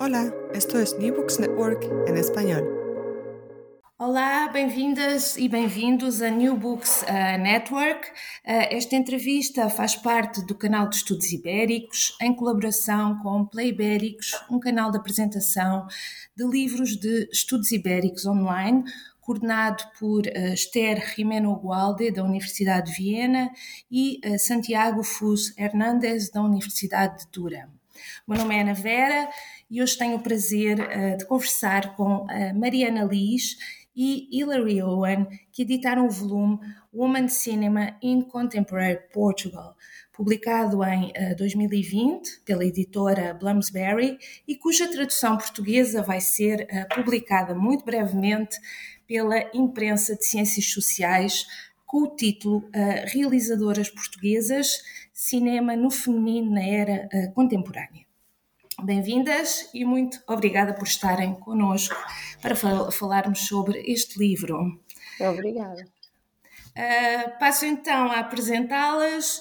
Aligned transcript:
Hola, 0.00 0.34
esto 0.52 0.76
es 0.76 0.98
New 0.98 1.14
Books 1.14 1.38
Network 1.38 1.86
en 2.08 2.16
español. 2.16 2.64
Olá, 3.96 4.48
bem-vindas 4.48 5.36
e 5.36 5.48
bem-vindos 5.48 6.20
a 6.20 6.30
New 6.30 6.56
Books 6.56 7.02
uh, 7.02 7.38
Network. 7.40 8.08
Uh, 8.44 8.66
esta 8.70 8.96
entrevista 8.96 9.70
faz 9.70 9.94
parte 9.94 10.44
do 10.44 10.56
canal 10.56 10.88
de 10.88 10.96
Estudos 10.96 11.32
Ibéricos, 11.32 12.16
em 12.20 12.34
colaboração 12.34 13.20
com 13.22 13.46
Play 13.46 13.68
Ibéricos, 13.68 14.32
um 14.50 14.58
canal 14.58 14.90
de 14.90 14.98
apresentação 14.98 15.86
de 16.36 16.44
livros 16.44 16.96
de 16.96 17.28
estudos 17.32 17.70
ibéricos 17.70 18.26
online, 18.26 18.82
coordenado 19.20 19.84
por 20.00 20.26
uh, 20.26 20.52
Esther 20.52 21.14
Jimeno 21.14 21.54
Gualde, 21.54 22.10
da 22.10 22.24
Universidade 22.24 22.90
de 22.90 22.96
Viena, 22.96 23.48
e 23.88 24.20
Santiago 24.40 25.04
Fus 25.04 25.56
Hernández, 25.56 26.30
da 26.30 26.42
Universidade 26.42 27.20
de 27.20 27.30
Durham. 27.30 27.83
O 28.26 28.32
meu 28.32 28.40
nome 28.40 28.56
é 28.56 28.60
Ana 28.60 28.74
Vera 28.74 29.28
e 29.70 29.82
hoje 29.82 29.96
tenho 29.96 30.16
o 30.16 30.22
prazer 30.22 30.78
uh, 30.80 31.16
de 31.16 31.26
conversar 31.26 31.94
com 31.96 32.26
a 32.28 32.52
Mariana 32.52 33.04
Liz 33.04 33.56
e 33.94 34.28
Hilary 34.32 34.82
Owen, 34.82 35.26
que 35.52 35.62
editaram 35.62 36.06
o 36.06 36.10
volume 36.10 36.58
Woman 36.92 37.28
Cinema 37.28 37.96
in 38.02 38.22
Contemporary 38.22 38.98
Portugal, 39.12 39.76
publicado 40.12 40.82
em 40.82 41.10
uh, 41.10 41.36
2020 41.36 42.40
pela 42.44 42.64
editora 42.64 43.34
Bloomsbury 43.34 44.18
e 44.48 44.56
cuja 44.56 44.90
tradução 44.90 45.36
portuguesa 45.36 46.02
vai 46.02 46.20
ser 46.20 46.66
uh, 46.70 46.94
publicada 46.94 47.54
muito 47.54 47.84
brevemente 47.84 48.58
pela 49.06 49.38
imprensa 49.54 50.16
de 50.16 50.24
ciências 50.24 50.72
sociais 50.72 51.46
com 51.84 52.04
o 52.04 52.16
título 52.16 52.68
Realizadoras 53.12 53.88
Portuguesas 53.88 54.82
Cinema 55.14 55.76
no 55.76 55.92
Feminino 55.92 56.50
na 56.50 56.62
Era 56.66 57.08
Contemporânea. 57.36 58.04
Bem-vindas 58.82 59.70
e 59.72 59.84
muito 59.84 60.20
obrigada 60.26 60.74
por 60.74 60.88
estarem 60.88 61.34
connosco 61.34 61.94
para 62.42 62.56
fal 62.56 62.90
falarmos 62.90 63.46
sobre 63.46 63.78
este 63.86 64.18
livro. 64.18 64.82
Obrigada. 65.20 65.86
Uh, 66.76 67.38
passo 67.38 67.64
então 67.64 68.10
a 68.10 68.18
apresentá-las. 68.18 69.38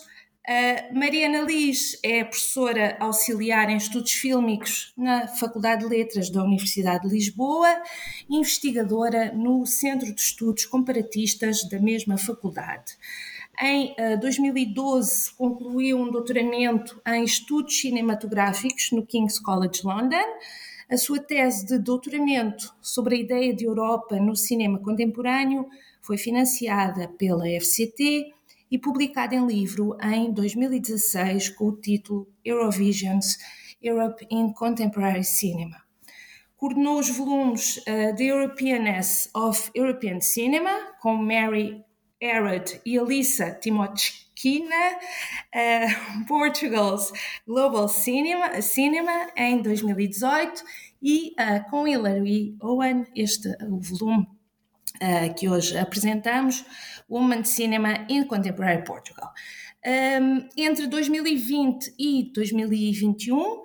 Uh, 0.48 0.96
Mariana 0.96 1.42
Liz 1.42 1.98
é 2.04 2.24
professora 2.24 2.96
auxiliar 3.00 3.68
em 3.68 3.78
estudos 3.78 4.12
fílmicos 4.12 4.94
na 4.96 5.28
Faculdade 5.28 5.82
de 5.82 5.90
Letras 5.90 6.30
da 6.30 6.44
Universidade 6.44 7.08
de 7.08 7.16
Lisboa 7.16 7.82
investigadora 8.30 9.32
no 9.34 9.66
Centro 9.66 10.14
de 10.14 10.22
Estudos 10.22 10.66
Comparatistas 10.66 11.68
da 11.68 11.80
mesma 11.80 12.16
faculdade. 12.20 12.96
Em 13.62 13.96
2012, 14.20 15.30
eh, 15.30 15.34
concluiu 15.38 15.98
um 15.98 16.10
doutoramento 16.10 17.00
em 17.06 17.24
estudos 17.24 17.80
cinematográficos 17.80 18.92
no 18.92 19.06
King's 19.06 19.38
College 19.40 19.82
London. 19.84 20.26
A 20.90 20.98
sua 20.98 21.20
tese 21.20 21.66
de 21.66 21.78
doutoramento 21.78 22.74
sobre 22.82 23.16
a 23.16 23.20
ideia 23.20 23.54
de 23.54 23.66
Europa 23.66 24.18
no 24.20 24.36
cinema 24.36 24.80
contemporâneo 24.80 25.68
foi 26.02 26.18
financiada 26.18 27.08
pela 27.08 27.46
FCT 27.48 28.34
e 28.70 28.78
publicada 28.78 29.36
em 29.36 29.46
livro 29.46 29.96
em 30.02 30.34
2016 30.34 31.50
com 31.50 31.68
o 31.68 31.76
título 31.76 32.28
Eurovisions 32.44 33.38
Europe 33.82 34.26
in 34.32 34.52
Contemporary 34.52 35.24
Cinema. 35.24 35.78
Coordenou 36.58 36.98
os 36.98 37.10
volumes 37.10 37.78
uh, 37.78 38.16
The 38.16 38.24
Europeanness 38.24 39.30
of 39.36 39.70
European 39.76 40.22
Cinema, 40.22 40.72
com 41.02 41.16
Mary 41.16 41.84
Arad 42.24 42.80
e 42.86 42.98
Alissa 42.98 43.52
Timochkina, 43.52 44.98
uh, 45.54 46.26
Portugal's 46.28 47.12
Global 47.46 47.88
Cinema, 47.88 48.62
Cinema 48.62 49.32
em 49.36 49.62
2018 49.62 50.64
e 51.02 51.34
uh, 51.40 51.70
com 51.70 51.88
Hilary 51.88 52.56
Owen, 52.62 53.06
este 53.16 53.50
o 53.64 53.80
volume 53.80 54.26
uh, 55.02 55.34
que 55.36 55.50
hoje 55.50 55.78
apresentamos, 55.78 56.66
Woman 57.10 57.44
Cinema 57.44 58.06
in 58.10 58.26
Contemporary 58.26 58.84
Portugal. 58.84 59.32
Um, 59.86 60.48
entre 60.56 60.88
2020 60.88 61.94
e 62.00 62.32
2021, 62.34 63.64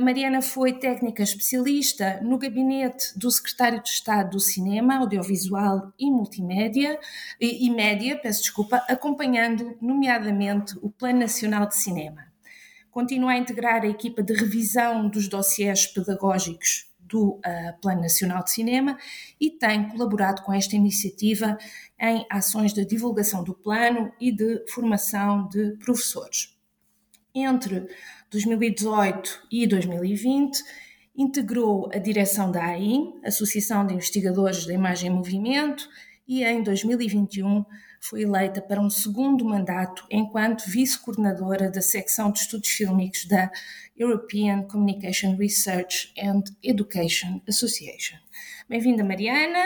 Mariana 0.00 0.42
foi 0.42 0.72
técnica 0.72 1.22
especialista 1.22 2.20
no 2.20 2.36
gabinete 2.36 3.16
do 3.16 3.30
secretário 3.30 3.80
de 3.80 3.88
Estado 3.88 4.30
do 4.30 4.40
Cinema, 4.40 4.96
Audiovisual 4.96 5.92
e 5.96 6.10
Multimédia 6.10 6.98
e, 7.40 7.64
e 7.64 7.70
Média, 7.70 8.18
peço 8.18 8.42
desculpa, 8.42 8.84
acompanhando 8.88 9.78
nomeadamente 9.80 10.76
o 10.82 10.90
Plano 10.90 11.20
Nacional 11.20 11.68
de 11.68 11.76
Cinema. 11.76 12.26
Continua 12.90 13.30
a 13.30 13.38
integrar 13.38 13.82
a 13.82 13.86
equipa 13.86 14.20
de 14.20 14.34
revisão 14.34 15.08
dos 15.08 15.28
dossiers 15.28 15.86
pedagógicos 15.86 16.88
do 16.98 17.34
uh, 17.34 17.80
Plano 17.80 18.00
Nacional 18.00 18.42
de 18.42 18.50
Cinema 18.50 18.98
e 19.40 19.48
tem 19.48 19.88
colaborado 19.90 20.42
com 20.42 20.52
esta 20.52 20.74
iniciativa 20.74 21.56
em 22.00 22.26
ações 22.28 22.72
de 22.72 22.84
divulgação 22.84 23.44
do 23.44 23.54
plano 23.54 24.12
e 24.20 24.32
de 24.32 24.64
formação 24.68 25.46
de 25.48 25.76
professores. 25.76 26.58
Entre 27.32 27.86
2018 28.30 29.46
e 29.50 29.66
2020, 29.66 30.62
integrou 31.16 31.90
a 31.92 31.98
direção 31.98 32.50
da 32.50 32.64
AIM, 32.64 33.20
Associação 33.24 33.86
de 33.86 33.94
Investigadores 33.94 34.66
da 34.66 34.74
Imagem 34.74 35.10
em 35.10 35.14
Movimento, 35.14 35.88
e 36.26 36.44
em 36.44 36.62
2021 36.62 37.64
foi 38.00 38.22
eleita 38.22 38.60
para 38.60 38.80
um 38.80 38.90
segundo 38.90 39.44
mandato 39.44 40.06
enquanto 40.10 40.68
vice-coordenadora 40.68 41.70
da 41.70 41.80
secção 41.80 42.30
de 42.30 42.40
estudos 42.40 42.68
fílmicos 42.68 43.24
da 43.24 43.50
European 43.96 44.62
Communication 44.62 45.36
Research 45.36 46.12
and 46.18 46.44
Education 46.62 47.40
Association. 47.48 48.18
Bem-vinda, 48.68 49.02
Mariana. 49.02 49.64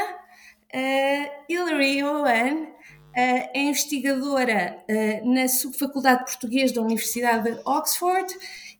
Uh, 0.72 1.52
Hilary 1.52 2.02
Owen 2.02 2.72
é 3.14 3.60
investigadora 3.60 4.84
na 5.24 5.48
Subfaculdade 5.48 6.20
de 6.20 6.30
Português 6.32 6.72
da 6.72 6.80
Universidade 6.80 7.50
de 7.50 7.60
Oxford 7.64 8.32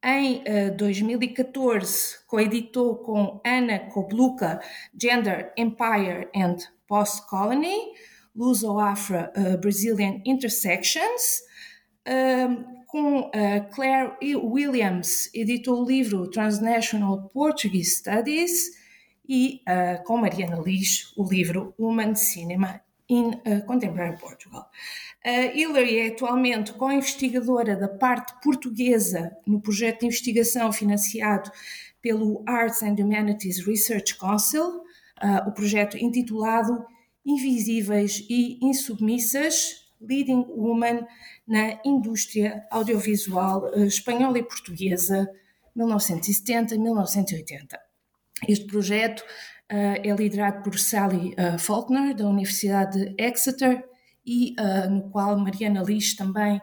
Em 0.02 0.42
uh, 0.42 0.76
2014, 0.76 2.24
coeditou 2.26 2.96
com 2.96 3.40
Ana 3.44 3.78
Kobluka 3.78 4.60
Gender, 4.98 5.52
Empire 5.56 6.28
and 6.34 6.56
Post-Colony, 6.88 7.92
Luso-Afro-Brazilian 8.34 10.16
uh, 10.16 10.22
Intersections. 10.24 11.42
Um, 12.06 12.82
com 12.86 13.20
uh, 13.20 13.30
Claire 13.74 14.16
Williams, 14.20 15.30
editou 15.32 15.82
o 15.82 15.86
livro 15.86 16.28
Transnational 16.30 17.30
Portuguese 17.32 17.96
Studies, 17.96 18.82
e 19.28 19.62
uh, 19.68 20.04
com 20.04 20.18
Mariana 20.18 20.60
Liz, 20.60 21.12
o 21.16 21.24
livro 21.26 21.74
Woman 21.78 22.14
Cinema 22.14 22.80
in 23.08 23.28
uh, 23.28 23.64
Contemporary 23.66 24.18
Portugal. 24.18 24.68
Uh, 25.24 25.56
Hillary 25.56 25.98
é 25.98 26.08
atualmente 26.08 26.72
co-investigadora 26.72 27.76
da 27.76 27.88
parte 27.88 28.34
portuguesa 28.42 29.36
no 29.46 29.60
projeto 29.60 30.00
de 30.00 30.06
investigação 30.06 30.72
financiado 30.72 31.50
pelo 32.00 32.42
Arts 32.46 32.82
and 32.82 32.96
Humanities 32.98 33.64
Research 33.64 34.18
Council, 34.18 34.82
uh, 35.22 35.48
o 35.48 35.52
projeto 35.52 35.96
intitulado 35.96 36.84
invisíveis 37.24 38.26
e 38.28 38.58
insubmissas, 38.62 39.86
Leading 40.00 40.44
Woman 40.48 41.06
na 41.46 41.80
Indústria 41.84 42.66
Audiovisual 42.70 43.72
eh, 43.74 43.86
Espanhola 43.86 44.38
e 44.38 44.42
Portuguesa, 44.42 45.28
1970-1980. 45.76 47.78
Este 48.48 48.66
projeto 48.66 49.20
uh, 49.20 50.00
é 50.02 50.14
liderado 50.14 50.62
por 50.62 50.78
Sally 50.78 51.34
uh, 51.34 51.58
Faulkner, 51.58 52.14
da 52.14 52.28
Universidade 52.28 53.14
de 53.14 53.22
Exeter, 53.22 53.84
e 54.24 54.54
uh, 54.58 54.90
no 54.90 55.10
qual 55.10 55.38
Mariana 55.38 55.82
Liz 55.82 56.14
também 56.14 56.60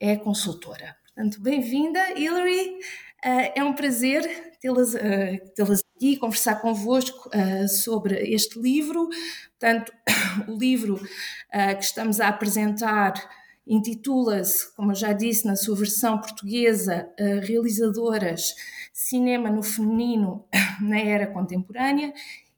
é 0.00 0.16
consultora. 0.16 0.96
Portanto, 1.06 1.40
bem-vinda, 1.40 2.18
Hilary. 2.18 2.78
é 3.22 3.62
um 3.62 3.72
prazer 3.72 4.22
tê-las 4.60 4.92
tê 4.92 5.91
conversar 6.18 6.60
convosco 6.60 7.28
uh, 7.28 7.68
sobre 7.68 8.16
este 8.34 8.58
livro. 8.58 9.08
Portanto, 9.58 9.92
o 10.48 10.58
livro 10.58 10.96
uh, 10.96 11.76
que 11.76 11.84
estamos 11.84 12.20
a 12.20 12.28
apresentar 12.28 13.14
intitula-se, 13.64 14.74
como 14.74 14.90
eu 14.90 14.96
já 14.96 15.12
disse, 15.12 15.46
na 15.46 15.54
sua 15.54 15.76
versão 15.76 16.18
portuguesa, 16.18 17.08
uh, 17.18 17.46
Realizadoras 17.46 18.54
Cinema 18.92 19.50
no 19.50 19.62
Feminino 19.62 20.44
na 20.82 20.98
Era 20.98 21.28
Contemporânea 21.28 22.12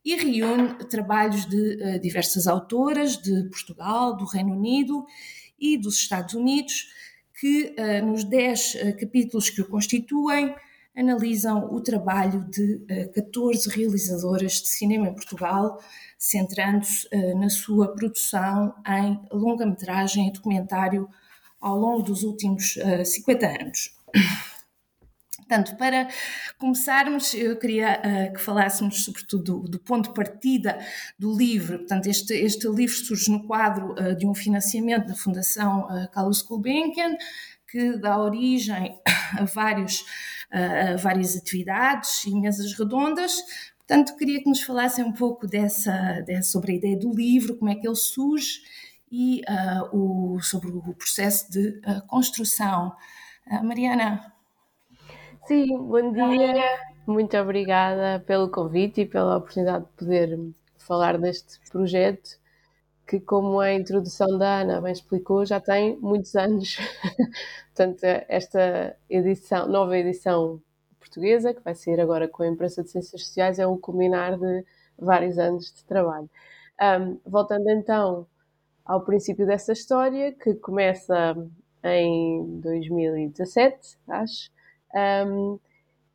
e 0.05 0.17
reúne 0.17 0.75
trabalhos 0.88 1.47
de 1.47 1.99
diversas 1.99 2.47
autoras 2.47 3.17
de 3.17 3.44
Portugal, 3.49 4.14
do 4.14 4.26
Reino 4.26 4.52
Unido 4.52 5.06
e 5.58 5.79
dos 5.79 5.99
Estados 5.99 6.35
Unidos, 6.35 6.90
que 7.40 7.75
nos 8.02 8.23
dez 8.23 8.76
capítulos 9.00 9.49
que 9.49 9.62
o 9.62 9.67
constituem 9.67 10.55
analisam 10.96 11.73
o 11.75 11.81
trabalho 11.81 12.44
de 12.50 12.85
14 13.14 13.69
eh, 13.69 13.73
realizadoras 13.75 14.52
de 14.52 14.69
cinema 14.69 15.08
em 15.08 15.14
Portugal, 15.14 15.81
centrando-se 16.19 17.08
eh, 17.11 17.35
na 17.35 17.49
sua 17.49 17.94
produção 17.94 18.75
em 18.87 19.20
longa-metragem 19.32 20.29
e 20.29 20.32
documentário 20.32 21.08
ao 21.61 21.79
longo 21.79 22.02
dos 22.02 22.23
últimos 22.23 22.79
50 23.05 23.46
eh, 23.46 23.62
anos. 23.62 23.94
Portanto, 25.37 25.76
para 25.76 26.08
começarmos, 26.58 27.35
eu 27.35 27.56
queria 27.58 28.00
uh, 28.00 28.32
que 28.32 28.40
falássemos 28.40 29.05
sobretudo 29.05 29.61
do, 29.61 29.69
do, 29.69 29.79
ponto 29.79 30.08
de 30.08 30.14
partida 30.14 30.79
do 31.19 31.37
livro. 31.37 31.79
Portanto, 31.81 32.06
este, 32.06 32.32
este 32.32 32.67
livro 32.69 32.94
surge 32.94 33.31
no 33.31 33.47
quadro 33.47 33.93
uh, 33.93 34.17
de 34.17 34.26
um 34.26 34.35
financiamento 34.35 35.06
da 35.06 35.14
Fundação 35.14 35.87
uh, 35.87 36.11
Carlos 36.11 36.40
Gulbenkian, 36.40 37.17
que 37.70 37.99
dá 37.99 38.19
origem 38.19 38.99
a 39.38 39.44
vários 39.44 40.05
uh, 40.55 40.99
várias 40.99 41.37
atividades 41.37 42.25
e 42.25 42.35
mesas 42.35 42.73
redondas. 42.73 43.43
Portanto, 43.79 44.17
queria 44.17 44.43
que 44.43 44.49
nos 44.49 44.62
falassem 44.62 45.05
um 45.05 45.12
pouco 45.12 45.47
dessa, 45.47 46.23
dessa, 46.23 46.51
sobre 46.51 46.73
a 46.73 46.75
ideia 46.77 46.97
do 46.97 47.12
livro, 47.12 47.56
como 47.56 47.71
é 47.71 47.75
que 47.75 47.87
ele 47.87 47.97
surge 47.97 48.61
e 49.11 49.43
uh, 49.43 49.97
o, 50.37 50.41
sobre 50.41 50.71
o 50.71 50.95
processo 50.95 51.51
de 51.51 51.69
uh, 51.69 52.06
construção. 52.06 52.95
Mariana. 53.62 54.33
Sim, 55.47 55.77
bom 55.77 56.12
dia. 56.12 56.55
Muito 57.07 57.37
obrigada 57.37 58.25
pelo 58.27 58.49
convite 58.49 59.03
e 59.03 59.07
pela 59.07 59.37
oportunidade 59.37 59.85
de 59.85 59.91
poder 59.93 60.39
falar 60.79 61.19
deste 61.19 61.61
projeto 61.71 62.39
que, 63.06 63.21
como 63.21 63.61
a 63.61 63.73
introdução 63.73 64.39
da 64.39 64.61
Ana 64.61 64.81
bem 64.81 64.93
explicou, 64.93 65.45
já 65.45 65.61
tem 65.61 65.97
muitos 65.99 66.35
anos. 66.35 66.77
Portanto, 67.75 68.05
esta 68.29 68.97
edição, 69.09 69.69
nova 69.69 69.97
edição 69.99 70.61
portuguesa, 70.99 71.53
que 71.53 71.62
vai 71.62 71.75
sair 71.75 72.01
agora 72.01 72.29
com 72.29 72.43
a 72.43 72.49
imprensa 72.49 72.83
de 72.83 72.91
Ciências 72.91 73.23
Sociais, 73.23 73.59
é 73.59 73.67
o 73.67 73.77
culminar 73.77 74.39
de 74.39 74.65
vários 74.99 75.39
anos 75.39 75.73
de 75.73 75.85
trabalho. 75.85 76.31
Um, 76.81 77.19
voltando 77.27 77.69
então 77.71 78.27
ao 78.85 79.03
princípio 79.03 79.47
dessa 79.47 79.73
história, 79.73 80.33
que 80.33 80.55
começa 80.55 81.37
em 81.83 82.61
2017, 82.61 83.99
acho. 84.09 84.50
Um, 85.27 85.59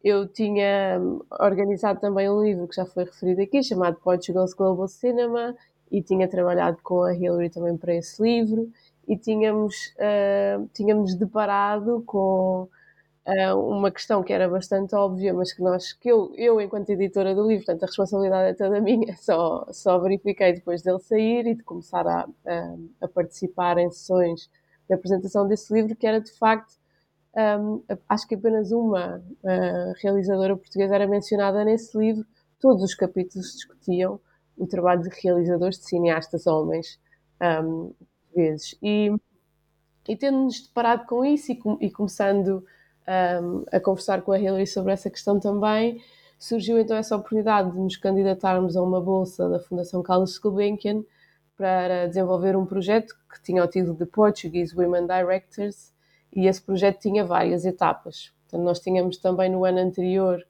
eu 0.04 0.28
tinha 0.28 1.00
organizado 1.40 2.00
também 2.00 2.30
um 2.30 2.42
livro 2.42 2.68
que 2.68 2.76
já 2.76 2.86
foi 2.86 3.04
referido 3.04 3.42
aqui, 3.42 3.62
chamado 3.62 3.98
Portugal's 3.98 4.54
Global 4.54 4.88
Cinema, 4.88 5.56
e 5.92 6.02
tinha 6.02 6.28
trabalhado 6.28 6.78
com 6.84 7.04
a 7.04 7.14
Hillary 7.14 7.50
também 7.50 7.76
para 7.78 7.96
esse 7.96 8.22
livro 8.22 8.72
e 9.08 9.18
tínhamos, 9.18 9.94
uh, 9.98 10.68
tínhamos 10.74 11.16
deparado 11.16 12.04
com 12.06 12.68
uh, 13.26 13.56
uma 13.58 13.90
questão 13.90 14.22
que 14.24 14.32
era 14.32 14.48
bastante 14.48 14.94
óbvia, 14.96 15.34
mas 15.34 15.52
que 15.52 15.62
nós, 15.62 15.94
que 15.94 16.10
eu, 16.10 16.32
eu 16.36 16.62
enquanto 16.62 16.90
editora 16.92 17.34
do 17.34 17.48
livro, 17.48 17.66
portanto 17.66 17.84
a 17.84 17.88
responsabilidade 17.88 18.50
é 18.52 18.54
toda 18.54 18.80
minha, 18.82 19.16
só, 19.18 19.66
só 19.72 19.98
verifiquei 20.00 20.54
depois 20.54 20.82
dele 20.84 21.00
sair 21.00 21.48
e 21.48 21.56
de 21.56 21.64
começar 21.64 22.06
a, 22.08 22.28
a, 22.46 22.76
a 23.02 23.08
participar 23.08 23.78
em 23.80 23.90
sessões 23.90 24.50
de 24.88 24.94
apresentação 24.94 25.48
desse 25.48 25.74
livro, 25.74 25.96
que 25.96 26.06
era 26.06 26.22
de 26.22 26.32
facto 26.32 26.80
um, 27.36 27.84
acho 28.08 28.28
que 28.28 28.36
apenas 28.36 28.72
uma 28.72 29.18
uh, 29.18 29.94
realizadora 30.02 30.58
portuguesa 30.58 30.96
era 30.96 31.08
mencionada 31.08 31.64
nesse 31.64 31.98
livro. 31.98 32.26
Todos 32.60 32.84
os 32.84 32.96
capítulos 32.96 33.54
discutiam 33.54 34.20
o 34.60 34.68
trabalho 34.68 35.02
de 35.02 35.10
realizadores, 35.24 35.80
de 35.80 35.86
cineastas 35.86 36.46
homens 36.46 37.00
um. 37.42 37.94
E, 38.82 39.12
e 40.08 40.16
tendo-nos 40.16 40.68
deparado 40.68 41.06
com 41.06 41.26
isso 41.26 41.52
e, 41.52 41.60
e 41.82 41.92
começando 41.92 42.64
um, 43.42 43.66
a 43.72 43.80
conversar 43.80 44.22
com 44.22 44.32
a 44.32 44.40
Hillary 44.40 44.68
sobre 44.68 44.94
essa 44.94 45.10
questão 45.10 45.40
também, 45.40 46.02
surgiu 46.38 46.80
então 46.80 46.96
essa 46.96 47.16
oportunidade 47.16 47.72
de 47.72 47.80
nos 47.80 47.98
candidatarmos 47.98 48.78
a 48.78 48.84
uma 48.84 49.02
bolsa 49.02 49.50
da 49.50 49.60
Fundação 49.60 50.04
Carlos 50.04 50.38
Gulbenkian 50.38 51.04
para 51.58 52.08
desenvolver 52.08 52.56
um 52.56 52.66
projeto 52.66 53.14
que 53.30 53.42
tinha 53.44 53.64
o 53.64 53.68
título 53.68 53.96
de 53.96 54.06
Portuguese 54.06 54.76
Women 54.76 55.08
Directors 55.08 55.94
e 56.34 56.48
esse 56.48 56.62
projeto 56.62 57.00
tinha 57.00 57.26
várias 57.26 57.66
etapas. 57.66 58.32
Nós 58.54 58.80
tínhamos 58.80 59.18
também 59.18 59.50
no 59.50 59.66
ano 59.66 59.80
anterior 59.80 60.46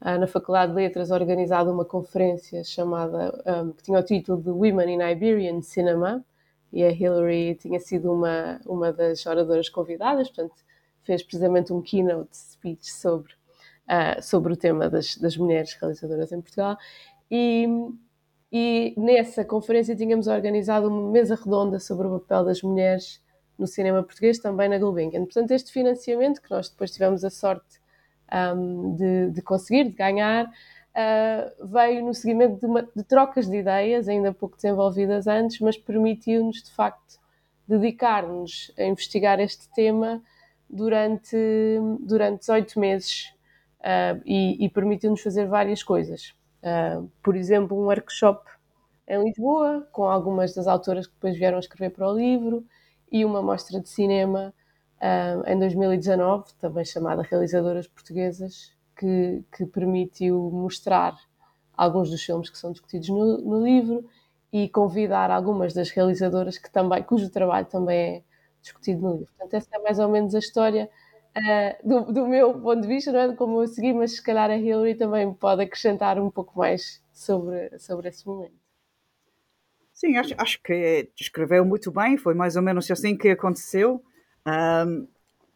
na 0.00 0.26
Faculdade 0.26 0.72
de 0.72 0.76
Letras 0.76 1.10
organizado 1.10 1.72
uma 1.72 1.84
conferência 1.84 2.62
chamada, 2.62 3.42
um, 3.46 3.72
que 3.72 3.82
tinha 3.82 3.98
o 3.98 4.02
título 4.02 4.42
de 4.42 4.50
Women 4.50 4.94
in 4.94 5.10
Iberian 5.12 5.62
Cinema, 5.62 6.24
e 6.72 6.82
a 6.82 6.90
Hillary 6.90 7.54
tinha 7.54 7.78
sido 7.78 8.12
uma, 8.12 8.60
uma 8.66 8.92
das 8.92 9.24
oradoras 9.24 9.68
convidadas, 9.68 10.28
portanto, 10.28 10.56
fez 11.02 11.22
precisamente 11.22 11.72
um 11.72 11.80
keynote 11.80 12.36
speech 12.36 12.92
sobre, 12.92 13.32
uh, 13.84 14.20
sobre 14.20 14.52
o 14.52 14.56
tema 14.56 14.90
das, 14.90 15.16
das 15.16 15.36
mulheres 15.36 15.72
realizadoras 15.74 16.32
em 16.32 16.40
Portugal. 16.40 16.76
E, 17.30 17.66
e 18.50 18.94
nessa 18.96 19.44
conferência 19.44 19.94
tínhamos 19.94 20.26
organizado 20.26 20.88
uma 20.88 21.10
mesa 21.10 21.36
redonda 21.36 21.78
sobre 21.78 22.08
o 22.08 22.18
papel 22.18 22.44
das 22.44 22.62
mulheres 22.62 23.22
no 23.56 23.66
cinema 23.66 24.02
português, 24.02 24.38
também 24.38 24.68
na 24.68 24.78
Gulbenkian. 24.78 25.24
Portanto, 25.24 25.52
este 25.52 25.72
financiamento, 25.72 26.42
que 26.42 26.50
nós 26.50 26.68
depois 26.68 26.90
tivemos 26.90 27.24
a 27.24 27.30
sorte 27.30 27.80
um, 28.32 28.94
de, 28.94 29.30
de, 29.30 29.42
conseguir, 29.42 29.84
de 29.84 29.90
ganhar, 29.90 30.46
uh, 30.46 31.66
veio 31.66 32.04
no 32.04 32.14
seguimento 32.14 32.60
de, 32.60 32.66
uma, 32.66 32.82
de, 32.94 33.02
trocas 33.02 33.48
de 33.48 33.56
ideias, 33.56 34.08
ainda 34.08 34.32
pouco 34.32 34.56
desenvolvidas 34.56 35.26
antes, 35.26 35.60
mas 35.60 35.76
permitiu-nos, 35.76 36.62
de 36.62 36.70
facto, 36.70 37.18
dedicar-nos 37.66 38.72
a 38.78 38.84
investigar 38.84 39.40
este 39.40 39.68
tema 39.70 40.22
durante, 40.68 41.36
durante 42.00 42.40
18 42.40 42.78
meses 42.78 43.32
uh, 43.80 44.20
e, 44.24 44.64
e 44.64 44.68
permitiu-nos 44.68 45.22
fazer 45.22 45.46
várias 45.46 45.82
coisas. 45.82 46.34
Uh, 46.62 47.10
por 47.22 47.36
exemplo, 47.36 47.78
um 47.78 47.86
workshop 47.86 48.48
em 49.06 49.22
Lisboa, 49.22 49.86
com 49.92 50.04
algumas 50.04 50.54
das 50.54 50.66
autoras 50.66 51.06
que 51.06 51.14
depois 51.14 51.36
vieram 51.36 51.58
escrever 51.58 51.90
para 51.90 52.08
o 52.08 52.16
livro, 52.16 52.64
e 53.12 53.24
uma 53.24 53.42
mostra 53.42 53.78
de 53.80 53.88
cinema 53.88 54.52
em 55.46 55.58
2019, 55.58 56.54
também 56.58 56.84
chamada 56.84 57.22
Realizadoras 57.22 57.86
Portuguesas, 57.86 58.72
que, 58.96 59.44
que, 59.54 59.66
permitiu 59.66 60.50
mostrar 60.50 61.14
alguns 61.76 62.10
dos 62.10 62.22
filmes 62.22 62.48
que 62.48 62.56
são 62.56 62.72
discutidos 62.72 63.08
no, 63.08 63.38
no, 63.38 63.64
livro 63.64 64.08
e 64.52 64.68
convidar 64.68 65.30
algumas 65.30 65.74
das 65.74 65.90
realizadoras 65.90 66.56
que 66.56 66.70
também, 66.70 67.02
cujo 67.02 67.28
trabalho 67.28 67.66
também 67.66 67.98
é 67.98 68.22
discutido 68.62 69.02
no 69.02 69.12
livro. 69.12 69.26
Portanto, 69.36 69.54
essa 69.54 69.68
é 69.74 69.78
mais 69.80 69.98
ou 69.98 70.08
menos 70.08 70.34
a 70.34 70.38
história 70.38 70.88
uh, 71.36 71.88
do, 71.88 72.12
do, 72.12 72.26
meu 72.26 72.58
ponto 72.58 72.80
de 72.80 72.88
vista, 72.88 73.12
não 73.12 73.18
é 73.18 73.28
de 73.28 73.36
como 73.36 73.60
eu 73.60 73.66
segui, 73.66 73.92
mas 73.92 74.12
se 74.12 74.22
calhar 74.22 74.48
a 74.48 74.56
Hillary 74.56 74.94
também 74.94 75.34
pode 75.34 75.62
acrescentar 75.62 76.18
um 76.18 76.30
pouco 76.30 76.58
mais 76.58 77.02
sobre, 77.12 77.78
sobre 77.78 78.08
esse 78.08 78.26
momento. 78.26 78.54
Sim, 79.92 80.16
acho, 80.16 80.34
acho 80.38 80.62
que 80.62 81.10
descreveu 81.16 81.64
muito 81.64 81.90
bem, 81.90 82.16
foi 82.16 82.34
mais 82.34 82.56
ou 82.56 82.62
menos 82.62 82.90
assim 82.90 83.16
que 83.16 83.28
aconteceu 83.28 84.02
um, 84.46 85.06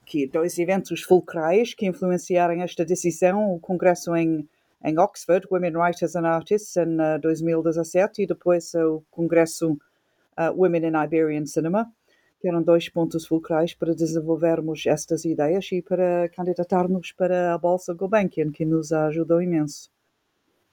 que 0.04 0.26
dois 0.26 0.58
eventos 0.58 1.02
fulcrais 1.02 1.74
que 1.74 1.86
influenciaram 1.86 2.62
esta 2.62 2.84
decisão, 2.84 3.54
o 3.54 3.60
congresso 3.60 4.16
em, 4.16 4.48
em 4.84 4.98
Oxford, 4.98 5.46
Women 5.50 5.76
Writers 5.76 6.16
and 6.16 6.26
Artists, 6.26 6.76
em 6.76 6.96
uh, 6.96 7.20
2017, 7.20 8.22
e 8.22 8.26
depois 8.26 8.72
o 8.74 9.02
congresso 9.10 9.72
uh, 9.72 10.52
Women 10.56 10.86
in 10.86 11.04
Iberian 11.04 11.46
Cinema, 11.46 11.92
que 12.40 12.48
eram 12.48 12.62
dois 12.62 12.88
pontos 12.88 13.26
fulcrais 13.26 13.74
para 13.74 13.94
desenvolvermos 13.94 14.86
estas 14.86 15.24
ideias 15.24 15.70
e 15.72 15.82
para 15.82 16.28
candidatarmos 16.30 17.12
para 17.12 17.52
a 17.52 17.58
Bolsa 17.58 17.92
Gulbenkian, 17.92 18.50
que 18.50 18.64
nos 18.64 18.92
ajudou 18.92 19.42
imenso. 19.42 19.90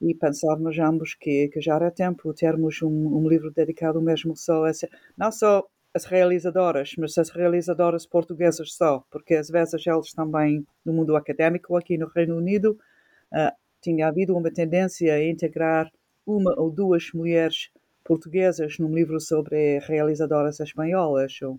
E 0.00 0.14
pensávamos 0.14 0.78
ambos 0.78 1.14
que, 1.14 1.48
que 1.48 1.60
já 1.60 1.74
era 1.74 1.90
tempo 1.90 2.32
termos 2.32 2.80
um, 2.82 3.16
um 3.16 3.28
livro 3.28 3.50
dedicado 3.50 4.00
mesmo 4.00 4.36
só 4.36 4.64
a 4.66 4.70
não 5.16 5.32
só 5.32 5.66
as 5.96 6.04
realizadoras, 6.04 6.92
mas 6.98 7.16
as 7.16 7.30
realizadoras 7.30 8.04
portuguesas 8.06 8.74
só, 8.74 9.02
porque 9.10 9.34
às 9.34 9.48
vezes 9.48 9.86
elas 9.86 10.12
também, 10.12 10.62
no 10.84 10.92
mundo 10.92 11.16
académico, 11.16 11.74
aqui 11.74 11.96
no 11.96 12.06
Reino 12.06 12.36
Unido, 12.36 12.78
uh, 13.32 13.56
tinha 13.80 14.08
havido 14.08 14.36
uma 14.36 14.50
tendência 14.50 15.14
a 15.14 15.24
integrar 15.24 15.90
uma 16.26 16.54
ou 16.60 16.70
duas 16.70 17.10
mulheres 17.14 17.70
portuguesas 18.04 18.78
num 18.78 18.94
livro 18.94 19.18
sobre 19.18 19.78
realizadoras 19.78 20.60
espanholas 20.60 21.40
ou 21.40 21.58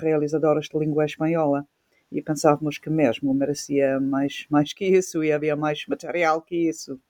realizadoras 0.00 0.66
de 0.66 0.78
língua 0.78 1.04
espanhola. 1.04 1.64
E 2.10 2.20
pensávamos 2.20 2.78
que 2.78 2.90
mesmo 2.90 3.32
merecia 3.34 4.00
mais, 4.00 4.46
mais 4.50 4.72
que 4.72 4.84
isso 4.84 5.22
e 5.22 5.32
havia 5.32 5.54
mais 5.54 5.84
material 5.86 6.42
que 6.42 6.56
isso. 6.68 7.00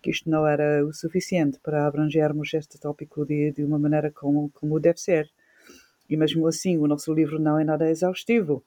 Que 0.00 0.10
isto 0.10 0.28
não 0.28 0.46
era 0.46 0.84
o 0.86 0.92
suficiente 0.92 1.58
para 1.60 1.86
abrangermos 1.86 2.52
este 2.54 2.78
tópico 2.78 3.24
de, 3.24 3.52
de 3.52 3.64
uma 3.64 3.78
maneira 3.78 4.10
como, 4.10 4.50
como 4.50 4.80
deve 4.80 5.00
ser. 5.00 5.30
E 6.08 6.16
mesmo 6.16 6.46
assim, 6.46 6.78
o 6.78 6.86
nosso 6.86 7.12
livro 7.12 7.38
não 7.38 7.58
é 7.58 7.64
nada 7.64 7.88
exaustivo. 7.90 8.64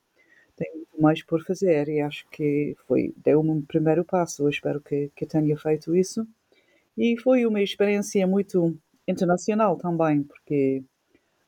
Tem 0.56 0.72
muito 0.74 1.02
mais 1.02 1.24
por 1.24 1.44
fazer 1.44 1.90
e 1.90 2.00
acho 2.00 2.26
que 2.30 2.76
foi 2.88 3.14
deu 3.18 3.42
um 3.42 3.62
primeiro 3.62 4.06
passo. 4.06 4.44
Eu 4.44 4.50
espero 4.50 4.80
que, 4.80 5.12
que 5.16 5.26
tenha 5.26 5.58
feito 5.58 5.96
isso. 5.96 6.26
E 6.98 7.18
foi 7.18 7.46
uma 7.46 7.62
experiência 7.62 8.26
muito 8.28 8.78
internacional 9.08 9.76
também, 9.78 10.24
porque 10.24 10.84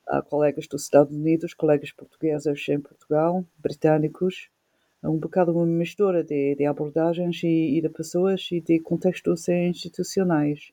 há 0.06 0.20
colegas 0.20 0.66
dos 0.66 0.82
Estados 0.82 1.14
Unidos, 1.14 1.54
colegas 1.54 1.92
portugueses 1.92 2.68
em 2.68 2.80
Portugal, 2.80 3.44
britânicos, 3.58 4.50
um 5.08 5.18
bocado 5.18 5.52
uma 5.52 5.66
mistura 5.66 6.22
de, 6.22 6.54
de 6.54 6.64
abordagens 6.64 7.42
e, 7.42 7.78
e, 7.78 7.80
de 7.80 7.88
pessoas 7.88 8.48
e 8.50 8.60
de 8.60 8.80
contextos 8.80 9.48
institucionais. 9.48 10.72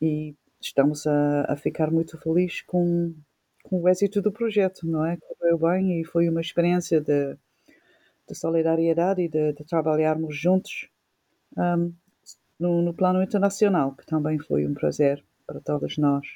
E 0.00 0.34
estamos 0.60 1.06
a, 1.06 1.52
a 1.52 1.56
ficar 1.56 1.90
muito 1.90 2.18
felizes 2.18 2.62
com, 2.62 3.14
com 3.62 3.80
o 3.82 3.88
êxito 3.88 4.20
do 4.20 4.32
projeto, 4.32 4.86
não 4.86 5.04
é? 5.04 5.16
Correu 5.16 5.58
bem 5.58 6.00
e 6.00 6.04
foi 6.04 6.28
uma 6.28 6.40
experiência 6.40 7.00
de, 7.00 7.36
de 8.28 8.34
solidariedade 8.34 9.22
e 9.22 9.28
de, 9.28 9.52
de 9.52 9.64
trabalharmos 9.64 10.36
juntos 10.36 10.88
um, 11.56 11.92
no, 12.58 12.82
no 12.82 12.94
plano 12.94 13.22
internacional, 13.22 13.94
que 13.94 14.06
também 14.06 14.38
foi 14.38 14.66
um 14.66 14.74
prazer 14.74 15.24
para 15.46 15.60
todos 15.60 15.96
nós. 15.96 16.26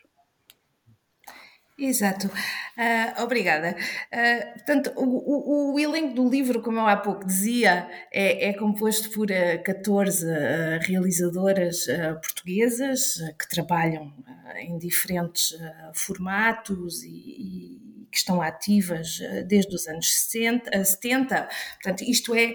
Exato. 1.83 2.29
Uh, 2.29 3.23
obrigada. 3.25 3.77
Uh, 4.12 4.53
portanto, 4.53 4.93
o, 4.95 5.03
o, 5.03 5.75
o, 5.75 5.81
elenco 5.81 6.15
do 6.15 6.29
livro, 6.29 6.62
como 6.62 6.79
eu 6.79 6.87
há 6.87 6.97
pouco 6.97 7.27
dizia, 7.27 7.89
é, 8.12 8.51
é 8.51 8.53
composto 8.53 9.11
por 9.11 9.29
uh, 9.29 9.35
ah, 9.57 9.59
14 9.59 10.25
realizadoras 10.83 11.87
portuguesas 12.23 13.17
que 13.37 13.49
trabalham 13.49 14.12
em 14.61 14.79
diferentes 14.79 15.59
formatos 15.93 17.03
e, 17.03 17.09
e, 17.09 17.83
que 18.12 18.19
estão 18.19 18.43
ativas 18.43 19.19
desde 19.49 19.75
os 19.75 19.89
anos 19.89 20.12
60, 20.12 20.85
70. 20.85 21.49
Portanto, 21.83 22.03
isto 22.03 22.35
é 22.35 22.55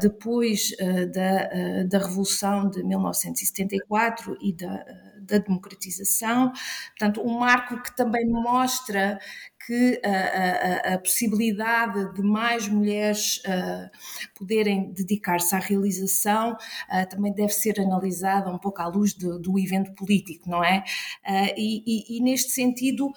depois 0.00 0.74
da, 1.12 1.84
da 1.84 1.98
Revolução 1.98 2.68
de 2.68 2.82
1974 2.82 4.36
e 4.40 4.52
da 4.52 4.84
da 5.30 5.38
democratização, 5.38 6.52
portanto, 6.90 7.22
um 7.22 7.38
marco 7.38 7.82
que 7.82 7.94
também 7.96 8.26
mostra 8.28 9.18
que 9.66 10.00
a, 10.04 10.90
a, 10.90 10.94
a 10.94 10.98
possibilidade 10.98 12.12
de 12.14 12.22
mais 12.22 12.66
mulheres 12.66 13.38
uh, 13.38 13.90
poderem 14.34 14.92
dedicar-se 14.92 15.54
à 15.54 15.58
realização 15.58 16.52
uh, 16.52 17.08
também 17.08 17.32
deve 17.32 17.52
ser 17.52 17.78
analisada 17.78 18.50
um 18.50 18.58
pouco 18.58 18.80
à 18.80 18.86
luz 18.86 19.14
de, 19.14 19.38
do 19.40 19.58
evento 19.58 19.94
político, 19.94 20.48
não 20.48 20.64
é? 20.64 20.82
Uh, 21.26 21.54
e, 21.56 21.82
e, 21.86 22.16
e, 22.16 22.22
neste 22.22 22.50
sentido, 22.50 23.12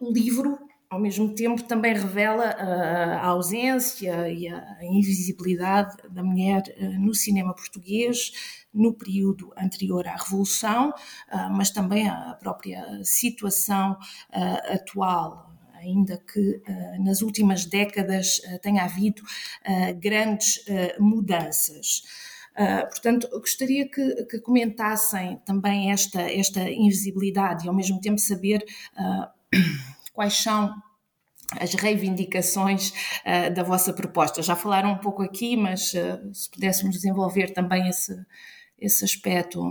o 0.00 0.12
livro 0.12 0.58
ao 0.90 0.98
mesmo 0.98 1.34
tempo 1.34 1.62
também 1.64 1.92
revela 1.92 2.44
a 2.46 3.26
ausência 3.26 4.28
e 4.30 4.48
a 4.48 4.78
invisibilidade 4.82 5.96
da 6.10 6.22
mulher 6.22 6.62
no 6.98 7.14
cinema 7.14 7.54
português, 7.54 8.32
no 8.72 8.94
período 8.94 9.52
anterior 9.56 10.06
à 10.06 10.16
Revolução, 10.16 10.92
ah, 11.30 11.50
mas 11.50 11.70
também 11.70 12.08
a 12.08 12.36
própria 12.40 13.02
situação 13.04 13.98
ah, 14.32 14.74
atual 14.74 15.48
ainda 15.80 16.18
que 16.18 16.60
uh, 16.68 17.04
nas 17.04 17.22
últimas 17.22 17.64
décadas 17.64 18.38
uh, 18.40 18.58
tenha 18.60 18.82
havido 18.82 19.22
uh, 19.22 19.94
grandes 20.00 20.64
mudanças. 20.98 22.02
portanto, 22.90 23.28
gostaria 23.30 23.88
que, 23.88 24.24
que, 24.24 24.40
comentassem 24.40 25.40
também 25.46 25.92
esta, 25.92 26.20
esta 26.22 26.68
invisibilidade 26.68 27.64
e 27.64 27.68
ao 27.68 27.74
mesmo 27.74 28.00
tempo 28.00 28.18
saber 28.18 28.64
quais 30.18 30.34
são 30.34 30.74
as 31.60 31.74
reivindicações 31.74 32.92
da 33.54 33.62
vossa 33.62 33.92
proposta. 33.92 34.42
Já 34.42 34.56
falaram 34.56 34.90
um 34.90 34.98
pouco 34.98 35.22
aqui, 35.22 35.56
mas 35.56 35.90
se 35.90 36.50
pudéssemos 36.52 36.96
desenvolver 36.96 37.52
também 37.52 37.88
esse, 37.88 38.12
esse 38.76 39.04
aspecto? 39.04 39.62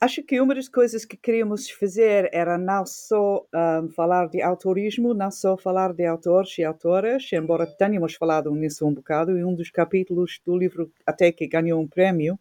Acho 0.00 0.22
que 0.22 0.40
uma 0.40 0.54
das 0.54 0.70
coisas 0.70 1.04
que 1.04 1.18
queríamos 1.18 1.68
fazer 1.68 2.30
era 2.32 2.56
não 2.56 2.86
só 2.86 3.46
um, 3.54 3.90
falar 3.90 4.28
de 4.28 4.40
autorismo, 4.40 5.12
não 5.12 5.30
só 5.30 5.54
falar 5.54 5.92
de 5.92 6.06
autores 6.06 6.56
e 6.56 6.64
autoras, 6.64 7.28
embora 7.34 7.66
tenhamos 7.66 8.14
falado 8.14 8.50
nisso 8.54 8.86
um 8.86 8.94
bocado, 8.94 9.38
e 9.38 9.44
um 9.44 9.54
dos 9.54 9.70
capítulos 9.70 10.40
do 10.46 10.56
livro 10.56 10.90
até 11.06 11.30
que 11.30 11.46
ganhou 11.46 11.78
um 11.78 11.86
prémio, 11.86 12.38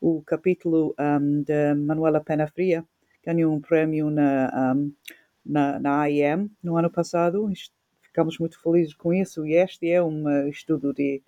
o 0.00 0.22
capítulo 0.22 0.94
um, 0.98 1.42
de 1.42 1.74
Manuela 1.74 2.22
Pena 2.22 2.46
Fria, 2.46 2.82
ganhou 3.22 3.54
um 3.54 3.60
prémio 3.60 4.08
na, 4.08 4.74
um, 4.74 4.92
na, 5.44 5.78
na 5.78 6.00
AIM 6.00 6.50
no 6.62 6.76
ano 6.76 6.90
passado. 6.90 7.50
Ficamos 8.02 8.38
muito 8.38 8.60
felizes 8.60 8.94
com 8.94 9.12
isso, 9.12 9.46
e 9.46 9.54
este 9.54 9.90
é 9.90 10.02
um 10.02 10.48
estudo 10.48 10.92
de 10.92 11.22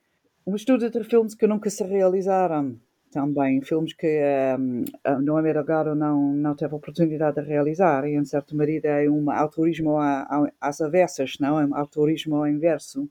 um 0.47 0.55
estudo 0.55 0.89
de 0.89 1.03
filmes 1.03 1.35
que 1.35 1.47
nunca 1.47 1.69
se 1.69 1.83
realizaram 1.83 2.79
também 3.17 3.63
filmes 3.63 3.95
que 3.95 4.21
um, 4.59 4.85
a 5.03 5.19
Noemi 5.19 5.53
Delgado 5.53 5.95
não, 5.95 6.35
não 6.35 6.55
teve 6.55 6.75
oportunidade 6.75 7.41
de 7.41 7.49
realizar 7.49 8.07
e 8.07 8.15
em 8.15 8.25
certa 8.27 8.55
medida 8.55 8.89
é 8.89 9.09
um 9.09 9.31
autorismo 9.31 9.97
às 10.61 10.81
avessas, 10.83 11.39
não? 11.41 11.59
É 11.59 11.65
um 11.65 11.75
autorismo 11.75 12.37
ao 12.37 12.47
inverso. 12.47 13.09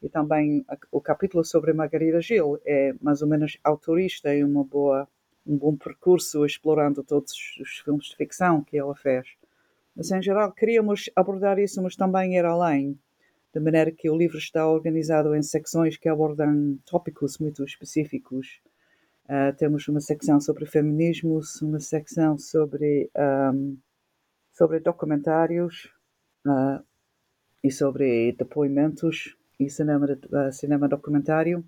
E 0.00 0.08
também 0.08 0.64
o 0.92 1.00
capítulo 1.00 1.44
sobre 1.44 1.72
Margarida 1.72 2.20
Gil 2.20 2.60
é 2.64 2.94
mais 3.00 3.20
ou 3.20 3.26
menos 3.26 3.58
autorista 3.64 4.32
e 4.32 4.44
uma 4.44 4.62
boa, 4.62 5.08
um 5.44 5.56
bom 5.56 5.74
percurso 5.76 6.46
explorando 6.46 7.02
todos 7.02 7.32
os 7.60 7.80
filmes 7.84 8.06
de 8.06 8.16
ficção 8.16 8.62
que 8.62 8.78
ela 8.78 8.94
fez. 8.94 9.26
Mas 9.98 10.10
em 10.10 10.22
geral 10.22 10.50
queríamos 10.52 11.10
abordar 11.14 11.58
isso, 11.58 11.82
mas 11.82 11.94
também 11.94 12.38
ir 12.38 12.44
além, 12.46 12.98
de 13.52 13.60
maneira 13.60 13.92
que 13.92 14.08
o 14.08 14.16
livro 14.16 14.38
está 14.38 14.66
organizado 14.66 15.34
em 15.34 15.42
secções 15.42 15.98
que 15.98 16.08
abordam 16.08 16.78
tópicos 16.86 17.38
muito 17.38 17.62
específicos 17.62 18.62
Uh, 19.28 19.54
temos 19.58 19.86
uma 19.88 20.00
secção 20.00 20.40
sobre 20.40 20.64
feminismos, 20.64 21.60
uma 21.60 21.78
secção 21.80 22.38
sobre, 22.38 23.10
um, 23.54 23.76
sobre 24.54 24.80
documentários 24.80 25.92
uh, 26.46 26.82
e 27.62 27.70
sobre 27.70 28.32
depoimentos 28.32 29.36
e 29.60 29.68
cinema, 29.68 30.06
uh, 30.06 30.50
cinema 30.50 30.88
documentário. 30.88 31.62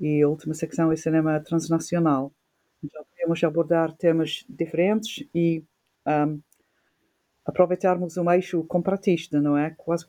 E 0.00 0.20
a 0.20 0.28
última 0.28 0.52
secção 0.52 0.90
é 0.90 0.96
cinema 0.96 1.38
transnacional. 1.38 2.32
Então, 2.82 3.04
podemos 3.04 3.42
abordar 3.44 3.96
temas 3.96 4.44
diferentes 4.48 5.24
e 5.32 5.62
um, 6.04 6.40
aproveitarmos 7.46 8.16
um 8.16 8.30
eixo 8.30 8.64
comparatista, 8.64 9.40
não 9.40 9.56
é? 9.56 9.74
Quase, 9.76 10.04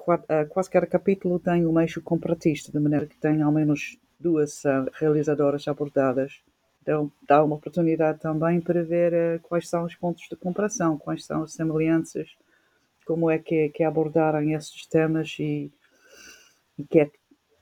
quase 0.50 0.70
cada 0.70 0.88
capítulo 0.88 1.39
tem 1.39 1.65
um 1.65 1.79
eixo 1.79 2.01
comparatista, 2.01 2.72
de 2.72 2.79
maneira 2.79 3.06
que 3.06 3.17
tem 3.17 3.41
ao 3.41 3.51
menos 3.51 3.98
duas 4.20 4.63
realizadoras 5.00 5.67
abordadas 5.67 6.41
então, 6.88 7.12
dá 7.27 7.44
uma 7.44 7.58
oportunidade 7.58 8.17
também 8.22 8.62
para 8.62 8.82
ver 8.82 9.12
uh, 9.12 9.41
quais 9.41 9.67
são 9.67 9.84
os 9.84 9.94
pontos 9.94 10.24
de 10.29 10.38
comparação, 10.38 10.98
quais 10.98 11.25
são 11.25 11.44
as 11.44 11.51
semelhanças, 11.51 12.29
como 13.06 13.29
é 13.29 13.38
que, 13.38 13.67
que 13.72 13.84
abordaram 13.84 14.41
esses 14.51 14.86
temas 14.86 15.36
e 15.38 15.70
o 16.79 16.88
que, 16.88 17.01
é, 17.01 17.12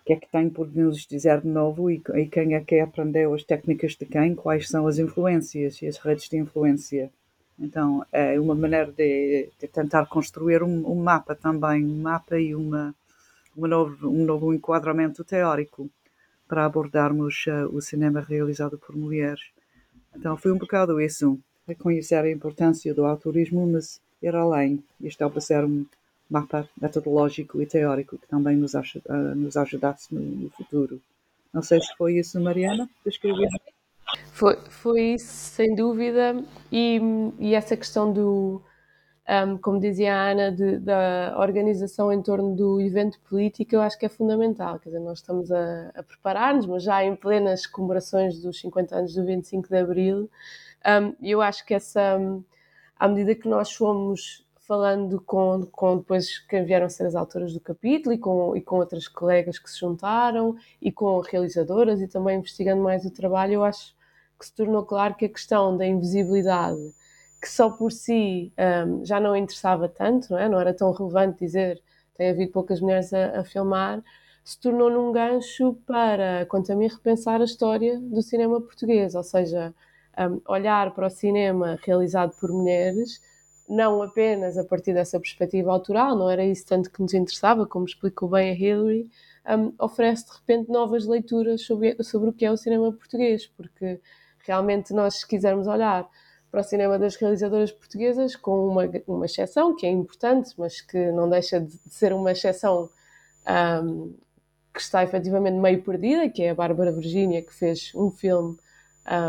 que 0.05 0.13
é 0.13 0.15
que 0.15 0.31
tem 0.31 0.47
por 0.47 0.71
nos 0.71 1.07
dizer 1.07 1.41
de 1.41 1.47
novo 1.47 1.89
e, 1.89 2.03
e 2.13 2.27
quem 2.27 2.53
é 2.53 2.61
que 2.61 2.79
aprendeu 2.79 3.33
as 3.33 3.43
técnicas 3.43 3.93
de 3.93 4.05
quem, 4.05 4.35
quais 4.35 4.67
são 4.67 4.85
as 4.85 4.99
influências 4.99 5.81
e 5.81 5.87
as 5.87 5.97
redes 5.97 6.29
de 6.29 6.37
influência. 6.37 7.11
Então, 7.57 8.05
é 8.11 8.39
uma 8.39 8.53
maneira 8.53 8.91
de, 8.91 9.49
de 9.59 9.67
tentar 9.67 10.05
construir 10.07 10.61
um, 10.61 10.91
um, 10.91 11.01
mapa 11.01 11.33
também, 11.35 11.85
um 11.85 12.01
mapa 12.01 12.37
e 12.37 12.53
uma, 12.53 12.93
uma 13.55 13.67
novo, 13.67 14.09
um 14.09 14.25
novo 14.25 14.53
enquadramento 14.53 15.23
teórico 15.23 15.89
para 16.47 16.65
abordarmos 16.65 17.45
uh, 17.47 17.73
o 17.75 17.81
cinema 17.81 18.19
realizado 18.19 18.77
por 18.77 18.95
mulheres. 18.95 19.41
Então 20.15 20.37
foi 20.37 20.51
um 20.51 20.57
bocado 20.57 20.99
isso, 20.99 21.39
reconhecer 21.67 22.15
a 22.15 22.31
importância 22.31 22.93
do 22.93 23.05
autorismo, 23.05 23.65
mas 23.65 24.01
ir 24.21 24.35
além 24.35 24.83
e 24.99 25.07
estabelecer 25.07 25.63
um 25.63 25.85
mapa 26.29 26.67
metodológico 26.79 27.61
e 27.61 27.65
teórico 27.65 28.17
que 28.17 28.27
também 28.27 28.57
nos, 28.57 28.73
uh, 28.73 28.81
nos 29.35 29.55
ajudasse 29.55 30.13
no, 30.13 30.21
no, 30.21 30.49
futuro. 30.49 31.01
Não 31.53 31.61
sei 31.61 31.79
se 31.81 31.95
foi 31.97 32.17
isso, 32.17 32.39
Mariana, 32.39 32.89
descrever. 33.05 33.49
Foi, 34.31 34.57
foi 34.69 35.01
isso, 35.13 35.27
sem 35.27 35.75
dúvida, 35.75 36.43
e, 36.71 36.99
e 37.39 37.55
essa 37.55 37.77
questão 37.77 38.11
do, 38.11 38.61
um, 39.27 39.57
como 39.57 39.79
dizia 39.79 40.13
a 40.13 40.31
Ana, 40.31 40.51
de, 40.51 40.77
da 40.77 41.35
organização 41.39 42.11
em 42.11 42.21
torno 42.21 42.55
do 42.55 42.79
evento 42.79 43.19
político, 43.21 43.75
eu 43.75 43.81
acho 43.81 43.97
que 43.97 44.05
é 44.05 44.09
fundamental. 44.09 44.77
Quer 44.79 44.89
dizer, 44.89 44.99
nós 44.99 45.19
estamos 45.19 45.51
a, 45.51 45.91
a 45.95 46.03
preparar-nos, 46.03 46.65
mas 46.67 46.83
já 46.83 47.03
em 47.03 47.15
plenas 47.15 47.65
comemorações 47.65 48.39
dos 48.41 48.59
50 48.59 48.95
anos 48.95 49.15
do 49.15 49.25
25 49.25 49.67
de 49.67 49.77
Abril, 49.77 50.29
um, 50.85 51.15
eu 51.21 51.41
acho 51.41 51.65
que 51.65 51.73
essa, 51.73 52.19
à 52.99 53.07
medida 53.07 53.33
que 53.33 53.47
nós 53.47 53.73
fomos 53.73 54.45
falando 54.67 55.21
com, 55.21 55.65
com 55.71 55.97
depois 55.97 56.39
quem 56.39 56.63
vieram 56.65 56.89
ser 56.89 57.05
as 57.05 57.15
autoras 57.15 57.53
do 57.53 57.59
capítulo 57.59 58.13
e 58.13 58.17
com, 58.17 58.55
e 58.55 58.61
com 58.61 58.77
outras 58.77 59.07
colegas 59.07 59.59
que 59.59 59.69
se 59.69 59.79
juntaram 59.79 60.55
e 60.81 60.91
com 60.91 61.19
realizadoras 61.19 62.01
e 62.01 62.07
também 62.07 62.39
investigando 62.39 62.81
mais 62.81 63.05
o 63.05 63.11
trabalho, 63.11 63.53
eu 63.53 63.63
acho 63.63 63.95
que 64.39 64.45
se 64.45 64.53
tornou 64.53 64.83
claro 64.85 65.15
que 65.15 65.25
a 65.25 65.29
questão 65.29 65.77
da 65.77 65.85
invisibilidade, 65.85 66.93
que 67.41 67.49
só 67.49 67.69
por 67.69 67.91
si 67.91 68.51
um, 68.87 69.05
já 69.05 69.19
não 69.19 69.35
interessava 69.35 69.87
tanto, 69.87 70.31
não, 70.31 70.39
é? 70.39 70.49
não 70.49 70.59
era 70.59 70.73
tão 70.73 70.91
relevante 70.91 71.39
dizer 71.39 71.81
tem 72.17 72.29
havido 72.29 72.51
poucas 72.51 72.79
mulheres 72.79 73.13
a, 73.13 73.41
a 73.41 73.43
filmar, 73.43 74.01
se 74.43 74.59
tornou 74.59 74.89
num 74.89 75.11
gancho 75.11 75.73
para, 75.85 76.45
quanto 76.45 76.71
a 76.71 76.75
mim, 76.75 76.87
repensar 76.87 77.41
a 77.41 77.45
história 77.45 77.99
do 77.99 78.21
cinema 78.21 78.61
português, 78.61 79.15
ou 79.15 79.23
seja, 79.23 79.73
um, 80.17 80.41
olhar 80.47 80.93
para 80.93 81.07
o 81.07 81.09
cinema 81.09 81.77
realizado 81.83 82.33
por 82.39 82.51
mulheres, 82.51 83.21
não 83.67 84.03
apenas 84.03 84.57
a 84.57 84.63
partir 84.63 84.93
dessa 84.93 85.19
perspectiva 85.19 85.71
autoral, 85.71 86.15
não 86.15 86.29
era 86.29 86.45
isso 86.45 86.65
tanto 86.65 86.91
que 86.91 87.01
nos 87.01 87.13
interessava, 87.13 87.65
como 87.65 87.85
explicou 87.85 88.29
bem 88.29 88.51
a 88.51 88.53
Hillary, 88.53 89.09
um, 89.49 89.73
oferece 89.79 90.25
de 90.25 90.33
repente 90.33 90.71
novas 90.71 91.05
leituras 91.05 91.63
sobre, 91.63 92.01
sobre 92.03 92.29
o 92.29 92.33
que 92.33 92.45
é 92.45 92.51
o 92.51 92.57
cinema 92.57 92.91
português, 92.91 93.47
porque 93.47 93.99
realmente 94.45 94.93
nós, 94.93 95.15
se 95.15 95.27
quisermos 95.27 95.67
olhar 95.67 96.07
para 96.51 96.61
o 96.61 96.63
cinema 96.63 96.97
das 96.97 97.15
realizadoras 97.15 97.71
portuguesas, 97.71 98.35
com 98.35 98.67
uma, 98.67 98.83
uma 99.07 99.25
exceção 99.25 99.75
que 99.75 99.85
é 99.85 99.89
importante, 99.89 100.53
mas 100.57 100.79
que 100.79 101.11
não 101.11 101.29
deixa 101.29 101.59
de 101.59 101.77
ser 101.89 102.13
uma 102.13 102.31
exceção 102.31 102.89
um, 103.83 104.15
que 104.73 104.81
está 104.81 105.03
efetivamente 105.03 105.57
meio 105.57 105.81
perdida, 105.81 106.29
que 106.29 106.43
é 106.43 106.51
a 106.51 106.55
Bárbara 106.55 106.91
Virgínia, 106.91 107.41
que 107.41 107.53
fez 107.53 107.91
um 107.95 108.09
filme 108.09 108.57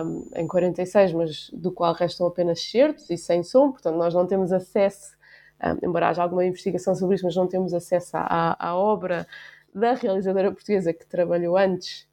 um, 0.04 0.28
em 0.34 0.46
46, 0.46 1.12
mas 1.12 1.50
do 1.52 1.70
qual 1.70 1.92
restam 1.94 2.26
apenas 2.26 2.60
certos 2.62 3.10
e 3.10 3.16
sem 3.16 3.42
som, 3.42 3.72
portanto 3.72 3.96
nós 3.96 4.14
não 4.14 4.26
temos 4.26 4.52
acesso, 4.52 5.16
um, 5.62 5.88
embora 5.88 6.08
haja 6.08 6.22
alguma 6.22 6.44
investigação 6.44 6.94
sobre 6.94 7.16
isso, 7.16 7.24
mas 7.24 7.36
não 7.36 7.46
temos 7.46 7.74
acesso 7.74 8.16
à, 8.16 8.56
à 8.58 8.76
obra 8.76 9.26
da 9.74 9.92
realizadora 9.94 10.50
portuguesa 10.50 10.92
que 10.92 11.06
trabalhou 11.06 11.56
antes, 11.56 12.06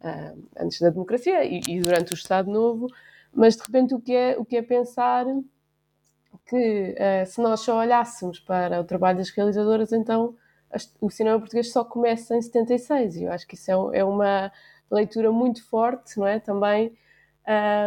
uh, 0.00 0.42
antes 0.58 0.80
da 0.80 0.90
democracia 0.90 1.44
e, 1.44 1.60
e, 1.68 1.80
durante 1.80 2.12
o 2.12 2.14
Estado 2.14 2.50
Novo, 2.50 2.86
mas 3.32 3.56
de 3.56 3.62
repente 3.62 3.94
o 3.94 4.00
que 4.00 4.14
é, 4.14 4.36
o 4.38 4.44
que 4.44 4.56
é 4.56 4.62
pensar 4.62 5.26
que 6.46 6.94
uh, 6.94 7.26
se 7.26 7.40
nós 7.40 7.60
só 7.60 7.78
olhássemos 7.78 8.38
para 8.40 8.80
o 8.80 8.84
trabalho 8.84 9.18
das 9.18 9.30
realizadoras, 9.30 9.92
então 9.92 10.34
o 11.00 11.10
cinema 11.10 11.38
português 11.38 11.72
só 11.72 11.84
começa 11.84 12.36
em 12.36 12.42
76 12.42 13.16
e 13.16 13.24
eu 13.24 13.32
acho 13.32 13.46
que 13.46 13.54
isso 13.54 13.70
é, 13.70 13.98
é 13.98 14.04
uma 14.04 14.52
leitura 14.90 15.32
muito 15.32 15.64
forte, 15.64 16.18
não 16.18 16.26
é? 16.26 16.38
Também 16.38 16.96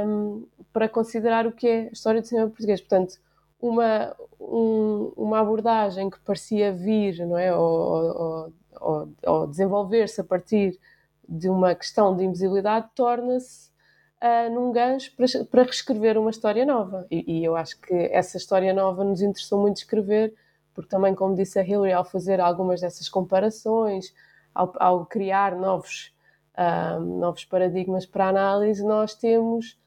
um, 0.06 0.46
para 0.72 0.88
considerar 0.88 1.46
o 1.46 1.51
que 1.51 1.68
é 1.68 1.80
a 1.88 1.92
história 1.92 2.22
do 2.22 2.28
cinema 2.28 2.50
português. 2.50 2.80
Portanto, 2.80 3.20
uma, 3.62 4.16
um, 4.39 5.12
uma 5.16 5.39
abordagem 5.39 6.10
que 6.10 6.20
parecia 6.20 6.72
vir, 6.72 7.25
não 7.25 7.38
é? 7.38 7.54
Ou, 7.54 7.63
ou, 7.63 8.54
ou, 8.80 9.10
ou 9.25 9.48
desenvolver-se 9.48 10.22
a 10.22 10.24
partir 10.24 10.80
de 11.29 11.48
uma 11.48 11.75
questão 11.75 12.15
de 12.15 12.24
invisibilidade 12.24 12.89
torna-se 12.95 13.69
uh, 14.21 14.53
num 14.53 14.71
gancho 14.71 15.15
para, 15.15 15.25
para 15.45 15.63
reescrever 15.63 16.17
uma 16.17 16.31
história 16.31 16.65
nova. 16.65 17.05
E, 17.12 17.39
e, 17.39 17.45
eu 17.45 17.55
acho 17.55 17.79
que 17.79 17.93
essa 18.12 18.38
história 18.38 18.74
nova 18.74 19.03
nos 19.03 19.21
interessou 19.21 19.62
muito 19.62 19.77
escrever, 19.77 20.33
porque 20.74 20.89
também, 20.89 21.13
como 21.13 21.36
disse 21.36 21.59
a 21.59 21.63
Hillary, 21.63 21.93
ao 21.93 22.03
fazer 22.03 22.39
algumas 22.39 22.81
dessas 22.81 23.07
comparações, 23.07 24.13
ao, 24.53 24.74
ao 24.79 25.05
criar 25.05 25.55
novos, 25.55 26.13
uh, 26.57 27.00
novos 27.00 27.45
paradigmas 27.45 28.05
para 28.05 28.29
análise, 28.29 28.83
nós 28.83 29.13
temos 29.13 29.77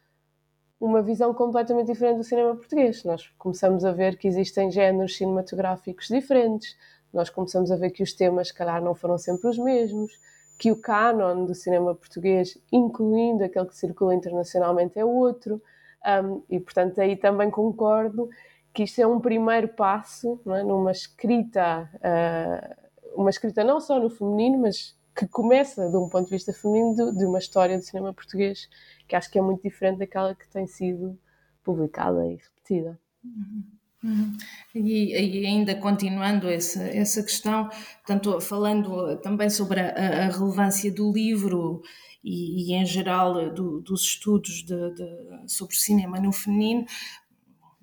uma 0.81 1.03
visão 1.03 1.33
completamente 1.33 1.87
diferente 1.87 2.19
do 2.19 2.25
cinema 2.25 2.55
português. 2.57 3.05
Nós 3.05 3.29
começamos 3.39 3.85
a 3.85 3.93
ver 3.93 4.17
que 4.17 4.29
existem 4.29 4.71
géneros 4.71 5.17
cinematográficos 5.17 6.09
diferentes, 6.09 6.77
nós 7.13 7.29
começamos 7.31 7.71
a 7.71 7.77
ver 7.77 7.91
que 7.91 8.03
os 8.03 8.13
temas, 8.13 8.49
se 8.49 8.55
calhar, 8.55 8.83
não 8.83 8.95
foram 8.95 9.19
sempre 9.19 9.49
os 9.49 9.59
mesmos, 9.59 10.19
que 10.63 10.71
o 10.71 10.77
canon 10.77 11.45
do 11.45 11.57
cinema 11.57 11.93
português, 11.93 12.57
incluindo 12.71 13.43
aquele 13.43 13.67
que 13.67 13.77
circula 13.77 14.15
internacionalmente, 14.15 14.97
é 14.97 15.05
outro. 15.05 15.61
Um, 16.07 16.41
e, 16.49 16.61
portanto, 16.61 17.01
aí 17.01 17.17
também 17.17 17.51
concordo 17.51 18.31
que 18.73 18.85
isto 18.85 19.01
é 19.01 19.07
um 19.07 19.19
primeiro 19.19 19.67
passo 19.67 20.41
é? 20.47 20.63
numa 20.63 20.93
escrita, 20.93 21.91
uh, 21.97 23.21
uma 23.21 23.29
escrita 23.29 23.65
não 23.65 23.81
só 23.81 23.99
no 23.99 24.09
feminino, 24.09 24.59
mas 24.59 24.97
que 25.17 25.27
começa, 25.27 25.91
de 25.91 25.97
um 25.97 26.09
ponto 26.09 26.27
de 26.27 26.31
vista 26.31 26.53
feminino, 26.53 26.95
de, 26.95 27.19
de, 27.19 27.27
uma 27.27 27.41
história 27.41 27.77
do 27.77 27.83
cinema 27.83 28.15
português 28.15 28.69
que 29.09 29.17
acho 29.17 29.29
que 29.33 29.41
é 29.41 29.43
muito 29.43 29.65
diferente 29.65 29.99
daquela 29.99 30.33
que 30.33 30.49
tem 30.49 30.69
sido 30.69 31.19
publicada 31.65 32.25
e 32.25 32.37
repetida. 32.37 32.97
Uhum. 33.25 33.65
Uhum. 34.03 34.37
E, 34.75 35.15
e, 35.15 35.47
ainda 35.47 35.77
continuando 35.77 36.49
essa, 36.49 36.83
essa 36.83 37.23
questão, 37.23 37.69
portanto, 37.69 38.41
falando 38.41 39.17
também 39.19 39.49
sobre 39.49 39.81
a, 39.81 40.27
a 40.27 40.29
relevância 40.29 40.91
do 40.91 41.13
livro 41.13 41.83
e, 42.25 42.73
e 42.73 42.75
em 42.75 42.85
geral 42.85 43.55
do, 43.55 43.81
dos 43.81 44.03
estudos 44.03 44.65
de, 44.65 44.95
de, 44.95 45.07
sobre 45.47 45.77
cinema 45.77 46.19
no 46.19 46.33
feminino, 46.33 46.85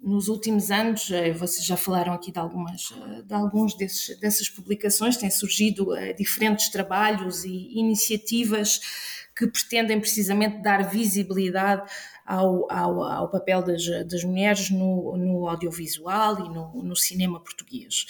nos 0.02 0.30
últimos 0.30 0.72
anos, 0.72 1.12
eh, 1.12 1.32
vocês 1.34 1.66
já 1.66 1.76
falaram 1.76 2.14
aqui 2.14 2.32
de, 2.32 2.40
algumas, 2.40 2.94
eh, 2.94 3.22
de 3.22 3.34
alguns 3.34 3.76
desses, 3.76 4.18
dessas 4.20 4.48
publicações, 4.48 5.18
têm 5.18 5.30
surgido 5.30 5.94
eh, 5.94 6.14
diferentes 6.14 6.70
trabalhos 6.70 7.44
e 7.44 7.78
iniciativas 7.78 8.80
que 9.40 9.48
pretendem 9.48 9.98
precisamente 10.02 10.62
dar 10.62 10.84
visibilidade 10.84 11.90
ao, 12.26 12.70
ao, 12.70 13.02
ao 13.02 13.30
papel 13.30 13.64
das, 13.64 13.86
das 14.06 14.22
mulheres 14.26 14.70
no, 14.70 15.16
no, 15.16 15.48
audiovisual 15.48 16.46
e 16.46 16.50
no, 16.50 16.84
no 16.84 16.96
cinema 16.96 17.40
português. 17.40 18.06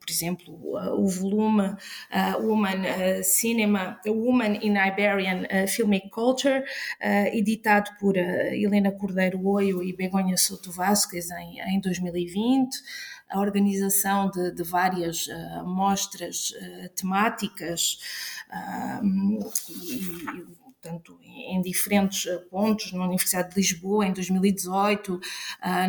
Por 0.00 0.10
exemplo, 0.10 0.54
o 0.98 1.08
volume 1.08 1.68
uh, 1.68 2.46
Woman 2.46 2.82
uh, 2.82 3.24
Cinema, 3.24 4.00
Woman 4.06 4.58
in 4.62 4.74
Iberian 4.76 5.42
uh, 5.44 5.68
Filmic 5.68 6.10
Culture, 6.10 6.64
editado 7.32 7.90
por 7.98 8.16
Helena 8.16 8.92
Cordeiro 8.92 9.44
Oio 9.46 9.82
e 9.82 9.92
Begonha 9.92 10.36
Souto 10.36 10.70
Vasquez 10.70 11.30
em, 11.30 11.60
em 11.60 11.80
2020 11.80 12.76
a 13.28 13.40
organização 13.40 14.30
de, 14.30 14.52
de 14.52 14.62
várias 14.62 15.26
uh, 15.26 15.66
mostras 15.66 16.50
uh, 16.50 16.88
temáticas 16.94 17.98
e, 19.68 20.56
portanto, 20.80 21.18
em 21.22 21.60
diferentes 21.60 22.26
pontos, 22.50 22.92
na 22.92 23.04
Universidade 23.04 23.50
de 23.50 23.56
Lisboa 23.56 24.06
em 24.06 24.12
2018, 24.12 25.20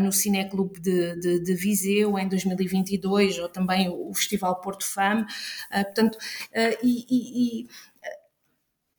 no 0.02 0.12
Cineclube 0.12 0.80
de, 0.80 1.20
de, 1.20 1.40
de 1.40 1.54
Viseu 1.54 2.18
em 2.18 2.28
2022, 2.28 3.38
ou 3.40 3.50
também 3.50 3.90
o 3.90 4.14
Festival 4.14 4.60
Porto 4.62 4.86
Fam, 4.86 5.26
portanto, 5.72 6.18
e, 6.84 7.06
e, 7.10 7.62
e 7.64 7.68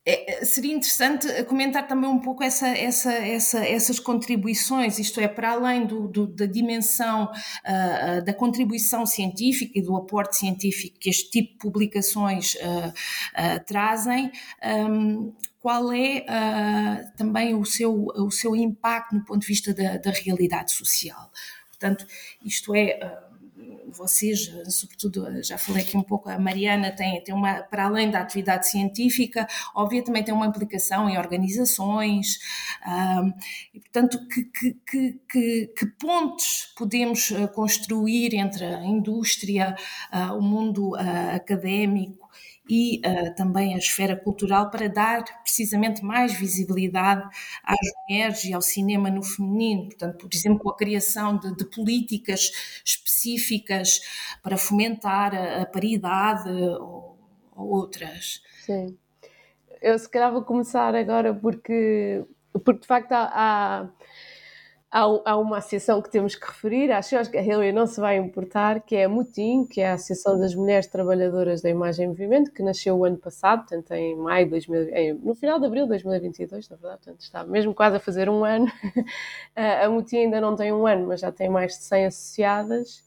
é, 0.09 0.41
é, 0.41 0.45
seria 0.45 0.73
interessante 0.73 1.43
comentar 1.43 1.87
também 1.87 2.09
um 2.09 2.17
pouco 2.17 2.43
essa, 2.43 2.67
essa, 2.67 3.13
essa, 3.13 3.59
essas 3.59 3.99
contribuições, 3.99 4.97
isto 4.97 5.19
é, 5.19 5.27
para 5.27 5.51
além 5.51 5.85
do, 5.85 6.07
do, 6.07 6.25
da 6.25 6.47
dimensão 6.47 7.25
uh, 7.25 8.25
da 8.25 8.33
contribuição 8.33 9.05
científica 9.05 9.77
e 9.77 9.81
do 9.83 9.95
aporte 9.95 10.37
científico 10.37 10.97
que 10.99 11.11
este 11.11 11.29
tipo 11.29 11.53
de 11.53 11.59
publicações 11.59 12.55
uh, 12.55 12.87
uh, 12.87 13.65
trazem, 13.67 14.31
um, 14.89 15.31
qual 15.61 15.91
é 15.91 16.23
também 17.17 17.53
o 17.53 17.65
seu, 17.65 18.05
o 18.15 18.31
seu 18.31 18.55
impacto 18.55 19.13
no 19.13 19.25
ponto 19.25 19.41
de 19.41 19.47
vista 19.47 19.73
da, 19.73 19.97
da 19.97 20.09
realidade 20.09 20.71
social? 20.71 21.29
Portanto, 21.69 22.07
isto 22.41 22.73
é 22.73 22.97
vocês, 23.91 24.51
sobretudo, 24.67 25.25
já 25.43 25.57
falei 25.57 25.83
aqui 25.83 25.97
um 25.97 26.03
pouco, 26.03 26.29
a 26.29 26.39
Mariana 26.39 26.91
tem, 26.91 27.23
tem 27.23 27.33
uma, 27.33 27.61
para 27.63 27.85
além 27.85 28.09
da 28.09 28.19
atividade 28.19 28.67
científica, 28.67 29.47
óbvio, 29.75 30.03
também 30.03 30.23
tem 30.23 30.33
uma 30.33 30.45
implicação 30.45 31.09
em 31.09 31.17
organizações, 31.17 32.39
um, 32.85 33.33
e 33.73 33.79
portanto, 33.79 34.19
que, 34.27 34.43
que, 34.45 35.19
que, 35.29 35.67
que, 35.67 35.85
pontes 35.99 36.73
podemos 36.77 37.31
eh, 37.31 37.47
construir 37.47 38.35
entre 38.35 38.65
a 38.65 38.83
indústria, 38.83 39.75
uh, 40.13 40.33
o 40.37 40.41
mundo 40.41 40.91
uh, 40.91 41.35
académico 41.35 42.18
e 42.69 42.99
uh, 42.99 43.33
também 43.35 43.73
a 43.73 43.79
esfera 43.79 44.15
cultural 44.15 44.69
para 44.69 44.87
dar 44.87 45.23
precisamente 45.41 46.05
mais 46.05 46.33
visibilidade 46.33 47.27
às 47.63 47.77
mulheres 48.07 48.43
e 48.45 48.53
ao 48.53 48.61
cinema 48.61 49.09
no 49.09 49.23
feminino. 49.23 49.85
Portanto, 49.85 50.17
por 50.19 50.29
exemplo, 50.31 50.59
com 50.59 50.69
a 50.69 50.77
criação 50.77 51.39
de, 51.39 51.55
de 51.55 51.65
políticas 51.65 52.51
específicas 52.85 54.01
para 54.43 54.55
fomentar 54.55 55.33
a, 55.33 55.63
a 55.63 55.65
paridade 55.65 56.47
ou, 56.51 57.17
ou, 57.55 57.69
outras. 57.69 58.43
Sim. 58.63 58.95
Eu 59.81 59.97
se 59.97 60.07
calhar 60.07 60.31
vou 60.31 60.43
começar 60.43 60.93
agora 60.93 61.33
porque, 61.33 62.23
porque 62.63 62.81
de 62.81 62.87
facto 62.87 63.13
há, 63.13 63.31
há 63.33 63.89
há, 64.91 65.01
há, 65.25 65.37
uma 65.37 65.57
associação 65.57 66.01
que 66.01 66.09
temos 66.09 66.35
que 66.35 66.45
referir, 66.45 66.91
acho, 66.91 67.09
que 67.29 67.37
a 67.37 67.41
Hillary 67.41 67.71
não 67.71 67.85
se 67.85 67.99
vai 67.99 68.17
importar, 68.17 68.81
que 68.81 68.95
é 68.95 69.05
a 69.05 69.09
MUTIM, 69.09 69.65
que 69.65 69.81
é 69.81 69.89
a 69.89 69.93
Associação 69.93 70.39
das 70.39 70.55
Mulheres 70.55 70.87
Trabalhadoras 70.87 71.61
da 71.61 71.69
Imagem 71.69 72.05
em 72.05 72.07
Movimento, 72.09 72.51
que 72.51 72.63
nasceu 72.63 72.97
o 72.97 73.05
ano 73.05 73.17
passado, 73.17 73.59
portanto 73.59 73.91
em 73.91 74.15
maio 74.15 74.45
de 74.45 74.51
2000, 74.51 75.19
no 75.23 75.35
final 75.35 75.59
de 75.59 75.65
abril 75.65 75.83
de 75.83 75.89
2022, 75.89 76.69
na 76.69 76.75
verdade, 76.75 77.01
portanto 77.03 77.21
está 77.21 77.43
mesmo 77.43 77.73
quase 77.73 77.97
a 77.97 77.99
fazer 77.99 78.29
um 78.29 78.43
ano. 78.43 78.67
a 79.55 79.89
MUTIM 79.89 80.17
ainda 80.17 80.41
não 80.41 80.55
tem 80.55 80.71
um 80.71 80.85
ano, 80.87 81.07
mas 81.07 81.21
já 81.21 81.31
tem 81.31 81.49
mais 81.49 81.77
de 81.77 81.83
100 81.83 82.05
associadas 82.05 83.03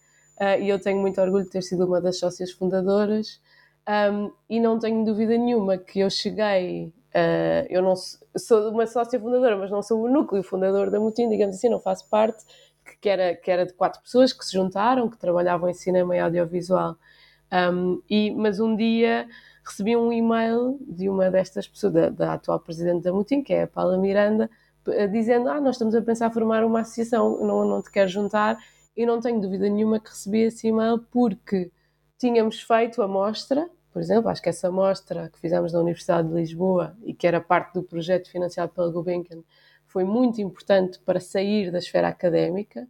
e 0.61 0.69
eu 0.69 0.79
tenho 0.81 1.01
muito 1.01 1.21
orgulho 1.21 1.45
de 1.45 1.51
ter 1.51 1.63
sido 1.63 1.87
uma 1.87 2.01
das 2.01 2.19
sócias 2.19 2.51
fundadoras. 2.51 3.41
Um, 3.89 4.31
e 4.49 4.61
não 4.61 4.79
tenho 4.79 5.05
dúvida 5.05 5.37
nenhuma 5.37 5.77
que 5.77 6.01
eu 6.01 6.09
cheguei 6.09 6.93
Uh, 7.15 7.67
eu 7.69 7.83
não 7.83 7.95
sou, 7.95 8.21
sou 8.37 8.71
uma 8.71 8.87
sócia 8.87 9.21
fundadora, 9.21 9.57
mas 9.57 9.71
não 9.71 9.83
sou 9.83 10.03
o 10.03 10.09
núcleo 10.09 10.43
fundador 10.43 10.91
da 10.91 10.99
Mutim, 10.99 11.29
digamos 11.29 11.57
assim, 11.57 11.69
não 11.69 11.79
faço 11.79 12.09
parte, 12.09 12.45
que 13.01 13.09
era, 13.09 13.35
que 13.37 13.51
era 13.51 13.67
de 13.67 13.75
quatro 13.75 14.01
pessoas 14.03 14.33
que 14.33 14.45
se 14.45 14.53
juntaram, 14.53 15.09
que 15.11 15.19
trabalhavam 15.19 15.69
em 15.69 15.75
cinema 15.75 16.17
e 16.17 16.21
audiovisual. 16.21 16.97
Um, 17.53 18.03
e, 18.09 18.31
mas 18.31 18.61
um 18.61 18.75
dia 18.75 19.29
recebi 19.65 19.95
um 19.95 20.11
e-mail 20.11 20.79
de 20.81 21.09
uma 21.09 21.31
destas 21.31 21.69
pessoas, 21.69 21.93
da, 21.93 22.09
da 22.09 22.33
atual 22.35 22.59
presidente 22.59 23.03
da 23.03 23.13
Mutim, 23.13 23.43
que 23.43 23.53
é 23.53 23.65
a 23.65 23.69
Paula 23.69 23.99
Miranda, 23.99 24.49
dizendo: 25.11 25.49
Ah, 25.49 25.61
nós 25.61 25.77
estamos 25.77 25.95
a 25.95 26.03
pensar 26.03 26.31
formar 26.31 26.65
uma 26.65 26.81
associação, 26.81 27.39
não, 27.45 27.65
não 27.65 27.83
te 27.83 27.91
quero 27.91 28.09
juntar. 28.09 28.59
E 28.97 29.07
não 29.07 29.21
tenho 29.21 29.41
dúvida 29.41 29.69
nenhuma 29.69 29.99
que 29.99 30.11
recebi 30.11 30.41
esse 30.43 30.69
e-mail 30.69 30.99
porque 31.11 31.71
tínhamos 32.19 32.61
feito 32.61 33.01
a 33.01 33.09
mostra 33.09 33.69
por 33.93 34.01
exemplo, 34.01 34.31
acho 34.31 34.43
que 34.43 34.49
essa 34.49 34.71
mostra 34.71 35.29
que 35.29 35.39
fizemos 35.39 35.73
na 35.73 35.81
Universidade 35.81 36.29
de 36.29 36.35
Lisboa 36.35 36.97
e 37.05 37.13
que 37.13 37.27
era 37.27 37.41
parte 37.41 37.75
do 37.75 37.83
projeto 37.83 38.31
financiado 38.31 38.73
pela 38.73 38.91
Gulbenkian 38.91 39.43
foi 39.87 40.05
muito 40.05 40.41
importante 40.41 40.99
para 41.01 41.21
sair 41.21 41.71
da 41.71 41.79
esfera 41.79 42.09
académica. 42.09 42.89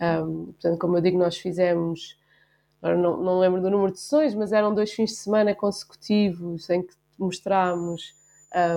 Um, 0.00 0.46
portanto, 0.46 0.78
como 0.78 0.96
eu 0.96 1.00
digo, 1.00 1.18
nós 1.18 1.36
fizemos, 1.36 2.18
agora 2.82 2.98
não, 2.98 3.16
não 3.22 3.38
lembro 3.38 3.62
do 3.62 3.70
número 3.70 3.92
de 3.92 4.00
sessões, 4.00 4.34
mas 4.34 4.52
eram 4.52 4.74
dois 4.74 4.90
fins 4.92 5.10
de 5.10 5.16
semana 5.16 5.54
consecutivos 5.54 6.68
em 6.68 6.82
que 6.82 6.94
mostrámos 7.16 8.14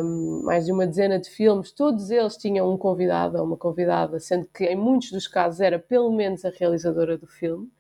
um, 0.04 0.44
mais 0.44 0.66
de 0.66 0.72
uma 0.72 0.86
dezena 0.86 1.20
de 1.20 1.30
filmes. 1.30 1.72
Todos 1.72 2.12
eles 2.12 2.38
tinham 2.38 2.72
um 2.72 2.78
convidado 2.78 3.38
ou 3.40 3.46
uma 3.46 3.58
convidada, 3.58 4.20
sendo 4.20 4.48
que 4.54 4.66
em 4.66 4.76
muitos 4.76 5.12
dos 5.12 5.28
casos 5.28 5.60
era 5.60 5.80
pelo 5.80 6.12
menos 6.12 6.46
a 6.46 6.50
realizadora 6.50 7.18
do 7.18 7.26
filme. 7.26 7.72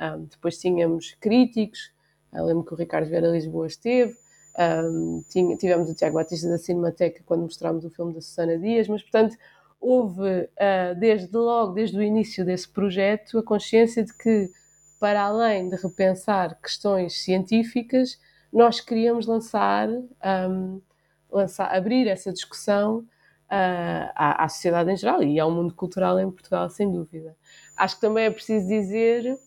Um, 0.00 0.24
depois 0.24 0.58
tínhamos 0.58 1.16
críticos, 1.20 1.92
eu 2.32 2.44
lembro 2.44 2.64
que 2.64 2.72
o 2.72 2.76
Ricardo 2.76 3.08
Vieira 3.08 3.28
Lisboa 3.28 3.66
esteve, 3.66 4.16
um, 4.58 5.22
tinha, 5.28 5.56
tivemos 5.56 5.88
o 5.90 5.94
Tiago 5.94 6.16
Batista 6.16 6.48
da 6.48 6.58
Cinemateca 6.58 7.22
quando 7.24 7.42
mostrámos 7.42 7.84
o 7.84 7.90
filme 7.90 8.12
da 8.12 8.20
Susana 8.20 8.58
Dias, 8.58 8.88
mas 8.88 9.02
portanto 9.02 9.36
houve 9.80 10.20
uh, 10.22 10.94
desde 10.98 11.34
logo, 11.36 11.72
desde 11.72 11.96
o 11.96 12.02
início 12.02 12.44
desse 12.44 12.68
projeto, 12.68 13.38
a 13.38 13.42
consciência 13.42 14.04
de 14.04 14.12
que 14.14 14.50
para 14.98 15.22
além 15.22 15.70
de 15.70 15.76
repensar 15.76 16.60
questões 16.60 17.22
científicas, 17.22 18.20
nós 18.52 18.80
queríamos 18.80 19.26
lançar, 19.26 19.88
um, 19.88 20.80
lançar 21.30 21.74
abrir 21.74 22.06
essa 22.06 22.30
discussão 22.30 22.98
uh, 22.98 24.12
à, 24.14 24.44
à 24.44 24.48
sociedade 24.48 24.90
em 24.90 24.96
geral 24.96 25.22
e 25.22 25.40
ao 25.40 25.50
mundo 25.50 25.74
cultural 25.74 26.20
em 26.20 26.30
Portugal, 26.30 26.68
sem 26.68 26.92
dúvida. 26.92 27.34
Acho 27.74 27.94
que 27.94 28.02
também 28.02 28.26
é 28.26 28.30
preciso 28.30 28.68
dizer 28.68 29.38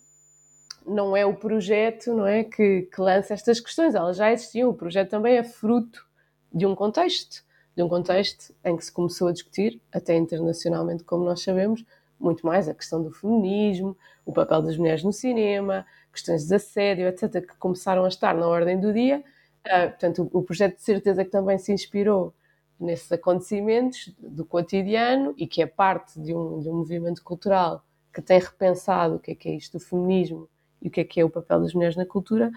não 0.85 1.15
é 1.15 1.25
o 1.25 1.33
projeto 1.33 2.13
não 2.13 2.25
é, 2.25 2.43
que, 2.43 2.83
que 2.83 3.01
lança 3.01 3.33
estas 3.33 3.59
questões, 3.59 3.95
elas 3.95 4.17
já 4.17 4.31
existiam. 4.31 4.69
O 4.69 4.73
projeto 4.73 5.09
também 5.09 5.37
é 5.37 5.43
fruto 5.43 6.05
de 6.51 6.65
um 6.65 6.75
contexto, 6.75 7.43
de 7.75 7.83
um 7.83 7.89
contexto 7.89 8.53
em 8.63 8.77
que 8.77 8.85
se 8.85 8.91
começou 8.91 9.27
a 9.27 9.31
discutir, 9.31 9.81
até 9.91 10.15
internacionalmente, 10.15 11.03
como 11.03 11.23
nós 11.23 11.41
sabemos, 11.41 11.85
muito 12.19 12.45
mais 12.45 12.69
a 12.69 12.73
questão 12.73 13.01
do 13.01 13.11
feminismo, 13.11 13.97
o 14.25 14.31
papel 14.31 14.61
das 14.61 14.77
mulheres 14.77 15.03
no 15.03 15.11
cinema, 15.11 15.85
questões 16.11 16.47
de 16.47 16.55
assédio, 16.55 17.07
etc., 17.07 17.45
que 17.45 17.57
começaram 17.57 18.05
a 18.05 18.07
estar 18.07 18.35
na 18.35 18.47
ordem 18.47 18.79
do 18.79 18.93
dia. 18.93 19.23
Uh, 19.65 19.89
portanto, 19.89 20.29
o, 20.31 20.39
o 20.39 20.43
projeto 20.43 20.75
de 20.75 20.83
certeza 20.83 21.25
que 21.25 21.31
também 21.31 21.57
se 21.57 21.71
inspirou 21.73 22.33
nesses 22.79 23.11
acontecimentos 23.11 24.13
do 24.19 24.45
cotidiano 24.45 25.33
e 25.37 25.47
que 25.47 25.61
é 25.61 25.65
parte 25.65 26.19
de 26.19 26.33
um, 26.33 26.59
de 26.59 26.69
um 26.69 26.75
movimento 26.75 27.23
cultural 27.23 27.83
que 28.13 28.21
tem 28.21 28.39
repensado 28.39 29.15
o 29.15 29.19
que 29.19 29.31
é 29.31 29.35
que 29.35 29.49
é 29.49 29.55
isto 29.55 29.77
do 29.77 29.83
feminismo 29.83 30.47
e 30.83 30.89
o 30.89 30.91
que 30.91 31.01
é 31.01 31.03
que 31.03 31.19
é 31.19 31.25
o 31.25 31.29
papel 31.29 31.61
das 31.61 31.73
mulheres 31.73 31.95
na 31.95 32.05
cultura. 32.05 32.51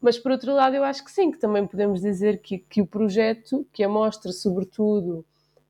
Mas, 0.00 0.18
por 0.18 0.32
outro 0.32 0.54
lado, 0.54 0.76
eu 0.76 0.84
acho 0.84 1.04
que 1.04 1.10
sim, 1.10 1.30
que 1.30 1.38
também 1.38 1.66
podemos 1.66 2.00
dizer 2.00 2.40
que, 2.40 2.58
que 2.58 2.80
o 2.80 2.86
projeto, 2.86 3.66
que 3.72 3.82
a 3.82 3.88
mostra, 3.88 4.32
sobretudo, 4.32 5.24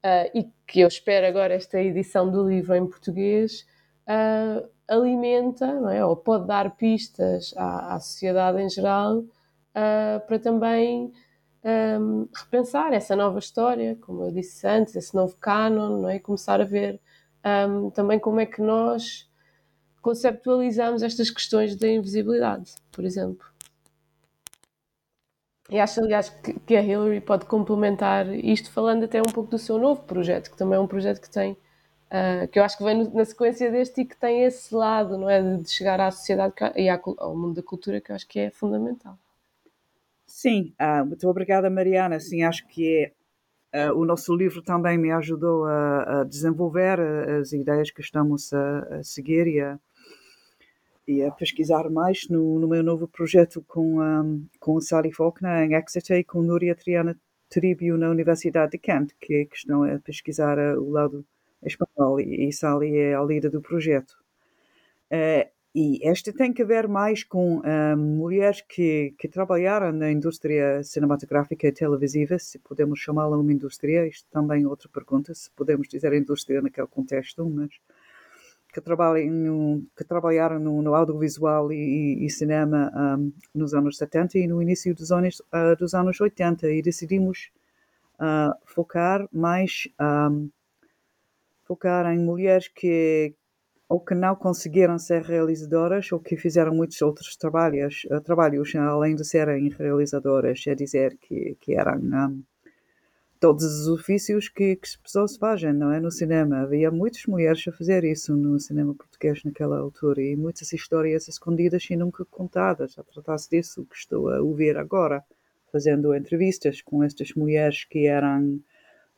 uh, 0.05 0.31
e 0.35 0.49
que 0.67 0.81
eu 0.81 0.89
espero 0.89 1.27
agora 1.27 1.55
esta 1.55 1.81
edição 1.81 2.31
do 2.31 2.49
livro 2.49 2.75
em 2.75 2.87
português, 2.87 3.67
uh, 4.09 4.69
alimenta, 4.87 5.67
é? 5.93 6.05
ou 6.05 6.15
pode 6.17 6.47
dar 6.47 6.77
pistas 6.77 7.55
à, 7.57 7.95
à 7.95 8.01
sociedade 8.01 8.61
em 8.61 8.69
geral 8.69 9.19
uh, 9.19 10.27
para 10.27 10.39
também 10.39 11.13
um, 11.65 12.29
repensar 12.35 12.93
essa 12.93 13.17
nova 13.17 13.39
história, 13.39 13.97
como 14.01 14.25
eu 14.25 14.31
disse 14.31 14.67
antes, 14.67 14.95
esse 14.95 15.15
novo 15.15 15.37
canon, 15.37 16.03
não 16.03 16.09
é? 16.09 16.19
começar 16.19 16.61
a 16.61 16.65
ver 16.65 17.01
um, 17.69 17.91
também 17.91 18.19
como 18.19 18.41
é 18.41 18.47
que 18.47 18.61
nós 18.61 19.29
conceptualizamos 20.05 21.03
estas 21.03 21.31
questões 21.31 21.75
da 21.75 21.89
invisibilidade, 21.89 22.75
por 22.93 23.07
exemplo. 23.07 23.47
E 25.71 25.81
acho, 25.81 25.99
aliás, 26.01 26.29
que, 26.29 26.77
a 26.77 26.83
Hillary 26.83 27.23
pode 27.23 27.47
complementar 27.47 28.29
isto 28.35 28.71
falando 28.71 29.05
até 29.05 29.19
um 29.19 29.33
pouco 29.33 29.51
do 29.51 29.59
seu 29.59 29.79
novo 29.79 30.03
projeto, 30.03 30.51
que 30.51 30.59
também 30.59 30.77
é 30.77 30.79
um 30.79 30.87
projeto 30.87 31.23
que 31.23 31.31
tem, 31.31 31.53
uh, 31.53 32.47
que 32.53 32.59
eu 32.59 32.65
acho 32.65 32.77
que 32.77 32.85
vem 32.85 33.11
na 33.15 33.25
sequência 33.25 33.71
deste 33.71 34.03
e 34.03 34.05
que 34.05 34.15
tem 34.15 34.45
esse 34.45 34.75
lado, 34.75 35.17
não 35.17 35.31
é? 35.31 35.41
De, 35.57 35.71
chegar 35.71 35.99
à 35.99 36.11
sociedade 36.11 36.53
e 36.77 36.87
ao 36.91 37.35
mundo 37.35 37.55
da 37.55 37.63
cultura, 37.63 37.99
que 37.99 38.13
eu 38.13 38.17
acho 38.17 38.29
que 38.29 38.39
é 38.39 38.51
fundamental. 38.51 39.19
Sim, 40.27 40.75
uh, 40.79 41.07
muito 41.07 41.27
obrigada, 41.27 41.71
Mariana. 41.71 42.21
Sim, 42.21 42.43
acho 42.43 42.67
que 42.67 43.11
é, 43.73 43.91
uh, 43.91 43.99
o 43.99 44.05
nosso 44.05 44.37
livro 44.37 44.61
também 44.61 44.99
me 44.99 45.11
ajudou 45.13 45.65
a, 45.65 46.21
a 46.21 46.25
desenvolver 46.25 47.01
as 47.01 47.53
ideias 47.55 47.91
que 47.91 48.03
estamos 48.03 48.53
a, 48.53 48.97
a 48.97 49.03
seguir 49.03 49.47
e 49.47 49.61
a, 49.63 49.79
e 51.07 51.23
a 51.23 51.31
pesquisar 51.31 51.91
mais 51.91 52.29
no, 52.29 52.59
no 52.59 52.69
meu 52.69 52.83
novo 52.83 53.07
projeto 53.07 53.63
com, 53.67 54.01
um, 54.01 54.47
com 54.59 54.81
Sally 54.81 55.13
Faulkner 55.13 55.65
em 55.65 55.75
Exeter 55.75 56.19
e 56.19 56.25
com 56.25 56.43
Núria 56.43 56.75
Triana 56.75 57.19
Tribio 57.49 57.97
na 57.97 58.11
Universidade 58.11 58.73
de 58.73 58.79
Kent, 58.79 59.13
que, 59.21 59.45
que 59.47 59.57
estão 59.57 59.85
a 59.85 59.99
pesquisar 59.99 60.59
uh, 60.59 60.81
o 60.81 60.91
lado 60.91 61.25
espanhol 61.63 62.21
e, 62.21 62.49
e 62.49 62.53
Sally 62.53 62.97
é 62.97 63.15
a 63.15 63.23
líder 63.23 63.51
do 63.51 63.61
projeto. 63.61 64.13
Uh, 65.11 65.49
e 65.75 65.99
esta 66.09 66.33
tem 66.33 66.53
que 66.53 66.65
ver 66.65 66.87
mais 66.87 67.25
com 67.25 67.59
uh, 67.59 67.97
mulheres 67.97 68.61
que, 68.61 69.13
que 69.19 69.27
trabalharam 69.27 69.91
na 69.91 70.11
indústria 70.11 70.83
cinematográfica 70.85 71.67
e 71.67 71.73
televisiva, 71.73 72.39
se 72.39 72.61
podemos 72.61 73.01
chamá-la 73.01 73.37
uma 73.37 73.53
indústria, 73.53 74.07
isto 74.07 74.29
também 74.31 74.63
é 74.63 74.69
outra 74.69 74.89
pergunta, 74.89 75.35
se 75.35 75.51
podemos 75.51 75.89
dizer 75.89 76.13
indústria 76.13 76.63
naquele 76.63 76.87
contexto, 76.87 77.45
mas 77.49 77.71
que, 78.75 78.81
que 79.97 80.05
trabalharam 80.05 80.59
no, 80.59 80.83
no 80.83 80.95
audiovisual 80.95 81.73
e, 81.73 82.27
e 82.27 82.31
cinema 82.31 82.91
um, 82.95 83.33
nos 83.55 83.73
anos 83.73 83.97
70 83.97 84.39
e 84.39 84.49
no 84.49 84.61
início 84.61 84.93
dos 84.95 85.13
anos, 85.13 85.41
uh, 85.41 85.77
dos 85.79 85.95
anos 85.95 86.21
80 86.21 86.69
e 86.71 86.83
decidimos 86.83 87.53
uh, 88.15 88.55
focar 88.67 89.29
mais 89.33 89.89
um, 90.01 90.51
focar 91.63 92.13
em 92.13 92.19
mulheres 92.19 92.69
que 92.69 93.35
ou 93.87 94.01
que 94.01 94.15
não 94.15 94.35
conseguiram 94.35 94.99
ser 94.99 95.23
realizadoras 95.23 96.11
ou 96.11 96.19
que 96.19 96.37
fizeram 96.37 96.75
muitos 96.75 97.01
outros 97.01 97.37
trabalhos, 97.37 98.05
uh, 98.11 98.21
trabalhos 98.21 98.75
além 98.75 99.15
de 99.15 99.25
serem 99.25 99.69
realizadoras, 99.69 100.65
é 100.67 100.75
dizer 100.75 101.17
que, 101.19 101.57
que 101.61 101.75
eram 101.75 101.99
um, 101.99 102.43
todos 103.45 103.63
os 103.63 103.89
ofícios 103.89 104.49
que, 104.49 104.75
que 104.77 104.87
as 104.87 104.97
pessoas 104.97 105.37
fazem, 105.37 105.75
não 105.75 105.93
é? 105.93 106.01
No 106.01 106.11
cinema. 106.11 106.63
Havia 106.63 106.91
muitas 106.91 107.27
mulheres 107.27 107.63
a 107.69 107.73
fazer 107.73 108.03
isso 108.03 108.35
no 108.35 108.59
cinema 108.59 108.95
português 108.95 109.45
naquela 109.45 109.81
altura 109.81 110.23
e 110.23 110.35
muitas 110.35 110.73
histórias 110.73 111.29
escondidas 111.29 111.87
e 111.91 111.95
nunca 111.95 112.25
contadas. 112.25 112.99
A 112.99 113.03
tratar-se 113.03 113.51
disso 113.51 113.85
que 113.85 113.97
estou 113.97 114.31
a 114.31 114.41
ouvir 114.41 114.79
agora, 114.79 115.23
fazendo 115.71 116.15
entrevistas 116.15 116.81
com 116.81 117.05
estas 117.05 117.35
mulheres 117.35 117.85
que 117.85 118.07
eram 118.07 118.61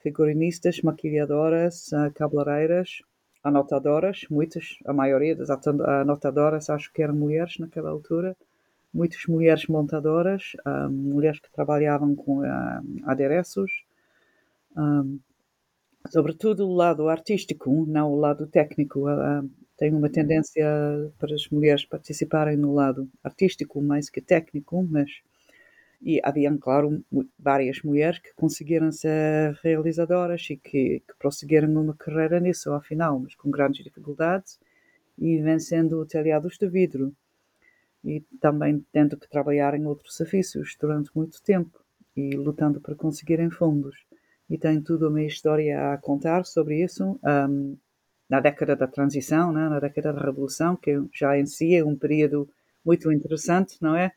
figurinistas, 0.00 0.82
maquilhadoras, 0.82 1.90
cabeleireiras, 2.16 3.02
anotadoras, 3.44 4.22
muitas, 4.28 4.76
a 4.86 4.92
maioria 4.92 5.36
das 5.36 5.50
anotadoras 5.50 6.68
acho 6.68 6.92
que 6.92 7.00
eram 7.00 7.14
mulheres 7.14 7.58
naquela 7.60 7.90
altura, 7.90 8.36
muitas 8.92 9.24
mulheres 9.26 9.68
montadoras, 9.68 10.56
ah, 10.64 10.88
mulheres 10.88 11.38
que 11.38 11.52
trabalhavam 11.52 12.16
com 12.16 12.42
ah, 12.42 12.82
adereços, 13.04 13.85
um, 14.76 15.18
sobretudo 16.10 16.68
o 16.68 16.74
lado 16.74 17.08
artístico, 17.08 17.86
não 17.86 18.12
o 18.12 18.16
lado 18.16 18.46
técnico. 18.46 19.08
Uh, 19.08 19.48
tem 19.76 19.92
uma 19.94 20.08
tendência 20.08 20.64
para 21.18 21.34
as 21.34 21.48
mulheres 21.50 21.84
participarem 21.84 22.56
no 22.56 22.72
lado 22.72 23.08
artístico 23.22 23.82
mais 23.82 24.08
que 24.08 24.22
técnico, 24.22 24.82
mas 24.82 25.10
e 26.02 26.20
haviam, 26.22 26.58
claro, 26.58 27.02
várias 27.38 27.82
mulheres 27.82 28.18
que 28.18 28.34
conseguiram 28.34 28.92
ser 28.92 29.58
realizadoras 29.62 30.46
e 30.50 30.56
que, 30.56 31.00
que 31.00 31.14
prosseguiram 31.18 31.68
uma 31.68 31.94
carreira 31.94 32.38
nisso, 32.38 32.70
ao 32.70 32.80
final, 32.80 33.18
mas 33.18 33.34
com 33.34 33.50
grandes 33.50 33.82
dificuldades 33.82 34.58
e 35.18 35.38
vencendo 35.38 36.04
telhados 36.06 36.58
de 36.58 36.68
vidro 36.68 37.14
e 38.04 38.20
também 38.40 38.84
tendo 38.92 39.16
que 39.16 39.28
trabalhar 39.28 39.74
em 39.74 39.86
outros 39.86 40.20
ofícios 40.20 40.76
durante 40.78 41.10
muito 41.14 41.42
tempo 41.42 41.82
e 42.14 42.36
lutando 42.36 42.80
para 42.80 42.94
conseguirem 42.94 43.50
fundos 43.50 44.05
e 44.48 44.56
tem 44.56 44.80
tudo 44.80 45.08
uma 45.08 45.22
história 45.22 45.92
a 45.92 45.98
contar 45.98 46.44
sobre 46.44 46.82
isso. 46.82 47.18
Um, 47.24 47.76
na 48.28 48.40
década 48.40 48.74
da 48.74 48.86
transição, 48.88 49.52
né? 49.52 49.68
na 49.68 49.78
década 49.78 50.12
da 50.12 50.20
revolução, 50.20 50.76
que 50.76 51.00
já 51.12 51.38
em 51.38 51.46
si 51.46 51.74
é 51.76 51.84
um 51.84 51.96
período 51.96 52.48
muito 52.84 53.10
interessante, 53.12 53.76
não 53.80 53.94
é? 53.94 54.12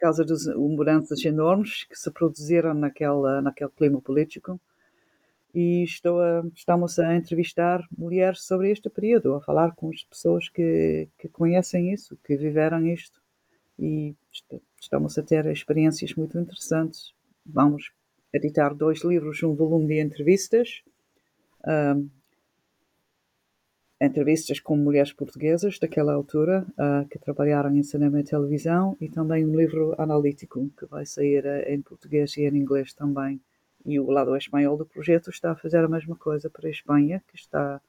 causa 0.00 0.24
das 0.24 0.46
mudanças 0.46 1.22
enormes 1.24 1.84
que 1.84 1.94
se 1.94 2.10
produziram 2.10 2.72
naquela, 2.72 3.42
naquele 3.42 3.70
clima 3.70 4.00
político. 4.00 4.58
E 5.54 5.82
estou 5.82 6.20
a, 6.20 6.42
estamos 6.54 6.98
a 6.98 7.14
entrevistar 7.14 7.84
mulheres 7.96 8.42
sobre 8.42 8.70
este 8.70 8.88
período, 8.88 9.34
a 9.34 9.40
falar 9.40 9.74
com 9.74 9.90
as 9.90 10.02
pessoas 10.04 10.48
que, 10.48 11.08
que 11.18 11.28
conhecem 11.28 11.92
isso, 11.92 12.16
que 12.24 12.36
viveram 12.36 12.86
isto. 12.86 13.20
E 13.78 14.14
estamos 14.80 15.18
a 15.18 15.22
ter 15.22 15.46
experiências 15.46 16.14
muito 16.14 16.38
interessantes. 16.38 17.12
Vamos 17.44 17.90
editar 18.32 18.74
dois 18.74 19.02
livros, 19.02 19.42
um 19.42 19.54
volume 19.54 19.86
de 19.88 20.00
entrevistas, 20.00 20.82
um, 21.66 22.08
entrevistas 24.00 24.58
com 24.58 24.76
mulheres 24.76 25.12
portuguesas 25.12 25.78
daquela 25.78 26.14
altura 26.14 26.66
uh, 26.70 27.06
que 27.08 27.18
trabalharam 27.18 27.74
em 27.74 27.82
cinema 27.82 28.20
e 28.20 28.24
televisão 28.24 28.96
e 29.00 29.10
também 29.10 29.44
um 29.44 29.54
livro 29.54 29.94
analítico 30.00 30.70
que 30.78 30.86
vai 30.86 31.04
sair 31.04 31.44
uh, 31.44 31.68
em 31.68 31.82
português 31.82 32.36
e 32.36 32.42
em 32.42 32.56
inglês 32.56 32.94
também. 32.94 33.40
E 33.84 33.98
o 33.98 34.10
lado 34.10 34.34
espanhol 34.36 34.76
do 34.76 34.86
projeto 34.86 35.30
está 35.30 35.52
a 35.52 35.56
fazer 35.56 35.84
a 35.84 35.88
mesma 35.88 36.16
coisa 36.16 36.48
para 36.48 36.66
a 36.66 36.70
Espanha, 36.70 37.22
que 37.28 37.36
está, 37.36 37.80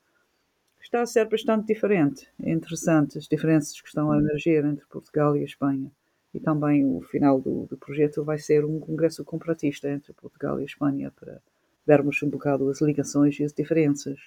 está 0.81 1.01
a 1.01 1.05
ser 1.05 1.29
bastante 1.29 1.67
diferente. 1.67 2.27
É 2.41 2.51
interessante 2.51 3.17
as 3.17 3.27
diferenças 3.27 3.79
que 3.79 3.87
estão 3.87 4.11
a 4.11 4.17
emergir 4.17 4.65
entre 4.65 4.85
Portugal 4.87 5.35
e 5.35 5.41
a 5.41 5.45
Espanha. 5.45 5.91
E 6.33 6.39
também 6.39 6.85
o 6.85 7.01
final 7.01 7.39
do, 7.41 7.65
do 7.65 7.77
projeto 7.77 8.23
vai 8.23 8.37
ser 8.37 8.63
um 8.63 8.79
congresso 8.79 9.23
comparatista 9.25 9.89
entre 9.89 10.13
Portugal 10.13 10.59
e 10.61 10.65
Espanha 10.65 11.11
para 11.11 11.41
vermos 11.85 12.21
um 12.23 12.29
bocado 12.29 12.69
as 12.69 12.81
ligações 12.81 13.39
e 13.39 13.43
as 13.43 13.53
diferenças 13.53 14.19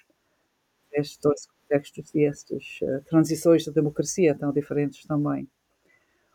estes 0.95 1.19
dois 1.19 1.47
contextos 1.47 2.14
e 2.14 2.25
estas 2.25 2.79
uh, 2.83 3.03
transições 3.05 3.64
da 3.64 3.73
democracia 3.73 4.35
tão 4.35 4.53
diferentes 4.53 5.05
também. 5.05 5.49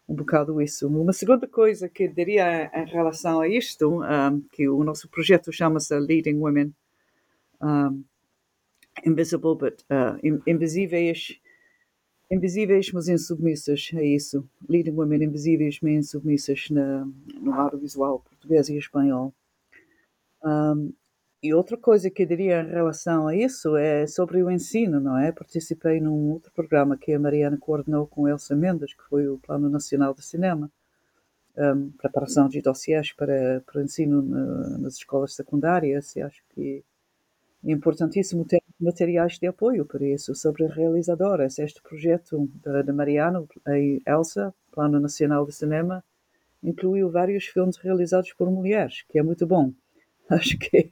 Um 0.07 0.15
bocado 0.15 0.61
isso. 0.61 0.87
Uma 0.87 1.13
segunda 1.13 1.47
coisa 1.47 1.87
que 1.87 2.07
diria 2.07 2.69
em 2.73 2.85
relação 2.85 3.39
a 3.39 3.47
isto, 3.47 4.01
um, 4.01 4.41
que 4.51 4.67
o 4.67 4.83
nosso 4.83 5.07
projeto 5.07 5.51
chama-se 5.51 5.97
Leading 5.97 6.37
Women 6.37 6.73
um, 7.61 8.03
Invisible, 9.05 9.55
but 9.55 9.81
uh, 9.83 10.19
invisíveis, 10.45 11.39
invisíveis, 12.31 12.91
mas 12.91 13.07
insubmissas, 13.07 13.89
é 13.93 14.03
isso. 14.03 14.47
Leading 14.67 14.91
Women 14.91 15.23
Invisíveis, 15.23 15.79
mas 15.81 15.93
insubmissas 15.93 16.69
na, 16.69 17.07
no 17.39 17.53
audiovisual 17.53 18.19
português 18.19 18.69
e 18.69 18.77
espanhol. 18.77 19.33
Um, 20.43 20.93
e 21.41 21.53
outra 21.53 21.77
coisa 21.77 22.09
que 22.09 22.23
eu 22.23 22.27
diria 22.27 22.61
em 22.61 22.69
relação 22.69 23.27
a 23.27 23.35
isso 23.35 23.77
é 23.77 24.05
sobre 24.05 24.43
o 24.43 24.51
ensino, 24.51 24.99
não 24.99 25.17
é? 25.17 25.31
Participei 25.31 26.01
num 26.01 26.31
outro 26.31 26.51
programa 26.51 26.97
que 26.97 27.13
a 27.13 27.19
Mariana 27.19 27.57
coordenou 27.57 28.05
com 28.07 28.27
Elsa 28.27 28.55
Mendes, 28.55 28.93
que 28.93 29.03
foi 29.03 29.27
o 29.27 29.37
Plano 29.37 29.69
Nacional 29.69 30.13
de 30.13 30.23
Cinema, 30.23 30.69
um, 31.57 31.91
preparação 31.91 32.49
de 32.49 32.61
dossiês 32.61 33.13
para, 33.13 33.63
para 33.65 33.81
ensino 33.81 34.21
na, 34.21 34.77
nas 34.79 34.95
escolas 34.95 35.33
secundárias, 35.33 36.13
e 36.15 36.21
acho 36.21 36.43
que 36.49 36.83
é 37.65 37.71
importantíssimo 37.71 38.45
ter 38.45 38.58
materiais 38.79 39.37
de 39.37 39.47
apoio 39.47 39.85
para 39.85 40.05
isso, 40.05 40.33
sobre 40.33 40.65
realizadoras. 40.67 41.59
Este 41.59 41.81
projeto 41.81 42.49
da 42.63 42.93
Mariana, 42.93 43.45
a 43.65 44.11
Elsa, 44.11 44.53
Plano 44.71 44.99
Nacional 44.99 45.45
de 45.45 45.53
Cinema, 45.53 46.03
incluiu 46.63 47.09
vários 47.09 47.45
filmes 47.45 47.77
realizados 47.77 48.33
por 48.33 48.49
mulheres, 48.49 49.03
que 49.09 49.19
é 49.19 49.23
muito 49.23 49.45
bom. 49.45 49.73
Acho 50.29 50.57
que 50.57 50.91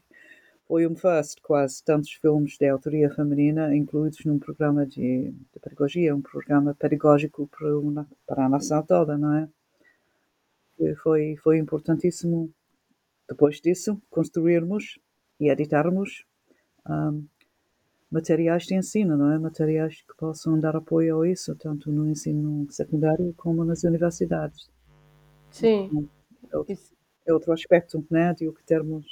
foi 0.68 0.86
um 0.86 0.96
first, 0.96 1.40
quase 1.42 1.82
tantos 1.84 2.12
filmes 2.12 2.58
de 2.58 2.68
autoria 2.68 3.10
feminina 3.10 3.74
incluídos 3.74 4.26
num 4.26 4.38
programa 4.38 4.86
de, 4.86 5.32
de 5.32 5.60
pedagogia, 5.62 6.16
um 6.16 6.22
programa 6.22 6.76
pedagógico 6.76 7.48
para, 7.48 7.80
uma, 7.80 8.08
para 8.26 8.46
a 8.46 8.50
nação 8.50 8.84
toda, 8.84 9.18
não 9.18 9.34
é? 9.34 9.50
E 10.80 10.94
foi, 10.96 11.38
foi 11.38 11.58
importantíssimo, 11.58 12.54
depois 13.30 13.62
disso, 13.62 14.00
construirmos 14.10 15.00
e 15.40 15.50
editarmos 15.50 16.26
um, 16.88 17.26
materiais 18.12 18.64
de 18.64 18.76
ensino, 18.76 19.18
não 19.18 19.32
é? 19.32 19.38
Materiais 19.38 20.02
que 20.02 20.16
possam 20.18 20.60
dar 20.60 20.76
apoio 20.76 21.22
a 21.22 21.30
isso, 21.30 21.56
tanto 21.56 21.92
no 21.92 22.08
ensino 22.08 22.66
secundário 22.72 23.34
como 23.38 23.66
nas 23.66 23.84
universidades. 23.84 24.70
Sim. 25.52 26.10
É 26.52 26.58
outro, 26.58 26.76
é 27.28 27.34
outro 27.34 27.52
aspecto, 27.54 28.06
né, 28.10 28.34
de 28.34 28.48
o 28.48 28.54
que 28.54 28.64
termos 28.64 29.06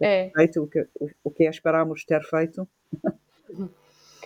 é. 0.00 0.30
feito 0.34 0.62
o 0.62 0.66
que, 0.66 0.86
o 1.24 1.30
que 1.30 1.44
esperámos 1.44 2.04
ter 2.04 2.22
feito. 2.22 2.68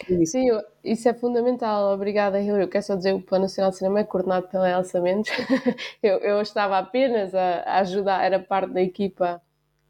isso. 0.09 0.33
Sim, 0.33 0.49
isso 0.83 1.09
é 1.09 1.14
fundamental. 1.14 1.92
Obrigada, 1.92 2.40
Rio. 2.40 2.57
Eu 2.57 2.68
quero 2.68 2.85
só 2.85 2.96
dizer 2.96 3.11
que 3.11 3.20
o 3.20 3.23
Plano 3.23 3.44
Nacional 3.44 3.70
de 3.70 3.79
Cinema 3.79 4.01
é 4.01 4.05
coordenado 4.05 4.49
pela 4.49 4.68
Elsa 4.68 5.01
Mendes. 5.01 5.33
eu, 6.03 6.18
eu 6.18 6.40
estava 6.40 6.79
apenas 6.79 7.35
a, 7.35 7.61
a, 7.61 7.79
ajudar, 7.81 8.25
era 8.25 8.38
parte 8.38 8.73
da 8.73 8.83
equipa 8.83 9.40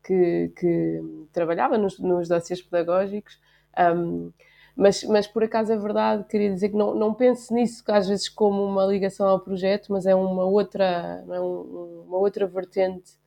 que, 0.05 0.53
que 0.57 1.01
trabalhava 1.33 1.79
nos, 1.79 1.99
nos 1.99 2.29
dossiês 2.29 2.61
pedagógicos. 2.61 3.39
Um, 3.79 4.33
mas, 4.77 5.05
mas 5.05 5.27
por 5.27 5.45
acaso 5.45 5.73
é 5.73 5.77
verdade, 5.77 6.25
queria 6.25 6.53
dizer 6.53 6.71
que 6.71 6.77
não, 6.77 6.95
não 6.95 7.13
pense 7.13 7.53
nisso 7.53 7.83
às 7.89 8.09
vezes 8.09 8.29
como 8.29 8.65
uma 8.65 8.87
ligação 8.87 9.27
ao 9.29 9.41
projeto, 9.41 9.93
mas 9.93 10.07
é 10.07 10.15
uma 10.15 10.45
outra, 10.45 11.23
é 11.29 11.41
um, 11.41 12.05
uma 12.07 12.19
outra 12.19 12.47
vertente 12.47 13.21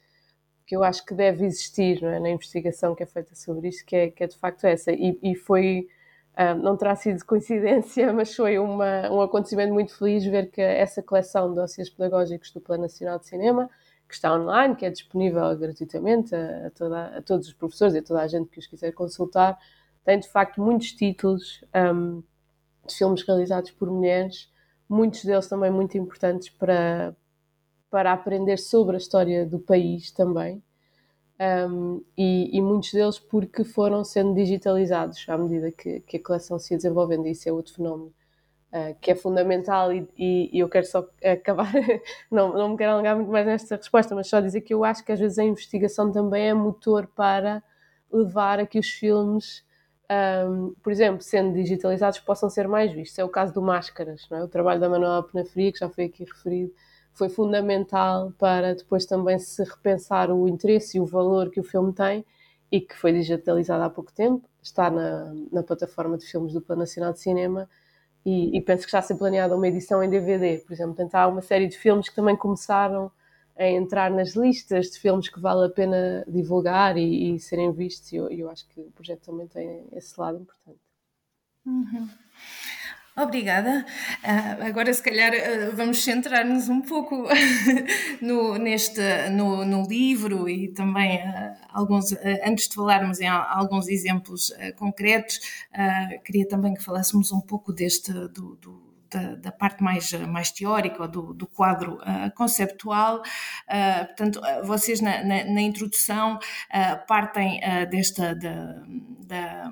que 0.66 0.76
eu 0.76 0.84
acho 0.84 1.06
que 1.06 1.14
deve 1.14 1.46
existir 1.46 2.04
é? 2.04 2.20
na 2.20 2.30
investigação 2.30 2.96
que 2.96 3.04
é 3.04 3.06
feita 3.06 3.36
sobre 3.36 3.68
isto, 3.68 3.86
que 3.86 3.96
é, 3.96 4.10
que 4.10 4.24
é 4.24 4.28
de 4.28 4.38
facto 4.38 4.66
essa. 4.66 4.92
E, 4.92 5.20
e 5.22 5.36
foi, 5.36 5.88
um, 6.38 6.64
não 6.64 6.78
terá 6.78 6.96
sido 6.96 7.24
coincidência, 7.26 8.12
mas 8.14 8.36
foi 8.36 8.58
uma, 8.58 9.10
um 9.12 9.22
acontecimento 9.22 9.74
muito 9.74 9.96
feliz 9.98 10.26
ver 10.26 10.50
que 10.50 10.62
essa 10.62 11.04
coleção 11.04 11.50
de 11.50 11.56
dossiês 11.56 11.90
pedagógicos 11.90 12.52
do 12.52 12.62
Plano 12.62 12.84
Nacional 12.84 13.20
de 13.20 13.28
Cinema, 13.28 13.70
que 14.08 14.16
está 14.16 14.34
online, 14.34 14.76
que 14.76 14.86
é 14.86 14.90
disponível 14.90 15.56
gratuitamente 15.58 16.34
a, 16.36 16.68
a, 16.68 16.70
toda, 16.72 17.06
a 17.18 17.22
todos 17.22 17.48
os 17.48 17.54
professores 17.54 17.96
e 17.96 18.00
a 18.00 18.04
toda 18.04 18.22
a 18.22 18.28
gente 18.28 18.50
que 18.50 18.60
os 18.60 18.68
quiser 18.68 18.92
consultar, 18.94 19.58
tem 20.04 20.20
de 20.20 20.28
facto 20.28 20.62
muitos 20.62 20.92
títulos 20.92 21.64
um, 21.76 22.24
de 22.86 22.96
filmes 22.96 23.24
realizados 23.24 23.72
por 23.72 23.90
mulheres, 23.90 24.52
muitos 24.88 25.24
deles 25.24 25.48
também 25.48 25.72
muito 25.72 25.98
importantes 25.98 26.50
para, 26.50 27.16
para 27.90 28.12
aprender 28.12 28.58
sobre 28.58 28.96
a 28.96 29.00
história 29.00 29.46
do 29.46 29.60
país 29.60 30.12
também. 30.12 30.62
Um, 31.40 32.02
e, 32.18 32.58
e, 32.58 32.62
muitos 32.62 32.92
deles 32.94 33.20
porque 33.20 33.64
foram 33.64 34.04
sendo 34.04 34.36
digitalizados 34.36 35.26
à 35.28 35.38
medida 35.38 35.72
que, 35.72 36.00
que 36.02 36.18
a 36.18 36.24
coleção 36.24 36.60
se 36.60 36.74
ia 36.74 36.78
desenvolvendo, 36.78 37.26
e 37.28 37.32
isso 37.32 37.50
é 37.50 37.52
outro 37.52 37.74
fenómeno 37.74 38.14
uh, 38.72 38.96
que 39.02 39.12
é 39.12 39.16
fundamental. 39.16 39.92
E, 39.92 40.08
e, 40.18 40.50
e, 40.54 40.60
eu 40.60 40.70
quero 40.70 40.86
só 40.86 41.08
acabar, 41.24 41.72
não, 42.32 42.54
não 42.54 42.70
me 42.70 42.78
quero 42.78 42.92
alongar 42.94 43.16
muito 43.16 43.32
mais 43.32 43.46
nesta 43.46 43.76
resposta, 43.76 44.16
mas 44.16 44.28
só 44.28 44.40
dizer 44.40 44.62
que 44.62 44.74
eu 44.74 44.84
acho 44.84 45.04
que 45.04 45.12
às 45.12 45.20
vezes 45.20 45.38
a 45.40 45.44
investigação 45.44 46.12
também 46.12 46.50
é 46.50 46.54
motor 46.54 47.08
para 47.08 47.64
levar 48.12 48.60
a 48.60 48.66
que 48.66 48.80
os 48.80 48.90
filmes, 48.90 49.64
um, 50.48 50.74
por 50.82 50.92
exemplo, 50.92 51.22
sendo 51.22 51.54
digitalizados, 51.54 52.20
possam 52.20 52.50
ser 52.50 52.68
mais 52.68 52.92
vistos. 52.92 53.18
É 53.20 53.24
o 53.24 53.30
caso 53.30 53.54
do 53.54 53.62
Máscaras, 53.62 54.28
é? 54.32 54.44
o 54.44 54.48
trabalho 54.48 54.80
da 54.80 54.90
Manuela 54.90 55.24
Penafria, 55.24 55.72
que 55.72 55.80
já 55.80 55.90
foi 55.90 56.06
aqui 56.06 56.24
referido 56.24 56.74
foi 57.14 57.30
fundamental 57.30 58.34
para 58.38 58.74
depois 58.76 59.06
também 59.06 59.38
se 59.40 59.64
repensar 59.64 60.32
o 60.32 60.48
interesse 60.48 60.98
e 60.98 61.02
o 61.02 61.06
valor 61.06 61.50
que 61.50 61.60
o 61.60 61.64
filme 61.64 61.94
tem 61.94 62.26
e 62.72 62.82
que 62.82 62.96
foi 62.96 63.14
digitalizado 63.14 63.84
há 63.84 63.90
pouco 63.90 64.12
tempo, 64.12 64.50
está 64.62 64.90
na, 64.90 65.32
na 65.52 65.62
plataforma 65.62 66.18
de 66.18 66.26
filmes 66.26 66.54
do 66.54 66.62
Plano 66.62 66.82
Nacional 66.82 67.14
de 67.14 67.20
Cinema 67.20 67.70
e, 68.26 68.58
e, 68.58 68.62
penso 68.62 68.82
que 68.82 68.88
está 68.88 69.00
a 69.00 69.02
ser 69.02 69.16
planeada 69.16 69.56
uma 69.56 69.68
edição 69.68 70.02
em 70.02 70.10
DVD, 70.10 70.58
por 70.60 70.74
exemplo. 70.74 70.96
Portanto, 70.96 71.16
há 71.16 71.28
uma 71.28 71.42
série 71.42 71.68
de 71.68 71.78
filmes 71.78 72.10
que 72.10 72.16
também 72.16 72.36
começaram 72.36 73.12
a 73.58 73.66
entrar 73.68 74.10
nas 74.10 74.36
listas 74.36 74.92
de 74.92 75.00
filmes 75.00 75.30
que 75.30 75.40
vale 75.40 75.68
a 75.68 75.70
pena 75.70 76.26
divulgar 76.28 76.98
e, 76.98 77.36
e 77.36 77.40
serem 77.40 77.72
vistos 77.72 78.12
e 78.12 78.16
eu, 78.16 78.30
eu, 78.30 78.50
acho 78.50 78.68
que 78.68 78.80
o 78.80 78.92
projeto 78.92 79.22
também 79.22 79.48
tem 79.48 79.88
esse 79.92 80.20
lado 80.20 80.40
importante. 80.40 80.80
Uhum. 81.66 82.10
Obrigada. 83.16 83.86
Uh, 84.24 84.64
agora, 84.66 84.92
se 84.92 85.04
calhar, 85.04 85.32
uh, 85.32 85.76
vamos 85.76 86.04
centrar-nos 86.04 86.68
um 86.68 86.82
pouco 86.82 87.28
no, 88.20 88.58
neste, 88.58 89.02
no, 89.30 89.64
no, 89.64 89.88
livro 89.88 90.50
e 90.50 90.70
também 90.70 91.18
uh, 91.18 91.56
alguns, 91.70 92.12
antes 92.44 92.68
de 92.68 92.74
falarmos 92.74 93.20
em 93.20 93.28
alguns 93.28 93.88
exemplos 93.88 94.52
concretos, 94.78 95.40
queria 96.26 96.48
também 96.48 96.74
que 96.74 96.84
falássemos 96.84 97.32
um 97.32 97.40
pouco 97.40 97.72
deste 97.72 98.12
do, 98.12 98.56
do 98.56 98.93
da, 99.14 99.36
da, 99.36 99.52
parte 99.52 99.84
mais, 99.84 100.12
mais 100.14 100.52
teórica, 100.52 101.08
do, 101.08 101.34
do 101.34 101.48
quadro 101.48 101.96
uh, 101.96 102.34
conceptual. 102.36 103.22
Uh, 103.22 104.06
portanto, 104.08 104.42
vocês 104.64 105.00
na, 105.02 105.24
na, 105.24 105.44
na 105.46 105.62
introdução 105.62 106.36
uh, 106.36 107.08
partem 107.08 107.60
desta 107.90 108.36
da, 108.36 108.84
da 109.26 109.72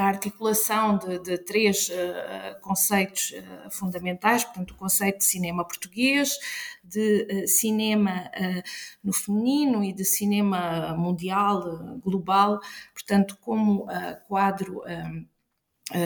da 0.00 0.04
articulação 0.04 0.96
de, 0.96 1.18
de 1.18 1.36
três 1.36 1.90
uh, 1.90 2.60
conceitos 2.62 3.32
uh, 3.32 3.70
fundamentais, 3.70 4.44
portanto, 4.44 4.70
o 4.70 4.76
conceito 4.76 5.18
de 5.18 5.24
cinema 5.26 5.62
português, 5.62 6.38
de 6.82 7.26
uh, 7.30 7.46
cinema 7.46 8.30
no 9.04 9.12
feminino 9.12 9.84
e 9.84 9.92
de 9.92 10.04
cinema 10.04 10.94
mundial, 10.96 11.98
global, 12.02 12.60
portanto, 12.94 13.36
como 13.42 13.86
quadro 14.26 14.82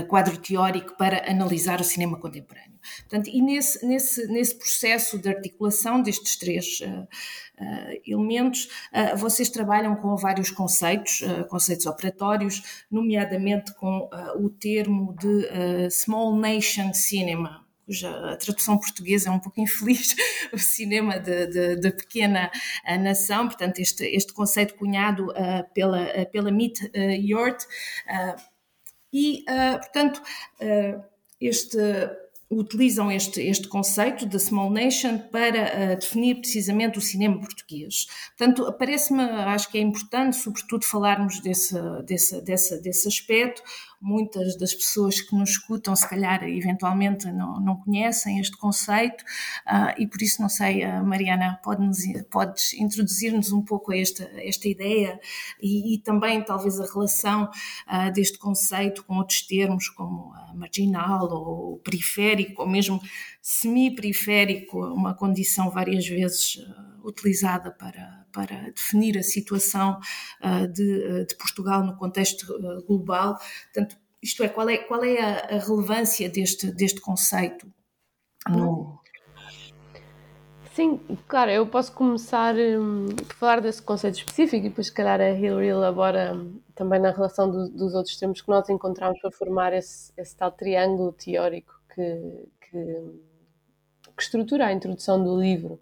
quadro 0.09 0.38
teórico 0.38 0.97
para 0.97 1.31
analisar 1.31 1.81
o 1.81 1.85
cinema 1.85 2.18
contemporâneo. 2.18 2.75
Portanto, 3.01 3.31
e 3.33 3.40
nesse, 3.40 3.85
nesse, 3.87 4.27
nesse 4.29 4.55
processo 4.57 5.18
de 5.18 5.29
articulação 5.29 6.03
destes 6.03 6.37
três 6.37 6.81
uh, 6.81 7.03
uh, 7.03 8.01
elementos, 8.07 8.68
uh, 8.92 9.16
vocês 9.16 9.49
trabalham 9.49 9.97
com 9.97 10.16
vários 10.16 10.51
conceitos, 10.51 11.20
conceitos 11.49 11.87
operatórios, 11.87 12.85
nomeadamente 12.90 13.75
com 13.75 14.09
o 14.37 14.49
termo 14.51 15.14
de 15.18 15.90
Small 15.90 16.37
Nation 16.37 16.92
Cinema, 16.92 17.64
cuja 17.85 18.37
tradução 18.37 18.79
portuguesa 18.79 19.29
é 19.29 19.33
um 19.33 19.38
pouco 19.38 19.61
infeliz, 19.62 20.14
o 20.53 20.59
cinema 20.59 21.18
de, 21.18 21.90
pequena 21.92 22.51
nação, 23.01 23.47
portanto, 23.47 23.79
este, 23.79 24.05
este 24.05 24.33
conceito 24.33 24.75
cunhado 24.75 25.31
uh, 25.31 25.64
pela, 25.75 26.07
pela 26.27 26.51
Meet 26.51 26.81
uh, 26.81 26.99
Yort, 27.11 27.64
e, 29.14 29.44
portanto, 29.81 30.20
este 31.40 31.79
utilizam 32.50 33.11
este, 33.11 33.40
este 33.40 33.68
conceito 33.68 34.27
da 34.27 34.38
small 34.38 34.70
nation 34.70 35.18
para 35.18 35.94
uh, 35.94 35.98
definir 35.98 36.37
precisamente 36.37 36.98
o 36.98 37.00
cinema 37.00 37.38
português. 37.38 38.07
Portanto, 38.37 38.72
parece-me, 38.79 39.22
acho 39.22 39.70
que 39.70 39.79
é 39.79 39.81
importante, 39.81 40.37
sobretudo, 40.37 40.85
falarmos 40.85 41.40
desse, 41.40 41.74
desse, 42.05 42.40
desse, 42.42 42.81
desse 42.81 43.09
aspecto, 43.09 43.62
muitas 44.00 44.57
das 44.57 44.74
pessoas 44.74 45.20
que 45.20 45.35
nos 45.35 45.50
escutam, 45.50 45.94
se 45.94 46.09
calhar, 46.09 46.42
eventualmente 46.44 47.30
não, 47.33 47.61
não 47.61 47.76
conhecem 47.76 48.38
este 48.38 48.57
conceito 48.57 49.22
uh, 49.66 49.94
e 49.98 50.07
por 50.07 50.20
isso, 50.22 50.40
não 50.42 50.48
sei, 50.48 50.85
uh, 50.85 51.04
Mariana, 51.04 51.59
pode-nos, 51.62 51.98
podes 52.30 52.74
introduzir-nos 52.74 53.52
um 53.52 53.62
pouco 53.62 53.92
a 53.92 53.96
esta, 53.96 54.24
esta 54.37 54.68
ideia 54.68 55.18
e, 55.61 55.94
e 55.94 55.98
também, 55.98 56.42
talvez, 56.42 56.78
a 56.80 56.87
relação 56.87 57.44
uh, 57.44 58.12
deste 58.12 58.38
conceito 58.38 59.04
com 59.04 59.16
outros 59.16 59.42
termos 59.42 59.88
como 59.88 60.35
marginal 60.54 61.28
ou 61.30 61.78
periférico 61.78 62.62
ou 62.62 62.68
mesmo 62.68 63.00
semi-periférico, 63.40 64.78
uma 64.78 65.14
condição 65.14 65.70
várias 65.70 66.07
vezes 66.07 66.59
utilizada 67.04 67.70
para, 67.70 68.24
para 68.35 68.70
definir 68.73 69.16
a 69.16 69.23
situação 69.23 70.01
uh, 70.42 70.66
de, 70.66 71.05
ah, 71.05 71.25
de, 71.25 71.37
Portugal 71.37 71.85
no 71.85 71.97
contexto 71.97 72.42
uh, 72.53 72.85
global. 72.85 73.38
Portanto, 73.73 73.97
isto 74.20 74.42
é, 74.42 74.49
qual 74.49 74.68
é, 74.68 74.79
qual 74.79 75.05
é 75.05 75.20
a, 75.20 75.57
a 75.57 75.59
relevância 75.59 76.29
deste, 76.29 76.73
deste 76.73 77.01
conceito 77.01 77.70
no, 78.49 78.99
Sim, 80.75 80.99
claro, 81.29 81.53
eu 81.53 81.64
posso 81.68 81.92
começar 81.92 82.53
um, 82.57 83.07
por 83.07 83.37
falar 83.37 83.61
desse 83.61 83.81
conceito 83.81 84.16
específico 84.16 84.66
e 84.66 84.68
depois, 84.70 84.88
se 84.88 84.92
calhar, 84.92 85.20
a 85.20 85.31
Hillary 85.31 85.68
elabora 85.68 86.35
um, 86.35 86.61
também 86.75 86.99
na 86.99 87.12
relação 87.12 87.49
do, 87.49 87.68
dos 87.68 87.94
outros 87.94 88.16
termos 88.16 88.40
que 88.40 88.49
nós 88.49 88.68
encontramos 88.68 89.20
para 89.20 89.31
formar 89.31 89.73
esse, 89.73 90.12
esse 90.16 90.37
tal 90.37 90.51
triângulo 90.51 91.12
teórico 91.12 91.81
que, 91.94 92.49
que, 92.61 92.77
que, 94.16 94.20
estrutura 94.23 94.66
a 94.66 94.73
introdução 94.73 95.23
do 95.23 95.40
livro. 95.40 95.81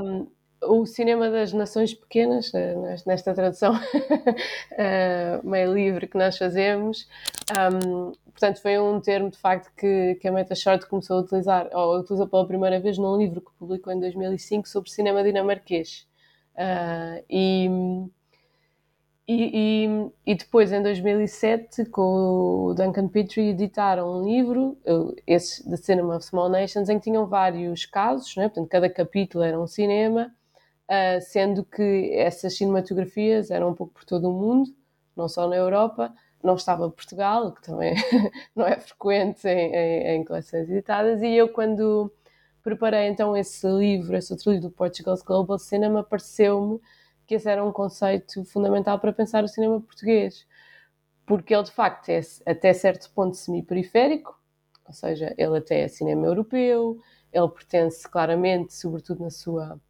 Um, 0.00 0.28
o 0.62 0.86
cinema 0.86 1.30
das 1.30 1.52
nações 1.52 1.92
pequenas, 1.94 2.52
eh, 2.54 2.74
nesta 3.06 3.34
tradução 3.34 3.74
eh, 4.72 5.40
meio 5.42 5.74
livre 5.74 6.06
que 6.06 6.16
nós 6.16 6.38
fazemos. 6.38 7.08
Um, 7.50 8.12
portanto, 8.30 8.60
foi 8.60 8.78
um 8.78 9.00
termo 9.00 9.30
de 9.30 9.38
facto 9.38 9.72
que, 9.76 10.16
que 10.20 10.28
a 10.28 10.32
Meta 10.32 10.54
Short 10.54 10.86
começou 10.86 11.18
a 11.18 11.20
utilizar, 11.20 11.68
ou 11.72 11.98
utilizou 11.98 12.26
pela 12.28 12.46
primeira 12.46 12.80
vez 12.80 12.96
num 12.98 13.16
livro 13.16 13.40
que 13.40 13.50
publicou 13.58 13.92
em 13.92 14.00
2005 14.00 14.68
sobre 14.68 14.90
cinema 14.90 15.22
dinamarquês. 15.22 16.06
Uh, 16.54 17.24
e, 17.28 17.68
e, 19.26 20.10
e, 20.26 20.34
depois, 20.34 20.70
em 20.72 20.82
2007, 20.82 21.86
com 21.86 22.66
o 22.66 22.74
Duncan 22.74 23.08
Petrie, 23.08 23.50
editaram 23.50 24.20
um 24.20 24.24
livro, 24.24 24.76
esse 25.26 25.68
The 25.68 25.76
Cinema 25.76 26.16
of 26.16 26.26
Small 26.26 26.48
Nations, 26.48 26.88
em 26.88 26.98
que 26.98 27.04
tinham 27.04 27.26
vários 27.26 27.86
casos, 27.86 28.36
né? 28.36 28.48
portanto, 28.48 28.68
cada 28.68 28.90
capítulo 28.90 29.42
era 29.42 29.58
um 29.58 29.66
cinema, 29.66 30.32
uh, 30.90 31.20
sendo 31.20 31.64
que 31.64 32.12
essas 32.14 32.56
cinematografias 32.56 33.50
eram 33.50 33.70
um 33.70 33.74
pouco 33.74 33.94
por 33.94 34.04
todo 34.04 34.28
o 34.28 34.32
mundo, 34.32 34.74
não 35.16 35.28
só 35.28 35.46
na 35.48 35.56
Europa, 35.56 36.12
não 36.42 36.56
estava 36.56 36.90
Portugal, 36.90 37.52
que 37.52 37.62
também 37.62 37.94
não 38.54 38.66
é 38.66 38.78
frequente 38.78 39.46
em, 39.46 39.74
em, 39.74 40.16
em, 40.16 40.24
coleções 40.24 40.68
editadas, 40.68 41.22
e 41.22 41.34
eu 41.34 41.48
quando 41.48 42.12
preparei 42.62 43.08
então 43.08 43.36
esse 43.36 43.66
livro, 43.66 44.16
esse 44.16 44.32
outro 44.32 44.52
livro 44.52 44.68
do 44.68 44.74
Portugal's 44.74 45.22
Global 45.22 45.58
Cinema, 45.58 46.02
pareceu-me 46.02 46.80
que 47.26 47.36
esse 47.36 47.48
era 47.48 47.64
um 47.64 47.72
conceito 47.72 48.44
fundamental 48.44 48.98
para 48.98 49.12
pensar 49.12 49.44
o 49.44 49.48
cinema 49.48 49.80
português, 49.80 50.46
porque 51.24 51.54
ele 51.54 51.62
de 51.62 51.72
facto 51.72 52.08
é 52.08 52.20
até 52.46 52.72
certo 52.72 53.10
ponto 53.12 53.36
semi-periférico, 53.36 54.38
ou 54.86 54.92
seja, 54.92 55.32
ele 55.38 55.58
até 55.58 55.82
é 55.82 55.88
cinema 55.88 56.26
europeu, 56.26 56.98
ele 57.32 57.48
pertence 57.48 58.08
claramente, 58.08 58.74
sobretudo 58.74 59.22
na 59.22 59.30
sua 59.30 59.80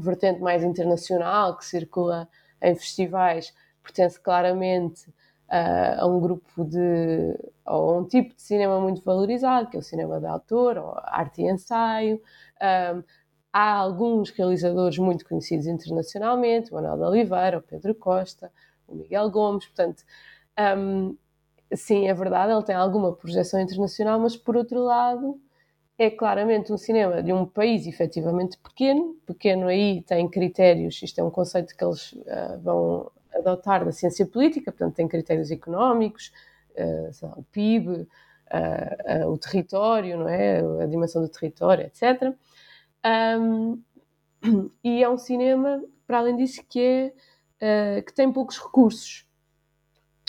vertente 0.00 0.40
mais 0.40 0.62
internacional 0.62 1.56
que 1.56 1.64
circula 1.64 2.28
em 2.62 2.74
festivais 2.74 3.54
pertence 3.82 4.20
claramente 4.20 5.08
uh, 5.48 6.00
a 6.00 6.06
um 6.06 6.20
grupo 6.20 6.64
de 6.64 7.36
ou 7.66 7.90
a 7.90 7.98
um 7.98 8.04
tipo 8.04 8.34
de 8.34 8.42
cinema 8.42 8.80
muito 8.80 9.02
valorizado 9.02 9.68
que 9.70 9.76
é 9.76 9.80
o 9.80 9.82
cinema 9.82 10.20
de 10.20 10.26
autor 10.26 10.78
ou 10.78 10.94
arte 11.02 11.42
e 11.42 11.50
ensaio. 11.50 12.20
Um, 12.60 13.02
há 13.52 13.72
alguns 13.72 14.30
realizadores 14.30 14.98
muito 14.98 15.24
conhecidos 15.24 15.66
internacionalmente 15.66 16.70
o 16.70 16.74
Manuel 16.74 16.96
de 16.96 17.02
Oliveira, 17.04 17.58
o 17.58 17.62
Pedro 17.62 17.94
Costa 17.94 18.52
o 18.86 18.94
Miguel 18.94 19.30
Gomes, 19.30 19.66
portanto 19.66 20.02
um, 20.76 21.16
sim, 21.74 22.08
é 22.08 22.14
verdade, 22.14 22.52
ele 22.52 22.62
tem 22.62 22.74
alguma 22.74 23.12
projeção 23.12 23.60
internacional, 23.60 24.18
mas 24.18 24.36
por 24.36 24.56
outro 24.56 24.82
lado 24.82 25.40
é 25.98 26.08
claramente 26.08 26.72
um 26.72 26.78
cinema 26.78 27.20
de 27.22 27.32
um 27.32 27.44
país 27.44 27.86
efetivamente 27.86 28.56
pequeno. 28.58 29.16
Pequeno 29.26 29.66
aí 29.66 30.00
tem 30.02 30.28
critérios, 30.28 31.02
isto 31.02 31.18
é 31.18 31.24
um 31.24 31.30
conceito 31.30 31.76
que 31.76 31.84
eles 31.84 32.12
uh, 32.12 32.58
vão 32.62 33.10
adotar 33.34 33.84
da 33.84 33.90
ciência 33.90 34.24
política, 34.24 34.70
portanto, 34.70 34.94
tem 34.94 35.08
critérios 35.08 35.50
económicos, 35.50 36.32
uh, 36.76 37.26
lá, 37.26 37.34
o 37.36 37.42
PIB, 37.42 37.88
uh, 37.88 39.26
o 39.26 39.36
território, 39.36 40.18
não 40.18 40.28
é? 40.28 40.60
a 40.82 40.86
dimensão 40.86 41.20
do 41.20 41.28
território, 41.28 41.86
etc. 41.86 42.32
Um, 43.40 43.82
e 44.84 45.02
é 45.02 45.10
um 45.10 45.18
cinema, 45.18 45.82
para 46.06 46.18
além 46.18 46.36
disso, 46.36 46.62
que, 46.68 47.12
é, 47.60 48.02
que 48.02 48.12
tem 48.14 48.32
poucos 48.32 48.56
recursos, 48.58 49.26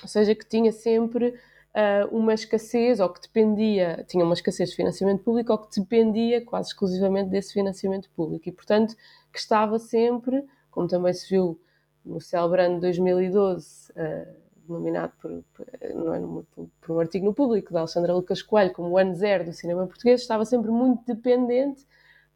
ou 0.01 0.07
seja, 0.07 0.33
que 0.33 0.45
tinha 0.45 0.71
sempre 0.71 1.39
uh, 1.75 2.15
uma 2.15 2.33
escassez, 2.33 2.99
ou 2.99 3.09
que 3.09 3.21
dependia, 3.21 4.05
tinha 4.07 4.23
uma 4.23 4.33
escassez 4.33 4.69
de 4.69 4.75
financiamento 4.75 5.23
público, 5.23 5.51
ou 5.51 5.57
que 5.57 5.79
dependia 5.79 6.43
quase 6.43 6.69
exclusivamente 6.69 7.29
desse 7.29 7.53
financiamento 7.53 8.09
público. 8.11 8.47
E, 8.47 8.51
portanto, 8.51 8.95
que 9.31 9.39
estava 9.39 9.77
sempre, 9.79 10.43
como 10.71 10.87
também 10.87 11.13
se 11.13 11.29
viu 11.29 11.59
no 12.05 12.19
Celebrando 12.19 12.81
2012, 12.81 13.91
uh, 13.91 14.39
nominado 14.67 15.13
por, 15.19 15.43
por, 15.53 15.67
não 15.95 16.13
é, 16.13 16.19
por, 16.53 16.69
por, 16.81 16.95
um 16.95 16.99
artigo 16.99 17.25
no 17.25 17.33
público 17.33 17.73
da 17.73 17.79
Alexandra 17.79 18.13
Lucas 18.13 18.41
Coelho 18.41 18.71
como 18.71 18.89
o 18.89 18.97
ano 18.97 19.15
zero 19.15 19.45
do 19.45 19.53
cinema 19.53 19.87
português, 19.87 20.21
estava 20.21 20.45
sempre 20.45 20.69
muito 20.69 21.03
dependente 21.05 21.83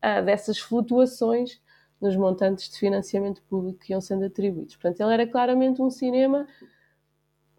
uh, 0.04 0.24
dessas 0.26 0.58
flutuações 0.60 1.62
nos 2.02 2.15
montantes 2.17 2.69
de 2.69 2.78
financiamento 2.78 3.41
público 3.43 3.80
que 3.80 3.93
iam 3.93 4.02
sendo 4.02 4.26
atribuídos. 4.26 4.76
Portanto, 4.76 5.00
ele 5.00 5.13
era 5.13 5.28
claramente 5.28 5.82
um 5.82 5.89
cinema 5.89 6.46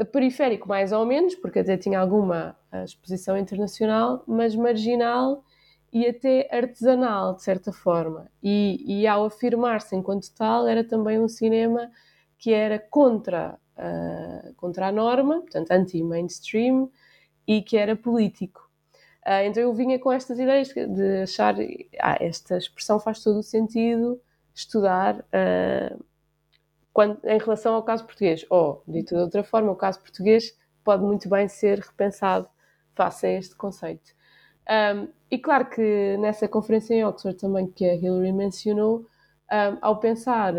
periférico 0.03 0.69
mais 0.69 0.93
ou 0.93 1.05
menos, 1.05 1.35
porque 1.35 1.61
até 1.61 1.77
tinha 1.77 2.01
alguma 2.01 2.57
eh, 2.73 2.85
exposição 2.85 3.37
internacional, 3.37 4.25
mas 4.27 4.57
marginal 4.57 5.45
e 5.93 6.09
até 6.09 6.49
artesanal, 6.51 7.37
de 7.37 7.43
certa 7.45 7.73
forma. 7.73 8.29
E, 8.43 8.83
e 8.87 9.07
ao 9.07 9.27
afirmar-se 9.27 9.95
enquanto 9.95 10.33
tal, 10.35 10.67
era 10.67 10.83
também 10.83 11.21
um 11.21 11.29
cinema 11.29 11.91
que 12.37 12.53
era 12.53 12.79
contra, 12.79 13.57
uh, 13.79 14.53
contra 14.55 14.89
a 14.89 14.93
norma, 14.93 15.41
portanto, 15.41 15.71
anti-mainstream, 15.71 16.91
e 17.47 17.63
que 17.63 17.77
era 17.77 17.95
político. 17.95 18.69
Uh, 19.25 19.47
então 19.47 19.63
eu 19.63 19.73
vinha 19.73 19.99
com 19.99 20.13
estas 20.13 20.39
ideias 20.39 20.69
de 20.69 21.23
achar, 21.23 21.55
ah, 22.01 22.19
esta 22.21 22.59
expressão 22.59 22.99
faz 22.99 23.23
todo 23.23 23.39
o 23.39 23.43
sentido, 23.43 24.21
estudar 24.53 25.21
uh, 25.21 26.05
quando, 26.95 27.19
em 27.25 27.39
relação 27.39 27.75
ao 27.75 27.83
caso 27.83 28.05
português. 28.05 28.47
Ou, 28.49 28.83
dito 28.89 29.15
de 29.15 29.21
outra 29.21 29.45
forma, 29.45 29.71
o 29.71 29.77
caso 29.77 30.01
português 30.01 30.57
pode 30.83 31.03
muito 31.03 31.29
bem 31.29 31.49
ser 31.49 31.81
repensado 31.81 32.49
face 32.95 33.27
a 33.27 33.31
este 33.33 33.55
conceito. 33.57 34.13
Um, 34.71 35.09
e 35.31 35.37
claro 35.37 35.69
que 35.69 36.17
nessa 36.19 36.49
conferência 36.49 36.95
em 36.95 37.05
Oxford 37.05 37.39
também 37.39 37.67
que 37.67 37.85
a 37.85 37.95
Hillary 37.95 38.33
mencionou, 38.33 39.07
um, 39.53 39.79
ao 39.83 40.01
pensar 40.01 40.55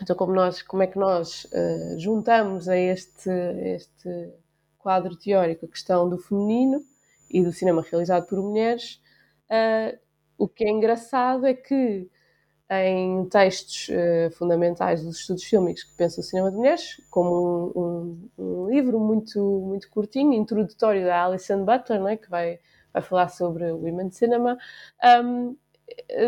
então 0.00 0.16
como 0.16 0.32
nós 0.32 0.62
como 0.62 0.82
é 0.82 0.86
que 0.86 0.98
nós 0.98 1.44
uh, 1.46 1.98
juntamos 1.98 2.68
a 2.68 2.76
este 2.76 3.30
este 3.30 4.32
quadro 4.78 5.16
teórico 5.16 5.66
a 5.66 5.68
questão 5.68 6.08
do 6.08 6.16
feminino 6.16 6.82
e 7.28 7.42
do 7.42 7.52
cinema 7.52 7.82
realizado 7.82 8.26
por 8.26 8.40
mulheres 8.40 9.00
uh, 9.50 9.98
o 10.38 10.48
que 10.48 10.64
é 10.64 10.70
engraçado 10.70 11.44
é 11.44 11.54
que 11.54 12.08
em 12.80 13.24
textos 13.26 13.88
uh, 13.88 14.30
fundamentais 14.32 15.02
dos 15.04 15.20
estudos 15.20 15.44
fílmicos 15.44 15.84
que 15.84 15.92
pensa 15.94 16.20
o 16.20 16.24
cinema 16.24 16.50
de 16.50 16.56
mulheres, 16.56 17.00
como 17.10 17.72
um, 17.74 17.80
um, 17.80 18.28
um, 18.38 18.68
livro 18.68 18.98
muito, 19.00 19.40
muito 19.40 19.90
curtinho, 19.90 20.32
introdutório 20.32 21.04
da 21.04 21.24
Alison 21.24 21.64
Butler, 21.64 22.02
né, 22.02 22.16
que 22.16 22.30
vai, 22.30 22.58
vai 22.92 23.02
falar 23.02 23.28
sobre 23.28 23.70
Women 23.72 24.10
Cinema, 24.10 24.56
um, 25.26 25.56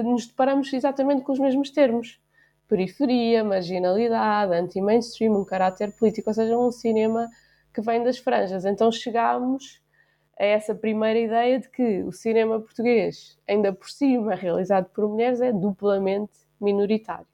nos 0.05 0.27
deparamos 0.27 0.73
exatamente 0.73 1.23
com 1.23 1.33
os 1.33 1.39
mesmos 1.39 1.71
termos. 1.71 2.21
Periferia, 2.67 3.45
marginalidade, 3.45 4.55
anti-mainstream, 4.55 5.39
um 5.39 5.45
caráter 5.45 5.93
político, 5.93 6.31
ou 6.31 6.35
seja, 6.35 6.59
um 6.59 6.71
cinema 6.73 7.29
que 7.73 7.81
vem 7.81 8.03
das 8.03 8.19
franjas. 8.19 8.65
Então 8.65 8.91
chegámos 8.91 9.84
a 10.39 10.45
essa 10.45 10.75
primeira 10.75 11.19
ideia 11.19 11.61
de 11.61 11.69
que 11.69 12.03
o 12.03 12.13
cinema 12.13 12.61
português, 12.61 13.39
ainda 13.49 13.73
por 13.73 13.89
cima 13.91 14.35
realizado 14.35 14.87
por 14.91 15.09
mulheres, 15.09 15.41
é 15.41 15.53
duplamente 15.53 16.33
minoritário. 16.61 17.27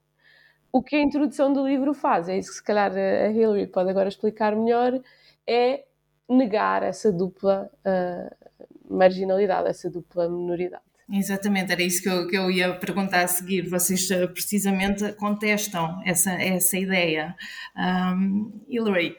O 0.73 0.83
que 0.83 0.97
a 0.97 1.03
introdução 1.03 1.53
do 1.53 1.67
livro 1.67 1.93
faz, 1.95 2.29
é 2.29 2.39
isso 2.39 2.51
que 2.51 2.57
se 2.57 2.63
calhar 2.63 2.93
a 2.93 3.29
Hillary 3.31 3.67
pode 3.67 3.91
agora 3.91 4.09
explicar 4.09 4.55
melhor, 4.55 5.01
é 5.47 5.85
negar 6.29 6.83
essa 6.83 7.11
dupla 7.11 7.69
uh, 7.85 8.95
marginalidade, 8.95 9.69
essa 9.69 9.91
dupla 9.91 10.29
minoridade. 10.29 10.85
Exatamente, 11.13 11.73
era 11.73 11.83
isso 11.83 12.03
que 12.03 12.09
eu, 12.09 12.29
que 12.29 12.39
eu 12.39 12.49
ia 12.51 12.73
perguntar 12.77 13.25
a 13.25 13.27
seguir. 13.27 13.69
Vocês 13.69 14.09
uh, 14.11 14.29
precisamente 14.29 15.13
contestam 15.15 16.01
essa, 16.07 16.31
essa 16.33 16.79
ideia. 16.79 17.35
Um, 17.77 18.53
Hillary, 18.69 19.17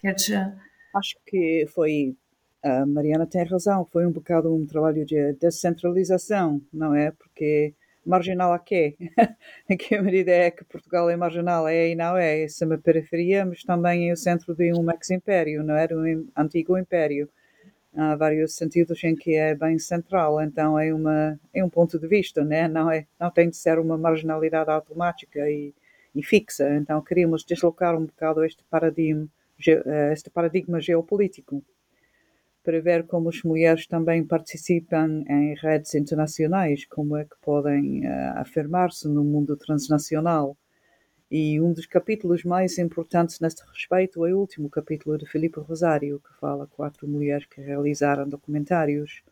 queres. 0.00 0.28
Uh, 0.28 0.56
Acho 0.94 1.16
que 1.26 1.66
foi 1.74 2.16
a 2.64 2.86
Mariana 2.86 3.26
tem 3.26 3.44
razão, 3.44 3.84
foi 3.84 4.06
um 4.06 4.10
bocado 4.10 4.54
um 4.54 4.66
trabalho 4.66 5.04
de 5.04 5.34
descentralização, 5.34 6.62
não 6.72 6.94
é? 6.94 7.10
Porque 7.10 7.74
marginal 8.06 8.52
a 8.54 8.58
quê? 8.58 8.96
em 9.68 9.76
que 9.76 10.00
medida 10.00 10.32
é 10.32 10.50
que 10.50 10.64
Portugal 10.64 11.10
é 11.10 11.16
marginal? 11.16 11.68
É 11.68 11.90
e 11.90 11.94
não 11.94 12.16
é? 12.16 12.44
é 12.44 12.46
uma 12.62 12.78
periferia, 12.78 13.44
mas 13.44 13.62
também 13.62 14.08
é 14.08 14.14
o 14.14 14.16
centro 14.16 14.54
de 14.54 14.72
um 14.72 14.90
ex-império, 14.90 15.62
não 15.62 15.74
é? 15.76 15.86
De 15.86 15.94
um 15.94 16.26
antigo 16.34 16.78
império. 16.78 17.28
Há 17.94 18.16
vários 18.16 18.56
sentidos 18.56 19.04
em 19.04 19.14
que 19.14 19.34
é 19.36 19.54
bem 19.54 19.78
central, 19.78 20.40
então 20.40 20.78
é, 20.78 20.92
uma, 20.92 21.38
é 21.52 21.62
um 21.62 21.68
ponto 21.68 21.98
de 21.98 22.08
vista, 22.08 22.44
né? 22.44 22.66
não, 22.66 22.90
é, 22.90 23.06
não 23.20 23.30
tem 23.30 23.48
de 23.50 23.56
ser 23.56 23.78
uma 23.78 23.96
marginalidade 23.96 24.70
automática 24.70 25.48
e, 25.50 25.72
e 26.14 26.22
fixa. 26.22 26.74
Então 26.76 27.00
queríamos 27.02 27.44
deslocar 27.44 27.94
um 27.96 28.06
bocado 28.06 28.42
este 28.44 28.64
paradigma, 28.70 29.28
eh, 29.68 30.12
este 30.12 30.30
paradigma 30.30 30.80
geopolítico 30.80 31.62
para 32.64 32.80
ver 32.80 33.06
como 33.06 33.28
as 33.28 33.42
mulheres 33.42 33.86
também 33.86 34.24
participam 34.24 35.22
em 35.28 35.54
redes 35.54 35.94
internacionais, 35.94 36.86
como 36.86 37.14
é 37.16 37.24
que 37.24 37.36
podem 37.42 38.06
uh, 38.06 38.38
afirmar-se 38.38 39.06
no 39.06 39.22
mundo 39.22 39.54
transnacional. 39.54 40.56
E 41.30 41.60
um 41.60 41.74
dos 41.74 41.84
capítulos 41.84 42.42
mais 42.42 42.78
importantes 42.78 43.38
neste 43.38 43.62
respeito 43.70 44.24
é 44.24 44.32
o 44.32 44.38
último 44.38 44.70
capítulo 44.70 45.18
de 45.18 45.26
Filipe 45.26 45.60
Rosário, 45.60 46.20
que 46.20 46.40
fala 46.40 46.66
quatro 46.66 47.06
mulheres 47.06 47.46
que 47.46 47.60
realizaram 47.60 48.26
documentários, 48.26 49.22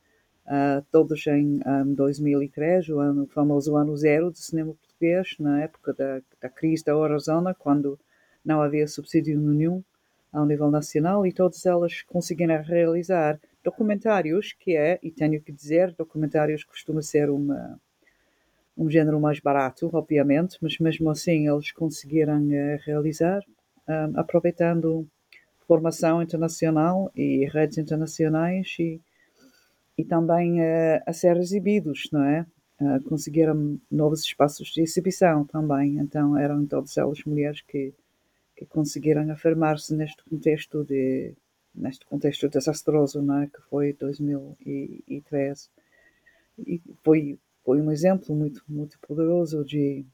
uh, 0.47 0.85
todos 0.93 1.26
em 1.26 1.61
um, 1.66 1.95
2003, 1.95 2.91
o, 2.91 2.99
ano, 2.99 3.26
famoso 3.28 3.76
ano 3.76 3.97
zero 3.97 4.30
do 4.30 4.37
cinema 4.37 4.74
português, 4.74 5.37
na 5.39 5.62
época 5.62 5.95
da, 5.95 6.20
da 6.39 6.51
crise 6.51 6.85
da 6.85 6.93
Eurozona, 6.93 7.55
quando 7.55 7.99
não 8.45 8.61
havia 8.61 8.87
subsídio 8.87 9.41
nenhum 9.41 9.83
ao 10.33 10.47
nível 10.47 10.70
nacional 10.70 11.26
e 11.26 11.33
todas 11.33 11.66
elas 11.66 12.03
conseguiram 12.03 12.62
realizar 12.62 13.39
documentários, 13.62 14.53
que 14.53 14.76
é, 14.76 14.99
e 15.03 15.11
tenho 15.11 15.41
que 15.41 15.53
dizer, 15.53 15.95
documentários 15.95 16.64
costuma 16.64 17.03
ser 17.03 17.30
uma, 17.30 17.78
um 18.76 18.91
género 18.91 19.20
mais 19.20 19.39
barato, 19.41 19.91
obviamente, 19.93 20.59
mas 20.61 20.78
mesmo 20.78 21.11
assim 21.11 21.49
eles 21.49 21.70
conseguiram 21.70 22.43
uh, 22.43 22.78
realizar, 22.85 23.43
um, 23.89 23.93
eh, 23.93 24.11
aproveitando 24.16 25.07
formação 25.66 26.22
internacional 26.22 27.11
e 27.14 27.47
redes 27.47 27.78
internacionais 27.78 28.74
e, 28.78 29.01
e 29.97 30.05
também 30.05 30.61
uh, 30.61 31.03
a 31.07 31.12
ser 31.12 31.37
exibidos, 31.37 32.09
não 32.12 32.24
é? 32.24 32.47
Uh, 32.80 33.01
conseguiram 33.05 33.78
novos 33.91 34.20
espaços 34.22 34.68
de 34.68 34.83
exibição 34.83 35.45
também, 35.45 35.99
então 35.99 36.37
eram 36.37 36.66
todas 36.66 36.97
elas 36.97 37.22
mulheres 37.24 37.61
que 37.61 37.95
que 38.65 38.71
conseguiram 38.71 39.31
afirmar-se 39.31 39.95
neste 39.95 40.25
contexto 40.25 40.85
de 40.85 41.35
neste 41.75 42.05
contexto 42.05 42.49
desastroso 42.49 43.23
não 43.23 43.43
é? 43.43 43.47
que 43.47 43.61
foi 43.63 43.93
2013 43.95 45.69
e 46.59 46.81
foi 47.03 47.39
foi 47.65 47.81
um 47.81 47.91
exemplo 47.91 48.35
muito 48.35 48.63
muito 48.69 48.99
poderoso 49.01 49.65
de 49.65 50.05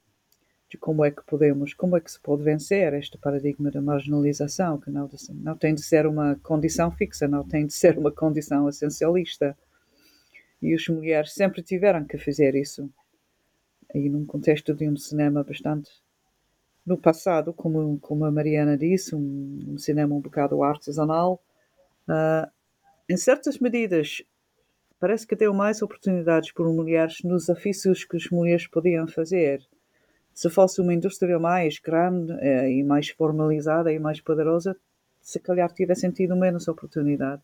de 0.71 0.77
como 0.77 1.05
é 1.05 1.11
que 1.11 1.25
podemos 1.25 1.75
como 1.75 1.97
é 1.97 2.01
que 2.01 2.13
se 2.13 2.21
pode 2.21 2.43
vencer 2.43 2.93
este 2.95 3.19
paradigma 3.19 3.71
da 3.71 3.81
marginalização 3.81 4.79
que 4.79 4.91
não 4.91 5.09
não 5.35 5.57
tem 5.57 5.75
de 5.75 5.83
ser 5.83 6.07
uma 6.07 6.37
condição 6.37 6.91
fixa 6.93 7.27
não 7.27 7.43
tem 7.47 7.67
de 7.67 7.73
ser 7.73 7.99
uma 7.99 8.13
condição 8.13 8.69
essencialista. 8.69 9.57
E 10.61 10.75
as 10.75 10.87
mulheres 10.89 11.33
sempre 11.35 11.63
tiveram 11.63 12.05
que 12.05 12.19
fazer 12.19 12.55
isso. 12.57 12.91
E 13.95 14.09
num 14.09 14.27
contexto 14.27 14.75
de 14.75 14.89
um 14.89 14.97
cinema 14.97 15.45
bastante 15.45 15.91
no 16.89 16.97
passado, 16.97 17.53
como, 17.53 17.99
como 18.01 18.25
a 18.25 18.31
Mariana 18.31 18.77
disse, 18.77 19.15
um, 19.15 19.59
um 19.69 19.79
cinema 19.79 20.15
um 20.15 20.21
bocado 20.21 20.63
artesanal, 20.63 21.41
uh, 22.09 22.51
em 23.09 23.17
certas 23.17 23.59
medidas 23.59 24.23
parece 24.99 25.27
que 25.27 25.37
deu 25.37 25.53
mais 25.53 25.83
oportunidades 25.83 26.51
para 26.51 26.65
mulheres 26.65 27.19
nos 27.23 27.51
ofícios 27.51 28.05
que 28.05 28.17
as 28.17 28.29
mulheres 28.31 28.67
podiam 28.67 29.07
fazer. 29.07 29.61
Se 30.33 30.49
fosse 30.49 30.81
uma 30.81 30.95
indústria 30.95 31.39
mais 31.39 31.79
grande 31.79 32.33
eh, 32.41 32.71
e 32.71 32.85
mais 32.85 33.09
formalizada 33.09 33.93
e 33.93 33.99
mais 33.99 34.21
poderosa, 34.21 34.77
se 35.21 35.39
calhar 35.39 35.73
tivessem 35.73 36.11
tido 36.11 36.37
menos 36.37 36.69
oportunidade 36.69 37.43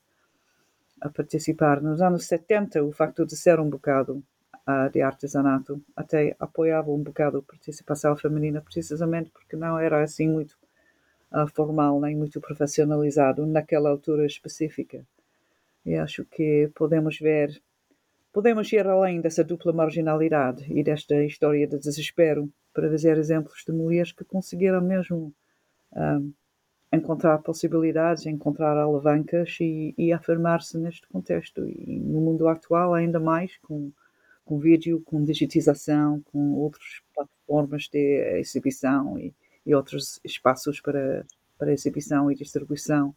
a 1.00 1.08
participar. 1.08 1.80
Nos 1.80 2.00
anos 2.00 2.26
70, 2.26 2.82
o 2.82 2.92
facto 2.92 3.26
de 3.26 3.36
ser 3.36 3.60
um 3.60 3.68
bocado 3.68 4.22
uh, 4.66 4.90
de 4.90 5.00
artesanato. 5.02 5.80
Até 5.96 6.36
apoiava 6.38 6.90
um 6.90 7.02
bocado 7.02 7.38
a 7.38 7.42
participação 7.42 8.16
feminina, 8.16 8.60
precisamente 8.60 9.30
porque 9.30 9.56
não 9.56 9.78
era 9.78 10.02
assim 10.02 10.28
muito 10.28 10.56
uh, 11.32 11.46
formal 11.54 12.00
nem 12.00 12.16
muito 12.16 12.40
profissionalizado 12.40 13.46
naquela 13.46 13.90
altura 13.90 14.26
específica. 14.26 15.04
E 15.84 15.94
acho 15.96 16.24
que 16.24 16.70
podemos 16.74 17.18
ver, 17.18 17.60
podemos 18.32 18.72
ir 18.72 18.86
além 18.86 19.20
dessa 19.20 19.44
dupla 19.44 19.72
marginalidade 19.72 20.64
e 20.72 20.82
desta 20.82 21.22
história 21.24 21.66
de 21.66 21.78
desespero 21.78 22.50
para 22.72 22.88
ver 22.88 23.18
exemplos 23.18 23.62
de 23.66 23.72
mulheres 23.72 24.12
que 24.12 24.24
conseguiram 24.24 24.80
mesmo 24.80 25.32
um, 25.92 26.32
ah, 26.90 26.96
encontrar 26.96 27.38
possibilidades, 27.38 28.24
encontrar 28.26 28.76
alavancas 28.76 29.56
e, 29.60 29.94
e 29.96 30.12
afirmar-se 30.12 30.78
neste 30.78 31.06
contexto. 31.08 31.68
E 31.68 32.00
no 32.00 32.20
mundo 32.20 32.48
atual, 32.48 32.94
ainda 32.94 33.20
mais, 33.20 33.56
com 33.58 33.92
com 34.44 34.58
vídeo, 34.58 35.00
com 35.04 35.24
digitização, 35.24 36.20
com 36.32 36.54
outras 36.54 37.02
plataformas 37.14 37.88
de 37.88 38.38
exibição 38.38 39.18
e, 39.18 39.34
e 39.64 39.74
outros 39.74 40.20
espaços 40.24 40.80
para, 40.80 41.24
para 41.58 41.72
exibição 41.72 42.30
e 42.30 42.34
distribuição. 42.34 43.14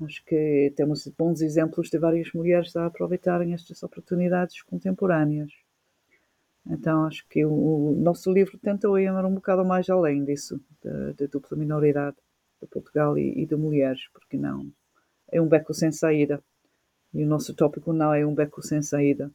Acho 0.00 0.24
que 0.24 0.72
temos 0.76 1.06
bons 1.18 1.40
exemplos 1.40 1.90
de 1.90 1.98
várias 1.98 2.32
mulheres 2.32 2.74
a 2.76 2.86
aproveitarem 2.86 3.52
estas 3.52 3.82
oportunidades 3.82 4.62
contemporâneas. 4.62 5.50
Então 6.66 7.04
acho 7.04 7.26
que 7.28 7.44
o, 7.44 7.94
nosso 7.96 8.30
livro 8.32 8.58
tenta 8.58 8.88
ir 9.00 9.10
um 9.10 9.34
bocado 9.34 9.64
mais 9.64 9.88
além 9.88 10.24
disso, 10.24 10.60
da 10.82 11.26
dupla 11.26 11.56
minoridade 11.56 12.16
de 12.60 12.68
Portugal 12.68 13.18
e, 13.18 13.42
e 13.42 13.46
de 13.46 13.56
mulheres, 13.56 14.02
porque 14.12 14.36
não 14.36 14.70
é 15.30 15.40
um 15.40 15.48
beco 15.48 15.74
sem 15.74 15.92
saída. 15.92 16.42
E 17.12 17.24
o 17.24 17.26
nosso 17.26 17.54
tópico 17.54 17.92
não 17.92 18.12
é 18.12 18.24
um 18.26 18.34
beco 18.34 18.62
sem 18.62 18.82
saída. 18.82 19.30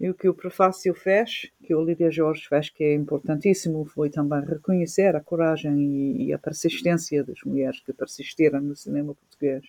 E 0.00 0.08
o 0.08 0.14
que 0.14 0.26
o 0.26 0.34
prefácio 0.34 0.94
fez, 0.94 1.50
que 1.62 1.74
o 1.74 1.84
Lídia 1.84 2.10
Jorge 2.10 2.48
fez, 2.48 2.70
que 2.70 2.82
é 2.82 2.94
importantíssimo, 2.94 3.84
foi 3.84 4.08
também 4.08 4.42
reconhecer 4.42 5.14
a 5.14 5.20
coragem 5.20 6.22
e, 6.22 6.32
a 6.32 6.38
persistência 6.38 7.22
das 7.22 7.42
mulheres 7.44 7.80
que 7.80 7.92
persistiram 7.92 8.62
no 8.62 8.74
cinema 8.74 9.14
português. 9.14 9.62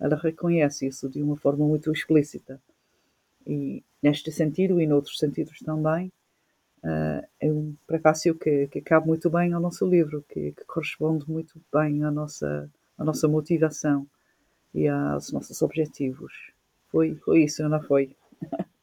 Ela 0.00 0.16
reconhece 0.16 0.88
isso 0.88 1.08
de 1.08 1.22
uma 1.22 1.36
forma 1.36 1.64
muito 1.64 1.92
explícita. 1.92 2.60
E 3.46 3.84
neste 4.02 4.32
sentido 4.32 4.80
e 4.80 4.86
noutros 4.86 5.16
sentidos 5.16 5.60
também, 5.60 6.10
uh, 6.82 7.24
é 7.38 7.46
um 7.46 7.76
prefácio 7.86 8.34
que, 8.34 8.66
que 8.66 8.80
cabe 8.80 9.06
muito 9.06 9.30
bem 9.30 9.52
ao 9.52 9.60
nosso 9.60 9.86
livro, 9.88 10.24
que, 10.28 10.50
que 10.50 10.64
corresponde 10.64 11.30
muito 11.30 11.54
bem 11.72 12.02
à 12.02 12.10
nossa, 12.10 12.68
à 12.98 13.04
nossa 13.04 13.28
motivação 13.28 14.08
e 14.74 14.88
aos 14.88 15.30
nossos 15.30 15.62
objetivos. 15.62 16.32
Foi, 16.88 17.14
foi 17.14 17.44
isso, 17.44 17.68
não 17.68 17.80
foi? 17.80 18.16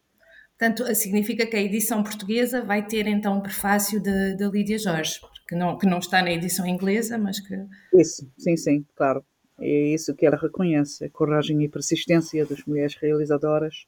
Portanto, 0.57 0.95
significa 0.95 1.45
que 1.45 1.55
a 1.55 1.61
edição 1.61 2.01
portuguesa 2.01 2.61
vai 2.61 2.85
ter 2.85 3.07
então 3.07 3.37
um 3.37 3.41
prefácio 3.41 4.01
de 4.01 4.47
Lídia 4.49 4.79
Jorge, 4.79 5.19
que 5.47 5.55
não, 5.55 5.77
que 5.77 5.85
não 5.85 5.99
está 5.99 6.21
na 6.21 6.31
edição 6.31 6.65
inglesa, 6.65 7.17
mas 7.17 7.39
que. 7.39 7.55
Isso, 7.93 8.31
sim, 8.37 8.55
sim, 8.55 8.85
claro. 8.95 9.23
É 9.59 9.93
isso 9.93 10.13
que 10.15 10.25
ela 10.25 10.37
reconhece, 10.37 11.05
a 11.05 11.09
coragem 11.09 11.63
e 11.63 11.69
persistência 11.69 12.45
das 12.45 12.63
mulheres 12.65 12.95
realizadoras 12.95 13.85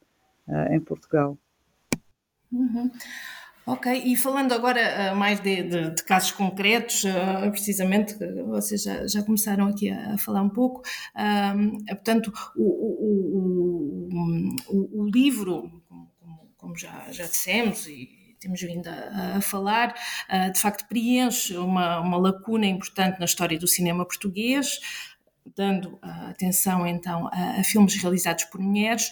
uh, 0.47 0.73
em 0.73 0.79
Portugal. 0.79 1.37
Uhum. 2.51 2.89
Ok, 3.65 3.91
e 4.05 4.15
falando 4.15 4.53
agora 4.53 5.11
uh, 5.11 5.15
mais 5.17 5.41
de, 5.41 5.61
de, 5.63 5.89
de, 5.89 6.03
casos 6.03 6.31
concretos, 6.31 7.03
uh, 7.03 7.51
precisamente, 7.51 8.15
vocês 8.45 8.81
já, 8.81 9.05
já, 9.05 9.21
começaram 9.21 9.67
aqui 9.67 9.89
a, 9.89 10.13
a 10.13 10.17
falar 10.17 10.41
um 10.41 10.49
pouco, 10.49 10.79
uh, 11.13 11.85
portanto, 11.95 12.31
o, 12.55 12.63
o, 12.63 14.09
o, 14.69 15.01
o 15.01 15.09
livro, 15.09 15.69
como, 16.67 16.77
já, 16.77 17.05
já 17.11 17.25
dissemos, 17.25 17.87
e 17.87 18.09
temos 18.39 18.61
vindo 18.61 18.87
a, 18.87 19.37
a 19.37 19.41
falar, 19.41 19.95
de 20.53 20.59
facto 20.59 20.87
preenche 20.87 21.55
uma, 21.55 22.01
uma 22.01 22.17
lacuna 22.17 22.65
importante 22.65 23.19
na 23.19 23.25
história 23.25 23.57
do 23.57 23.67
cinema 23.67 24.05
português, 24.05 24.79
dando 25.55 25.97
atenção 26.01 26.85
então 26.85 27.29
a, 27.31 27.61
a, 27.61 27.63
filmes 27.63 27.95
realizados 27.95 28.43
por 28.45 28.59
mulheres, 28.59 29.09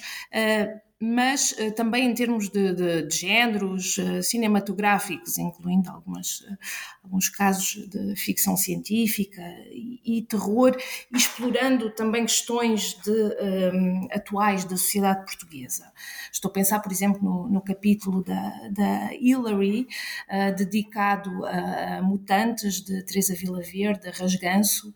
mas 0.99 1.51
uh, 1.51 1.71
também 1.73 2.09
em 2.09 2.13
termos 2.13 2.49
de, 2.49 2.73
de, 2.73 3.01
de 3.03 3.15
géneros 3.15 3.97
uh, 3.97 4.23
cinematográficos, 4.23 5.37
incluindo 5.37 5.89
algumas, 5.89 6.39
uh, 6.41 6.57
alguns 7.03 7.27
casos 7.27 7.87
de 7.89 8.15
ficção 8.15 8.55
científica 8.55 9.41
e, 9.71 9.99
e 10.05 10.21
terror, 10.21 10.75
explorando 11.13 11.89
também 11.91 12.25
questões 12.25 12.97
de, 13.03 13.11
um, 13.11 14.07
atuais 14.11 14.63
da 14.63 14.77
sociedade 14.77 15.25
portuguesa. 15.25 15.91
Estou 16.31 16.49
a 16.49 16.53
pensar, 16.53 16.79
por 16.79 16.91
exemplo, 16.91 17.21
no, 17.21 17.49
no 17.49 17.61
capítulo 17.61 18.23
da, 18.23 18.69
da 18.69 19.13
Hillary, 19.13 19.87
dedicado 20.57 21.45
a, 21.45 22.01
mutantes 22.01 22.81
de 22.81 23.03
Teresa 23.03 23.33
Vila 23.35 23.61
Verde, 23.61 24.09
Rasganço, 24.09 24.93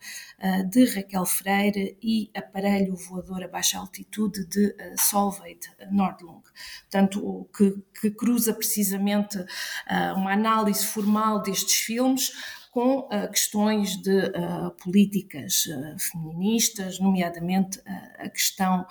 de 0.70 0.86
Raquel 0.86 1.26
Freire 1.26 1.98
e 2.02 2.30
Aparelho 2.34 2.96
Voador 2.96 3.44
a 3.44 3.48
Baixa 3.48 3.78
Altitude 3.78 4.46
de 4.46 4.76
Solveig 4.98 5.60
Nordlund. 5.92 6.44
Portanto, 6.82 7.50
que, 7.56 7.76
que 8.00 8.12
cruza 8.12 8.54
precisamente 8.54 9.38
uh, 9.38 10.16
uma 10.16 10.34
análise 10.34 10.86
formal 10.86 11.42
destes 11.42 11.76
filmes 11.76 12.32
com 12.72 13.00
uh, 13.00 13.30
questões 13.30 13.98
de 13.98 14.18
uh, 14.18 14.72
políticas 14.82 15.66
uh, 15.66 16.00
feministas, 16.00 17.00
nomeadamente 17.00 17.82
a 18.18 18.30
questão 18.30 18.86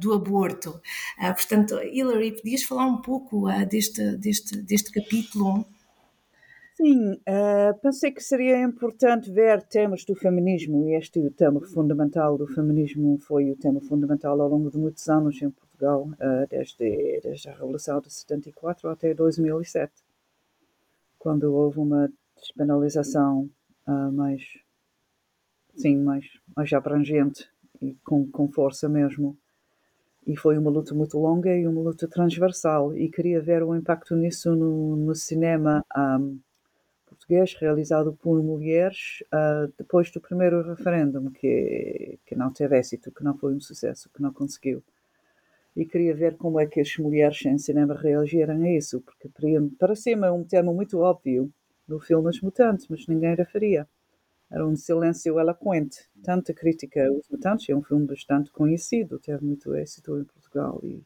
do 0.00 0.12
aborto. 0.12 0.80
portanto, 1.18 1.78
Hilary, 1.80 2.32
podias 2.32 2.62
falar 2.62 2.86
um 2.86 3.00
pouco 3.00 3.48
deste, 3.68 4.16
deste, 4.16 4.60
deste 4.62 4.90
capítulo? 4.92 5.66
Sim, 6.74 7.20
pensei 7.82 8.12
que 8.12 8.22
seria 8.22 8.62
importante 8.62 9.30
ver 9.32 9.62
temas 9.62 10.04
do 10.04 10.14
feminismo 10.14 10.88
e 10.88 10.94
este 10.94 11.18
o 11.18 11.30
tema 11.30 11.60
fundamental 11.60 12.38
do 12.38 12.46
feminismo 12.46 13.18
foi 13.18 13.50
o 13.50 13.56
tema 13.56 13.80
fundamental 13.80 14.40
ao 14.40 14.48
longo 14.48 14.70
de 14.70 14.78
muitos 14.78 15.08
anos 15.08 15.40
em 15.42 15.50
uh, 15.86 16.46
desde, 16.48 17.20
desde 17.22 17.48
a 17.48 17.52
Revolução 17.52 18.00
de 18.00 18.12
74 18.12 18.88
até 18.88 19.14
2007, 19.14 19.92
quando 21.18 21.54
houve 21.54 21.78
uma 21.78 22.10
despenalização 22.36 23.50
uh, 23.86 24.12
mais, 24.12 24.42
sim, 25.74 25.96
mais, 25.96 26.24
mais 26.56 26.72
abrangente 26.72 27.48
e 27.80 27.94
com, 28.04 28.30
com 28.30 28.48
força 28.48 28.88
mesmo. 28.88 29.36
E 30.26 30.36
foi 30.36 30.58
uma 30.58 30.70
luta 30.70 30.94
muito 30.94 31.18
longa 31.18 31.56
e 31.56 31.66
uma 31.66 31.80
luta 31.80 32.06
transversal 32.06 32.94
e 32.94 33.08
queria 33.08 33.40
ver 33.40 33.62
o 33.62 33.74
impacto 33.74 34.14
nisso 34.14 34.54
no, 34.54 34.94
no 34.94 35.14
cinema 35.14 35.82
um, 35.96 36.38
português 37.06 37.54
realizado 37.54 38.12
por 38.12 38.42
mulheres 38.42 39.22
uh, 39.32 39.72
depois 39.78 40.10
do 40.10 40.20
primeiro 40.20 40.62
referendo, 40.62 41.30
que, 41.30 42.18
que 42.26 42.34
não 42.34 42.52
teve 42.52 42.78
êxito, 42.78 43.10
que 43.10 43.24
não 43.24 43.36
foi 43.36 43.54
um 43.54 43.60
sucesso, 43.60 44.10
que 44.10 44.20
não 44.20 44.32
conseguiu. 44.32 44.82
E 45.78 45.86
queria 45.86 46.14
ver 46.14 46.36
como 46.36 46.58
é 46.58 46.66
que 46.66 46.80
as 46.80 46.96
mulheres 46.98 47.44
em 47.46 47.56
cinema 47.56 47.94
reagiram 47.94 48.60
a 48.62 48.70
isso, 48.70 49.00
porque 49.00 49.30
parecia-me 49.78 50.28
um 50.30 50.44
tema 50.44 50.72
muito 50.72 50.98
óbvio 50.98 51.52
no 51.86 52.00
filme 52.00 52.28
Os 52.28 52.40
Mutantes, 52.40 52.88
mas 52.88 53.06
ninguém 53.06 53.34
referia. 53.34 53.88
Era 54.50 54.66
um 54.66 54.74
silêncio 54.74 55.38
eloquente. 55.38 55.98
Tanta 56.22 56.52
crítica 56.52 57.06
aos 57.06 57.28
Mutantes, 57.30 57.68
é 57.68 57.76
um 57.76 57.82
filme 57.82 58.06
bastante 58.06 58.50
conhecido, 58.50 59.20
teve 59.20 59.44
muito 59.44 59.74
êxito 59.74 60.18
em 60.18 60.24
Portugal 60.24 60.80
e 60.82 61.02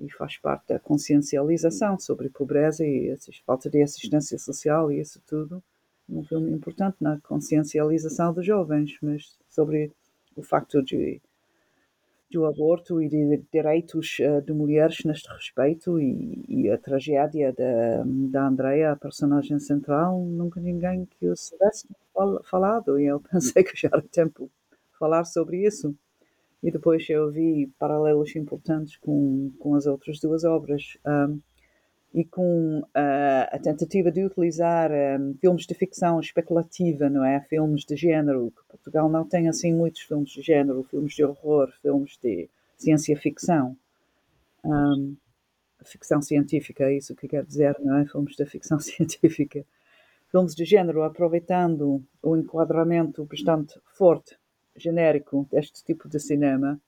e 0.00 0.10
faz 0.10 0.36
parte 0.36 0.68
da 0.68 0.80
consciencialização 0.80 1.98
sobre 1.98 2.28
pobreza 2.28 2.84
e 2.84 3.16
falta 3.46 3.70
de 3.70 3.82
assistência 3.82 4.38
social 4.38 4.90
e 4.90 5.00
isso 5.00 5.22
tudo. 5.26 5.62
Um 6.08 6.24
filme 6.24 6.50
importante 6.50 6.96
na 7.00 7.20
consciencialização 7.20 8.34
dos 8.34 8.44
jovens, 8.44 8.98
mas 9.00 9.38
sobre 9.48 9.92
o 10.34 10.42
facto 10.42 10.82
de 10.82 11.20
do 12.32 12.46
aborto 12.46 13.00
e 13.02 13.08
de 13.08 13.42
direitos 13.52 14.18
uh, 14.20 14.40
de 14.40 14.52
mulheres 14.52 15.04
neste 15.04 15.28
respeito 15.28 16.00
e, 16.00 16.44
e 16.48 16.70
a 16.70 16.78
tragédia 16.78 17.52
da, 17.52 18.02
da 18.04 18.46
Andrea, 18.48 18.92
a 18.92 18.96
personagem 18.96 19.58
central, 19.58 20.20
nunca 20.24 20.60
ninguém 20.60 21.04
que 21.04 21.26
eu 21.26 21.36
soubesse 21.36 21.86
falado. 22.44 22.98
E 22.98 23.06
eu 23.06 23.20
pensei 23.30 23.62
que 23.62 23.78
já 23.78 23.88
era 23.92 24.02
tempo 24.02 24.50
de 24.70 24.98
falar 24.98 25.24
sobre 25.24 25.64
isso. 25.66 25.94
E 26.62 26.70
depois 26.70 27.08
eu 27.10 27.30
vi 27.30 27.66
paralelos 27.78 28.34
importantes 28.36 28.96
com, 28.96 29.52
com 29.58 29.74
as 29.74 29.86
outras 29.86 30.18
duas 30.18 30.44
obras. 30.44 30.96
Um, 31.06 31.40
e 32.14 32.24
com 32.24 32.80
uh, 32.80 33.48
a 33.50 33.58
tentativa 33.58 34.10
de 34.10 34.24
utilizar 34.24 34.90
um, 34.92 35.34
filmes 35.40 35.66
de 35.66 35.74
ficção 35.74 36.20
especulativa, 36.20 37.08
não 37.08 37.24
é? 37.24 37.40
Filmes 37.40 37.84
de 37.84 37.96
género, 37.96 38.50
que 38.50 38.62
Portugal 38.68 39.08
não 39.08 39.24
tem 39.26 39.48
assim 39.48 39.72
muitos 39.72 40.02
filmes 40.02 40.30
de 40.30 40.42
género, 40.42 40.82
filmes 40.82 41.14
de 41.14 41.24
horror, 41.24 41.72
filmes 41.80 42.18
de 42.22 42.48
ciência-ficção. 42.76 43.76
Um, 44.64 45.16
ficção 45.84 46.20
científica, 46.20 46.84
é 46.84 46.96
isso 46.96 47.16
que 47.16 47.26
quer 47.26 47.44
dizer, 47.44 47.76
não 47.80 47.96
é? 47.96 48.06
Filmes 48.06 48.36
de 48.36 48.44
ficção 48.44 48.78
científica. 48.80 49.64
Filmes 50.30 50.54
de 50.54 50.64
género 50.64 51.02
aproveitando 51.02 52.02
o 52.22 52.36
enquadramento 52.36 53.24
bastante 53.24 53.78
forte 53.84 54.36
genérico 54.76 55.46
deste 55.50 55.82
tipo 55.84 56.08
de 56.08 56.18
cinema 56.20 56.80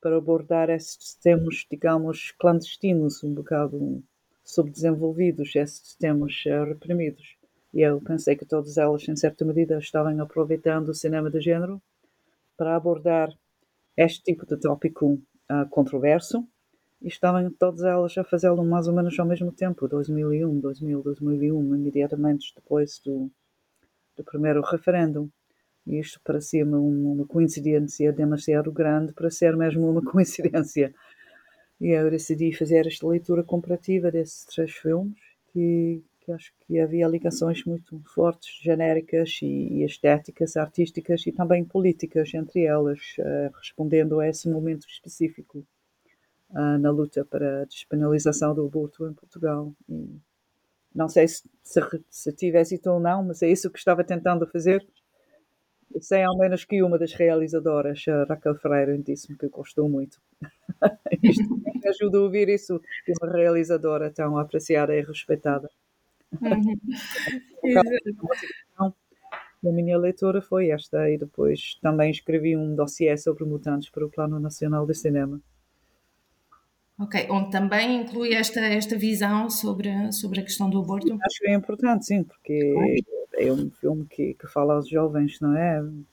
para 0.00 0.16
abordar 0.16 0.70
estes 0.70 1.14
temas, 1.14 1.66
digamos, 1.70 2.32
clandestinos, 2.38 3.22
um 3.22 3.34
bocado 3.34 4.02
subdesenvolvidos, 4.54 5.54
estes 5.54 5.94
temas 5.96 6.32
uh, 6.46 6.64
reprimidos. 6.64 7.36
E 7.72 7.82
eu 7.82 8.00
pensei 8.00 8.36
que 8.36 8.44
todas 8.44 8.76
elas, 8.76 9.08
em 9.08 9.16
certa 9.16 9.44
medida, 9.44 9.78
estavam 9.78 10.20
aproveitando 10.20 10.88
o 10.88 10.94
cinema 10.94 11.30
de 11.30 11.40
género 11.40 11.80
para 12.56 12.76
abordar 12.76 13.32
este 13.96 14.22
tipo 14.22 14.46
de 14.46 14.56
tópico 14.56 15.14
uh, 15.14 15.68
controverso 15.70 16.46
e 17.00 17.08
estavam 17.08 17.50
todas 17.50 17.82
elas 17.82 18.16
a 18.18 18.24
fazê-lo 18.24 18.64
mais 18.64 18.86
ou 18.86 18.94
menos 18.94 19.18
ao 19.18 19.26
mesmo 19.26 19.52
tempo, 19.52 19.88
2001, 19.88 20.60
2000, 20.60 21.02
2001, 21.02 21.74
imediatamente 21.74 22.52
depois 22.54 23.00
do, 23.04 23.30
do 24.16 24.24
primeiro 24.24 24.60
referendo. 24.60 25.30
E 25.86 25.98
isto 25.98 26.20
parecia-me 26.22 26.74
uma 26.74 27.26
coincidência 27.26 28.12
demasiado 28.12 28.70
grande 28.70 29.12
para 29.14 29.30
ser 29.30 29.56
mesmo 29.56 29.90
uma 29.90 30.02
coincidência. 30.04 30.94
E 31.80 31.88
eu 31.88 32.10
decidi 32.10 32.52
fazer 32.52 32.86
esta 32.86 33.06
leitura 33.06 33.42
comparativa 33.42 34.10
desses 34.10 34.44
três 34.44 34.70
filmes, 34.70 35.18
que, 35.50 36.02
que 36.20 36.30
acho 36.30 36.52
que 36.60 36.78
havia 36.78 37.08
ligações 37.08 37.64
muito 37.64 37.98
fortes, 38.14 38.60
genéricas 38.62 39.38
e, 39.40 39.46
e 39.46 39.84
estéticas, 39.84 40.56
artísticas 40.56 41.26
e 41.26 41.32
também 41.32 41.64
políticas 41.64 42.34
entre 42.34 42.64
elas, 42.64 42.98
uh, 43.18 43.56
respondendo 43.56 44.20
a 44.20 44.28
esse 44.28 44.48
momento 44.50 44.86
específico 44.86 45.66
uh, 46.50 46.78
na 46.78 46.90
luta 46.90 47.24
para 47.24 47.62
a 47.62 47.64
despenalização 47.64 48.54
do 48.54 48.66
aborto 48.66 49.08
em 49.08 49.14
Portugal. 49.14 49.72
E 49.88 50.20
não 50.94 51.08
sei 51.08 51.26
se, 51.28 51.48
se, 51.62 51.80
se 52.10 52.32
tive 52.32 52.58
êxito 52.58 52.90
ou 52.90 53.00
não, 53.00 53.24
mas 53.24 53.42
é 53.42 53.48
isso 53.48 53.70
que 53.70 53.78
estava 53.78 54.04
tentando 54.04 54.46
fazer 54.46 54.86
sei 56.00 56.22
ao 56.22 56.36
menos 56.36 56.64
que 56.64 56.82
uma 56.82 56.98
das 56.98 57.12
realizadoras, 57.12 58.04
Raquel 58.28 58.54
Freire, 58.56 59.02
disse-me 59.02 59.36
que 59.36 59.48
gostou 59.48 59.88
muito. 59.88 60.20
Isto 61.22 61.56
me 61.56 61.88
ajuda 61.88 62.18
a 62.18 62.22
ouvir 62.22 62.48
isso 62.48 62.80
de 63.06 63.12
uma 63.20 63.32
realizadora 63.32 64.10
tão 64.10 64.38
apreciada 64.38 64.94
e 64.94 65.02
respeitada. 65.02 65.68
Uhum. 66.40 66.78
a 69.66 69.72
minha 69.72 69.98
leitura 69.98 70.40
foi 70.40 70.70
esta, 70.70 71.10
e 71.10 71.18
depois 71.18 71.76
também 71.82 72.10
escrevi 72.10 72.56
um 72.56 72.74
dossiê 72.74 73.16
sobre 73.16 73.44
mutantes 73.44 73.90
para 73.90 74.06
o 74.06 74.10
Plano 74.10 74.38
Nacional 74.38 74.86
de 74.86 74.94
Cinema. 74.94 75.40
Ok, 76.98 77.26
onde 77.30 77.50
também 77.50 78.02
inclui 78.02 78.34
esta, 78.34 78.60
esta 78.60 78.96
visão 78.96 79.48
sobre, 79.48 80.12
sobre 80.12 80.40
a 80.40 80.42
questão 80.42 80.68
do 80.68 80.80
aborto? 80.80 81.12
Acho 81.12 81.38
que 81.40 81.48
é 81.48 81.54
importante, 81.54 82.04
sim, 82.06 82.22
porque 82.22 82.74
é 83.34 83.52
um 83.52 83.70
filme 83.70 84.06
que, 84.06 84.34
que 84.34 84.46
fala 84.46 84.74
aos 84.74 84.88
jovens, 84.88 85.40
não 85.40 85.56
é? 85.56 85.82
Um, 85.82 86.04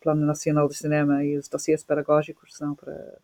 Plano 0.00 0.26
Nacional 0.26 0.68
de 0.68 0.76
Cinema 0.76 1.24
e 1.24 1.36
os 1.36 1.48
dossiês 1.48 1.84
pedagógicos 1.84 2.56
são 2.56 2.74
para, 2.74 3.18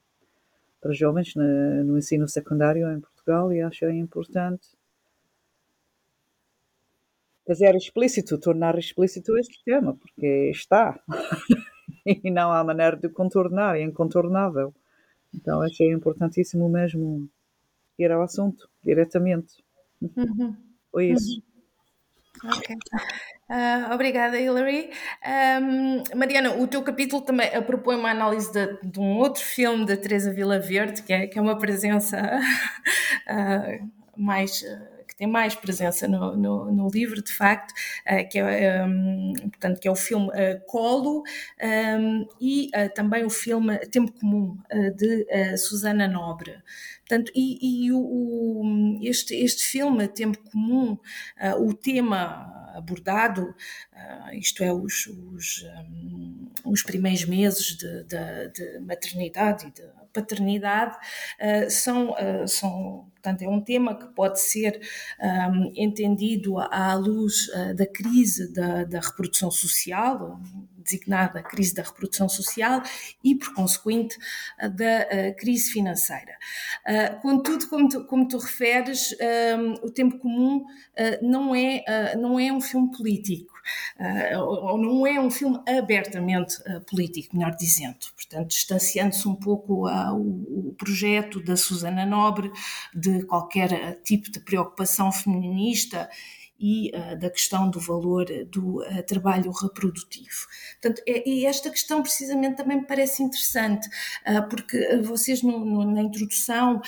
para 0.80 0.92
jovens 0.92 1.34
no, 1.34 1.84
no 1.84 1.98
ensino 1.98 2.28
secundário 2.28 2.90
em 2.92 3.00
Portugal 3.00 3.52
e 3.52 3.60
acho 3.60 3.88
importante 3.90 4.68
fazer 7.48 7.74
explícito, 7.74 8.38
tornar 8.38 8.78
explícito 8.78 9.36
este 9.38 9.64
tema, 9.64 9.96
porque 9.96 10.50
está. 10.50 11.00
e 12.04 12.30
não 12.30 12.52
há 12.52 12.62
maneira 12.62 12.96
de 12.96 13.08
contornar, 13.08 13.76
é 13.76 13.82
incontornável. 13.82 14.74
Então 15.34 15.62
achei 15.62 15.90
importantíssimo 15.90 16.68
mesmo 16.68 17.28
ir 17.98 18.12
ao 18.12 18.22
assunto 18.22 18.68
diretamente. 18.84 19.64
Uhum. 20.00 20.54
Foi 20.90 21.06
isso. 21.10 21.36
Uhum. 21.36 21.47
Ok. 22.44 22.76
Uh, 23.50 23.94
obrigada, 23.94 24.38
Hilary. 24.38 24.90
Um, 25.62 26.16
Mariana, 26.16 26.54
o 26.54 26.66
teu 26.66 26.82
capítulo 26.82 27.22
também 27.22 27.50
propõe 27.62 27.96
uma 27.96 28.10
análise 28.10 28.52
de, 28.52 28.78
de, 28.82 29.00
um 29.00 29.16
outro 29.16 29.42
filme 29.42 29.86
da 29.86 29.96
Teresa 29.96 30.32
Vila 30.32 30.58
Verde, 30.58 31.02
que 31.02 31.12
é, 31.12 31.26
que 31.26 31.38
é 31.38 31.42
uma 31.42 31.58
presença 31.58 32.40
uh, 33.26 33.90
mais 34.16 34.62
tem 35.18 35.26
mais 35.26 35.54
presença 35.56 36.06
no, 36.06 36.36
no, 36.36 36.72
no 36.72 36.88
livro, 36.88 37.20
de 37.20 37.32
facto, 37.32 37.72
uh, 37.72 38.28
que, 38.30 38.38
é, 38.38 38.84
um, 38.84 39.32
portanto, 39.34 39.80
que 39.80 39.88
é 39.88 39.90
o 39.90 39.96
filme 39.96 40.28
uh, 40.28 40.64
Colo 40.66 41.24
um, 41.60 42.26
e 42.40 42.68
uh, 42.68 42.94
também 42.94 43.24
o 43.24 43.30
filme 43.30 43.76
Tempo 43.78 44.12
Comum, 44.12 44.56
de 44.96 45.56
Susana 45.56 46.06
Nobre. 46.06 46.62
Portanto, 47.00 47.32
e, 47.34 47.86
e 47.86 47.92
o, 47.92 47.98
o, 47.98 48.98
este, 49.02 49.34
este 49.34 49.64
filme, 49.64 50.06
Tempo 50.06 50.38
Comum, 50.50 50.96
o 51.58 51.74
tema 51.74 52.72
abordado, 52.74 53.54
isto 54.34 54.62
é, 54.62 54.72
os, 54.72 55.06
os, 55.06 55.64
um, 55.90 56.48
os 56.64 56.82
primeiros 56.82 57.24
meses 57.24 57.76
de, 57.76 58.04
de, 58.04 58.48
de 58.50 58.78
maternidade 58.80 59.66
e 59.66 59.70
de 59.70 59.82
paternidade 60.12 60.96
uh, 60.96 61.70
são, 61.70 62.10
uh, 62.10 62.46
são, 62.46 63.10
portanto, 63.14 63.42
é 63.42 63.48
um 63.48 63.60
tema 63.60 63.98
que 63.98 64.06
pode 64.14 64.40
ser 64.40 64.80
um, 65.20 65.72
entendido 65.76 66.58
à 66.58 66.94
luz 66.94 67.48
uh, 67.48 67.74
da 67.74 67.86
crise 67.86 68.52
da, 68.52 68.84
da 68.84 69.00
reprodução 69.00 69.50
social, 69.50 70.40
designada 70.76 71.42
crise 71.42 71.74
da 71.74 71.82
reprodução 71.82 72.28
social 72.28 72.82
e, 73.22 73.34
por 73.34 73.52
consequente, 73.52 74.16
da 74.58 75.34
crise 75.34 75.70
financeira. 75.70 76.34
Contudo, 77.20 77.68
como 77.68 77.88
tu, 77.90 78.04
como 78.06 78.26
tu 78.26 78.38
referes, 78.38 79.14
o 79.82 79.90
tempo 79.90 80.18
comum 80.18 80.64
não 81.20 81.54
é, 81.54 82.16
não 82.16 82.40
é 82.40 82.50
um 82.50 82.60
filme 82.62 82.90
político. 82.90 83.57
Uh, 83.98 84.38
ou 84.38 84.78
não 84.78 85.06
é 85.06 85.20
um 85.20 85.30
filme 85.30 85.60
abertamente 85.68 86.56
uh, 86.62 86.80
político, 86.82 87.36
melhor 87.36 87.54
dizendo. 87.54 87.98
Portanto, 88.14 88.48
distanciando-se 88.48 89.28
um 89.28 89.34
pouco 89.34 89.88
o, 89.88 90.68
o, 90.68 90.74
projeto 90.78 91.42
da 91.42 91.56
Susana 91.56 92.04
Nobre 92.06 92.50
de 92.94 93.24
qualquer 93.24 94.00
tipo 94.02 94.30
de 94.30 94.40
preocupação 94.40 95.10
feminista 95.10 96.08
e 96.58 96.90
uh, 96.90 97.16
da 97.18 97.30
questão 97.30 97.70
do 97.70 97.78
valor 97.78 98.26
do 98.46 98.82
uh, 98.82 99.02
trabalho 99.06 99.50
reprodutivo. 99.52 100.46
Portanto, 100.80 101.02
é, 101.06 101.28
e 101.28 101.46
esta 101.46 101.70
questão 101.70 102.02
precisamente 102.02 102.56
também 102.56 102.78
me 102.78 102.86
parece 102.86 103.22
interessante, 103.22 103.88
uh, 104.26 104.48
porque 104.48 104.98
vocês 104.98 105.42
no, 105.42 105.64
no, 105.64 105.84
na 105.84 106.02
introdução 106.02 106.80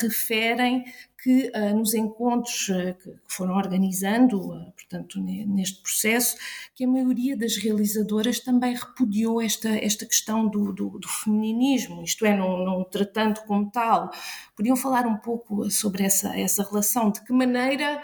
referem 0.00 0.84
que 1.24 1.50
uh, 1.56 1.74
nos 1.74 1.94
encontros 1.94 2.68
uh, 2.68 2.94
que 3.02 3.16
foram 3.26 3.56
organizando, 3.56 4.38
uh, 4.38 4.70
portanto, 4.72 5.18
neste 5.18 5.80
processo, 5.80 6.36
que 6.74 6.84
a 6.84 6.86
maioria 6.88 7.34
das 7.34 7.56
realizadoras 7.56 8.40
também 8.40 8.74
repudiou 8.74 9.40
esta, 9.40 9.70
esta 9.70 10.04
questão 10.04 10.46
do, 10.46 10.70
do, 10.70 10.98
do 10.98 11.08
femininismo, 11.08 12.04
isto 12.04 12.26
é, 12.26 12.36
não, 12.36 12.62
não, 12.62 12.84
tratando 12.84 13.40
como 13.46 13.70
tal. 13.70 14.10
Podiam 14.54 14.76
falar 14.76 15.06
um 15.06 15.16
pouco 15.16 15.70
sobre 15.70 16.04
essa, 16.04 16.38
essa 16.38 16.62
relação, 16.62 17.10
de 17.10 17.24
que 17.24 17.32
maneira 17.32 18.02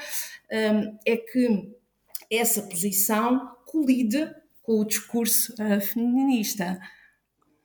é 1.06 1.16
que 1.16 1.76
essa 2.28 2.62
posição 2.62 3.54
colide 3.66 4.34
com 4.62 4.80
o 4.80 4.84
discurso 4.84 5.54
feminista? 5.92 6.80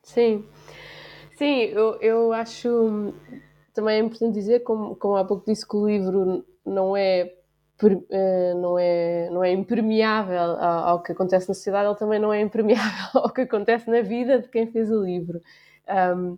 Sim, 0.04 0.46
sim, 1.36 1.62
eu, 1.62 1.98
eu 2.00 2.34
acho 2.34 3.14
também 3.76 3.98
é 3.98 4.00
importante 4.00 4.34
dizer, 4.34 4.62
como, 4.62 4.96
como 4.96 5.16
há 5.18 5.26
pouco 5.26 5.46
disse, 5.46 5.68
que 5.68 5.76
o 5.76 5.88
livro 5.88 6.46
não 6.66 6.96
é, 6.98 7.34
eh, 8.10 8.54
não 8.56 8.80
é, 8.80 9.30
não 9.30 9.44
é 9.44 9.52
impermeável 9.52 10.58
ao, 10.60 11.04
que 11.04 11.12
acontece 11.12 11.48
na 11.50 11.54
sociedade, 11.54 11.88
ele 11.88 11.98
também 11.98 12.20
não 12.20 12.34
é 12.34 12.42
impermeável 12.42 13.10
ao 13.22 13.32
que 13.32 13.42
acontece 13.42 13.90
na 13.90 14.02
vida 14.02 14.40
de 14.40 14.48
quem 14.48 14.66
fez 14.68 14.90
o 14.90 15.04
livro. 15.04 15.42
Um, 16.18 16.38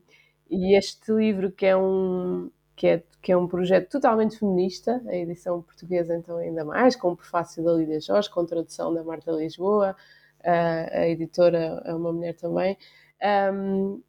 e 0.50 0.76
este 0.78 1.12
livro, 1.12 1.52
que 1.52 1.66
é 1.66 1.78
um, 1.78 2.50
que 2.76 2.88
é, 2.88 3.04
que 3.22 3.32
é 3.32 3.38
um 3.38 3.48
projeto 3.48 3.90
totalmente 3.90 4.40
feminista, 4.40 5.02
a 5.08 5.16
edição 5.16 5.62
portuguesa 5.62 6.16
então 6.16 6.38
ainda 6.38 6.66
mais, 6.66 6.96
com 6.96 7.12
o 7.12 7.16
prefácio 7.16 7.64
da 7.64 7.74
Lídia 7.74 8.00
Jorge, 8.02 8.30
com 8.30 8.46
tradução 8.46 8.94
da 8.94 9.04
Marta 9.04 9.32
Lisboa, 9.32 9.96
a, 10.44 11.00
a 11.02 11.08
editora 11.08 11.82
é 11.86 11.94
uma 11.94 12.12
mulher 12.12 12.36
também, 12.36 12.78
um, 13.54 14.02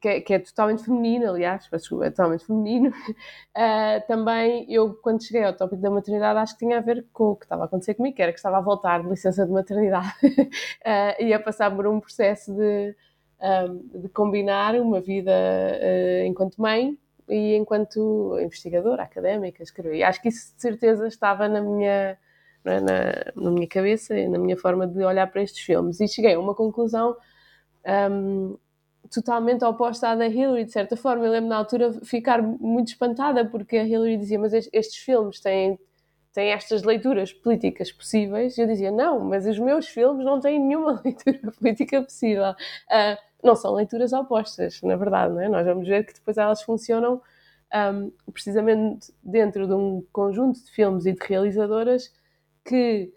que 0.00 0.08
é, 0.08 0.20
que 0.20 0.34
é, 0.34 0.38
totalmente 0.38 0.84
feminino, 0.84 1.28
aliás, 1.28 1.68
é 1.72 2.10
totalmente 2.10 2.44
feminino. 2.46 2.90
Uh, 2.90 4.00
também 4.08 4.66
eu, 4.72 4.94
quando 4.94 5.22
cheguei 5.22 5.44
ao 5.44 5.52
tópico 5.52 5.82
da 5.82 5.90
maternidade, 5.90 6.38
acho 6.38 6.54
que 6.54 6.64
tinha 6.64 6.78
a 6.78 6.80
ver 6.80 7.06
com 7.12 7.30
o 7.30 7.36
que 7.36 7.44
estava 7.44 7.62
a 7.62 7.64
acontecer 7.66 7.94
comigo, 7.94 8.16
que 8.16 8.22
era 8.22 8.32
que 8.32 8.38
estava 8.38 8.58
a 8.58 8.60
voltar 8.60 9.02
de 9.02 9.08
licença 9.08 9.44
de 9.44 9.52
maternidade 9.52 10.14
uh, 10.24 11.22
e 11.22 11.32
a 11.32 11.40
passar 11.40 11.74
por 11.74 11.86
um 11.86 12.00
processo 12.00 12.52
de, 12.54 12.94
um, 13.40 14.00
de 14.00 14.08
combinar 14.08 14.74
uma 14.76 15.00
vida 15.00 15.32
uh, 15.32 16.26
enquanto 16.26 16.60
mãe 16.60 16.98
e 17.28 17.54
enquanto 17.54 18.38
investigadora 18.40 19.02
académica, 19.02 19.62
escrever. 19.62 19.96
E 19.96 20.02
acho 20.02 20.20
que 20.20 20.28
isso 20.28 20.54
de 20.54 20.60
certeza 20.60 21.06
estava 21.06 21.48
na 21.48 21.60
minha, 21.60 22.18
na, 22.64 22.80
na 23.34 23.50
minha 23.50 23.68
cabeça 23.68 24.16
e 24.16 24.28
na 24.28 24.38
minha 24.38 24.56
forma 24.56 24.86
de 24.86 25.02
olhar 25.04 25.26
para 25.30 25.42
estes 25.42 25.64
filmes. 25.64 26.00
E 26.00 26.08
cheguei 26.08 26.34
a 26.34 26.40
uma 26.40 26.54
conclusão. 26.54 27.16
Um, 27.86 28.58
totalmente 29.14 29.64
oposta 29.64 30.08
à 30.08 30.14
da 30.14 30.26
Hillary, 30.26 30.64
de 30.64 30.72
certa 30.72 30.96
forma. 30.96 31.24
Eu 31.24 31.32
lembro 31.32 31.48
na 31.48 31.56
altura 31.56 31.92
ficar 32.04 32.42
muito 32.42 32.88
espantada 32.88 33.44
porque 33.44 33.76
a 33.76 33.84
Hillary 33.84 34.16
dizia: 34.16 34.38
Mas 34.38 34.52
estes 34.52 34.96
filmes 34.96 35.40
têm, 35.40 35.78
têm 36.32 36.50
estas 36.50 36.82
leituras 36.82 37.32
políticas 37.32 37.92
possíveis. 37.92 38.58
E 38.58 38.62
eu 38.62 38.66
dizia: 38.66 38.90
Não, 38.90 39.20
mas 39.20 39.46
os 39.46 39.58
meus 39.58 39.86
filmes 39.86 40.24
não 40.24 40.40
têm 40.40 40.58
nenhuma 40.58 41.00
leitura 41.04 41.52
política 41.52 42.02
possível. 42.02 42.50
Uh, 42.50 43.16
não 43.42 43.54
são 43.54 43.74
leituras 43.74 44.12
opostas, 44.12 44.80
na 44.82 44.96
verdade, 44.96 45.34
não 45.34 45.40
é? 45.40 45.48
Nós 45.48 45.66
vamos 45.66 45.86
ver 45.86 46.04
que 46.04 46.14
depois 46.14 46.38
elas 46.38 46.62
funcionam 46.62 47.20
um, 47.74 48.10
precisamente 48.32 49.12
dentro 49.22 49.66
de 49.66 49.74
um 49.74 50.02
conjunto 50.12 50.64
de 50.64 50.70
filmes 50.70 51.04
e 51.04 51.12
de 51.12 51.18
realizadoras 51.26 52.10
que 52.64 53.12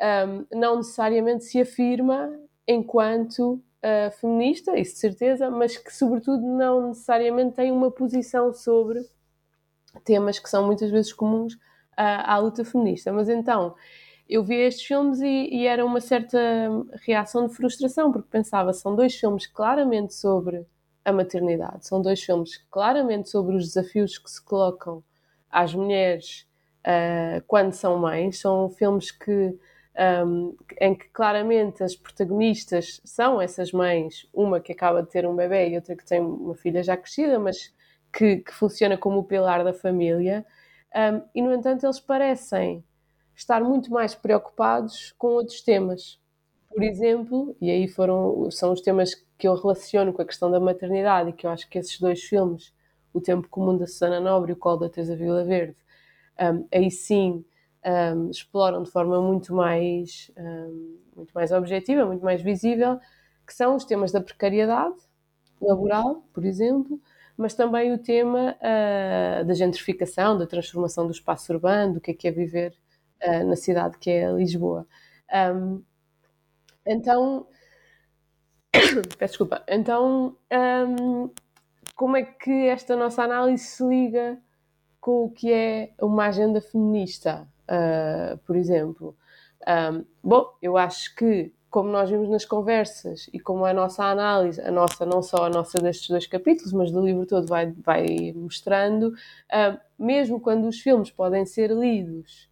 um, 0.00 0.46
não 0.56 0.76
necessariamente 0.76 1.44
se 1.44 1.60
afirma 1.60 2.30
enquanto 2.66 3.60
uh, 3.82 4.10
feminista, 4.12 4.78
isso 4.78 4.94
de 4.94 5.00
certeza, 5.00 5.50
mas 5.50 5.76
que, 5.76 5.94
sobretudo, 5.94 6.42
não 6.42 6.88
necessariamente 6.88 7.56
tem 7.56 7.70
uma 7.72 7.90
posição 7.90 8.52
sobre 8.52 9.00
temas 10.04 10.38
que 10.38 10.48
são 10.48 10.66
muitas 10.66 10.90
vezes 10.90 11.12
comuns 11.12 11.54
uh, 11.54 11.58
à 12.24 12.38
luta 12.38 12.64
feminista. 12.64 13.12
Mas 13.12 13.28
então, 13.28 13.74
eu 14.28 14.42
vi 14.42 14.56
estes 14.56 14.86
filmes 14.86 15.20
e, 15.20 15.48
e, 15.50 15.66
era 15.66 15.84
uma 15.84 16.00
certa 16.00 16.38
reação 17.04 17.46
de 17.46 17.54
frustração, 17.54 18.10
porque 18.10 18.28
pensava, 18.30 18.72
são 18.72 18.94
dois 18.94 19.14
filmes 19.14 19.46
claramente 19.46 20.14
sobre 20.14 20.66
a 21.04 21.12
maternidade, 21.12 21.86
são 21.86 22.00
dois 22.00 22.22
filmes 22.22 22.56
claramente 22.70 23.28
sobre 23.28 23.56
os 23.56 23.66
desafios 23.66 24.16
que 24.18 24.30
se 24.30 24.42
colocam 24.42 25.02
às 25.50 25.74
mulheres 25.74 26.46
uh, 26.86 27.42
quando 27.46 27.72
são 27.72 27.98
mães, 27.98 28.38
são 28.38 28.70
filmes 28.70 29.10
que 29.10 29.58
um, 30.26 30.56
em 30.80 30.94
que 30.94 31.08
claramente 31.08 31.82
as 31.82 31.94
protagonistas 31.94 33.00
são 33.04 33.40
essas 33.40 33.72
mães, 33.72 34.28
uma 34.32 34.60
que 34.60 34.72
acaba 34.72 35.02
de 35.02 35.10
ter 35.10 35.26
um 35.26 35.36
bebê 35.36 35.68
e 35.68 35.76
outra 35.76 35.94
que 35.94 36.04
tem 36.04 36.20
uma 36.20 36.54
filha 36.54 36.82
já 36.82 36.96
crescida, 36.96 37.38
mas 37.38 37.72
que, 38.12 38.38
que 38.38 38.52
funciona 38.52 38.96
como 38.96 39.18
o 39.18 39.24
pilar 39.24 39.64
da 39.64 39.72
família, 39.72 40.44
um, 40.94 41.22
e 41.34 41.42
no 41.42 41.52
entanto 41.54 41.86
eles 41.86 42.00
parecem 42.00 42.84
estar 43.34 43.62
muito 43.62 43.90
mais 43.90 44.14
preocupados 44.14 45.14
com 45.18 45.28
outros 45.28 45.62
temas. 45.62 46.20
Por 46.68 46.82
exemplo, 46.82 47.56
e 47.60 47.70
aí 47.70 47.88
foram, 47.88 48.50
são 48.50 48.72
os 48.72 48.80
temas 48.80 49.14
que 49.38 49.46
eu 49.48 49.54
relaciono 49.54 50.12
com 50.12 50.22
a 50.22 50.24
questão 50.24 50.50
da 50.50 50.60
maternidade 50.60 51.30
e 51.30 51.32
que 51.32 51.46
eu 51.46 51.50
acho 51.50 51.68
que 51.68 51.78
esses 51.78 51.98
dois 51.98 52.22
filmes, 52.22 52.72
O 53.12 53.20
Tempo 53.20 53.48
Comum 53.48 53.76
da 53.76 53.86
Susana 53.86 54.20
Nobre 54.20 54.52
e 54.52 54.54
O 54.54 54.56
Colo 54.56 54.80
da 54.80 54.88
Teresa 54.88 55.16
Vila 55.16 55.44
Verde, 55.44 55.76
um, 56.40 56.66
aí 56.72 56.90
sim 56.90 57.44
um, 57.84 58.30
exploram 58.30 58.82
de 58.82 58.90
forma 58.90 59.20
muito 59.20 59.54
mais, 59.54 60.30
um, 60.36 60.98
muito 61.16 61.32
mais 61.32 61.50
objetiva, 61.52 62.04
muito 62.06 62.24
mais 62.24 62.42
visível, 62.42 62.98
que 63.46 63.54
são 63.54 63.74
os 63.74 63.84
temas 63.84 64.12
da 64.12 64.20
precariedade 64.20 64.96
laboral, 65.60 66.24
por 66.32 66.44
exemplo, 66.44 67.00
mas 67.36 67.54
também 67.54 67.92
o 67.92 67.98
tema 67.98 68.56
uh, 68.56 69.44
da 69.44 69.54
gentrificação, 69.54 70.38
da 70.38 70.46
transformação 70.46 71.06
do 71.06 71.12
espaço 71.12 71.52
urbano, 71.52 71.94
do 71.94 72.00
que 72.00 72.12
é 72.12 72.14
que 72.14 72.28
é 72.28 72.30
viver 72.30 72.74
uh, 73.24 73.46
na 73.46 73.56
cidade 73.56 73.98
que 73.98 74.10
é 74.10 74.30
Lisboa. 74.30 74.86
Um, 75.54 75.82
então, 76.86 77.46
peço 79.18 79.32
desculpa, 79.32 79.64
então 79.68 80.36
como 81.94 82.16
é 82.16 82.22
que 82.22 82.66
esta 82.66 82.96
nossa 82.96 83.22
análise 83.22 83.64
se 83.64 83.84
liga 83.84 84.38
com 85.00 85.24
o 85.24 85.30
que 85.30 85.52
é 85.52 85.92
uma 86.00 86.26
agenda 86.26 86.60
feminista? 86.60 87.48
Uh, 87.68 88.36
por 88.38 88.56
exemplo. 88.56 89.16
Um, 89.66 90.04
bom, 90.22 90.52
eu 90.60 90.76
acho 90.76 91.14
que 91.14 91.52
como 91.72 91.88
nós 91.88 92.10
vimos 92.10 92.28
nas 92.28 92.44
conversas 92.44 93.30
e 93.32 93.40
como 93.40 93.64
a 93.64 93.72
nossa 93.72 94.04
análise, 94.04 94.60
a 94.60 94.70
nossa, 94.70 95.06
não 95.06 95.22
só 95.22 95.46
a 95.46 95.48
nossa 95.48 95.78
destes 95.78 96.06
dois 96.06 96.26
capítulos, 96.26 96.70
mas 96.70 96.90
do 96.90 97.00
livro 97.00 97.24
todo 97.24 97.46
vai, 97.46 97.72
vai 97.72 98.32
mostrando, 98.36 99.08
uh, 99.08 99.80
mesmo 99.98 100.38
quando 100.38 100.68
os 100.68 100.78
filmes 100.80 101.10
podem 101.10 101.46
ser 101.46 101.70
lidos 101.70 102.50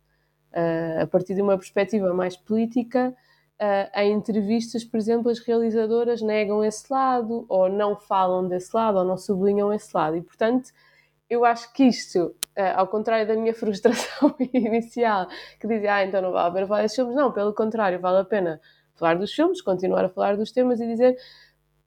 uh, 0.54 1.02
a 1.02 1.06
partir 1.06 1.34
de 1.34 1.42
uma 1.42 1.58
perspectiva 1.58 2.14
mais 2.14 2.34
política, 2.34 3.14
uh, 3.60 4.00
em 4.00 4.12
entrevistas, 4.12 4.84
por 4.84 4.96
exemplo, 4.96 5.30
as 5.30 5.38
realizadoras 5.38 6.22
negam 6.22 6.64
esse 6.64 6.90
lado, 6.90 7.44
ou 7.46 7.68
não 7.68 7.96
falam 7.96 8.48
desse 8.48 8.74
lado, 8.74 9.00
ou 9.00 9.04
não 9.04 9.18
sublinham 9.18 9.70
esse 9.70 9.94
lado. 9.94 10.16
E, 10.16 10.22
portanto, 10.22 10.70
eu 11.30 11.44
acho 11.44 11.72
que 11.72 11.84
isto, 11.84 12.34
ao 12.74 12.88
contrário 12.88 13.26
da 13.26 13.34
minha 13.36 13.54
frustração 13.54 14.34
inicial, 14.52 15.28
que 15.60 15.68
dizia, 15.68 15.94
ah, 15.94 16.04
então 16.04 16.20
não 16.20 16.32
vale 16.32 16.48
a 16.48 16.52
pena 16.52 16.66
falar 16.66 16.82
desses 16.82 16.96
filmes, 16.96 17.14
não, 17.14 17.32
pelo 17.32 17.54
contrário, 17.54 18.00
vale 18.00 18.18
a 18.18 18.24
pena 18.24 18.60
falar 18.96 19.16
dos 19.16 19.32
filmes, 19.32 19.62
continuar 19.62 20.04
a 20.04 20.08
falar 20.08 20.36
dos 20.36 20.50
temas 20.50 20.80
e 20.80 20.86
dizer, 20.86 21.16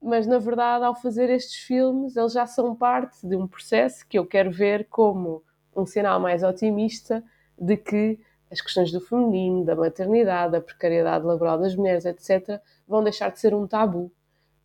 mas 0.01 0.25
na 0.25 0.39
verdade, 0.39 0.85
ao 0.85 0.95
fazer 0.95 1.29
estes 1.29 1.55
filmes, 1.55 2.15
eles 2.15 2.31
já 2.31 2.45
são 2.45 2.73
parte 2.73 3.27
de 3.27 3.35
um 3.35 3.45
processo 3.45 4.07
que 4.07 4.17
eu 4.17 4.25
quero 4.25 4.49
ver 4.49 4.87
como 4.89 5.43
um 5.75 5.85
sinal 5.85 6.19
mais 6.19 6.41
otimista 6.41 7.23
de 7.59 7.77
que 7.77 8.19
as 8.49 8.61
questões 8.61 8.91
do 8.91 9.01
feminino, 9.01 9.65
da 9.65 9.75
maternidade, 9.75 10.53
da 10.53 10.61
precariedade 10.61 11.25
laboral 11.25 11.57
das 11.57 11.75
mulheres, 11.75 12.05
etc., 12.05 12.61
vão 12.87 13.03
deixar 13.03 13.31
de 13.31 13.39
ser 13.39 13.53
um 13.53 13.67
tabu 13.67 14.11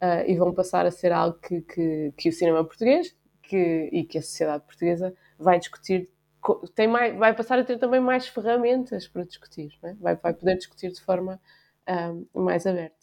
uh, 0.02 0.24
e 0.26 0.36
vão 0.36 0.52
passar 0.52 0.86
a 0.86 0.90
ser 0.90 1.12
algo 1.12 1.38
que, 1.38 1.62
que, 1.62 2.12
que 2.16 2.28
o 2.28 2.32
cinema 2.32 2.62
português 2.64 3.14
que, 3.48 3.88
e 3.90 4.04
que 4.04 4.18
a 4.18 4.22
sociedade 4.22 4.64
portuguesa 4.64 5.14
vai 5.38 5.58
discutir 5.58 6.08
tem 6.74 6.86
mais, 6.86 7.16
vai 7.16 7.34
passar 7.34 7.58
a 7.58 7.64
ter 7.64 7.78
também 7.78 8.00
mais 8.00 8.28
ferramentas 8.28 9.08
para 9.08 9.24
discutir, 9.24 9.72
é? 9.82 9.94
vai, 9.94 10.14
vai 10.14 10.32
poder 10.32 10.56
discutir 10.56 10.92
de 10.92 11.00
forma 11.00 11.40
um, 12.34 12.42
mais 12.42 12.66
aberta. 12.66 12.96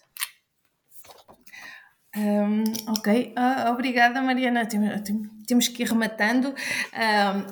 Um, 2.16 2.64
ok, 2.92 3.34
uh, 3.38 3.72
obrigada 3.72 4.22
Mariana. 4.22 4.66
Temos 4.66 5.35
que 5.46 5.84
ir 5.84 5.88
rematando 5.88 6.54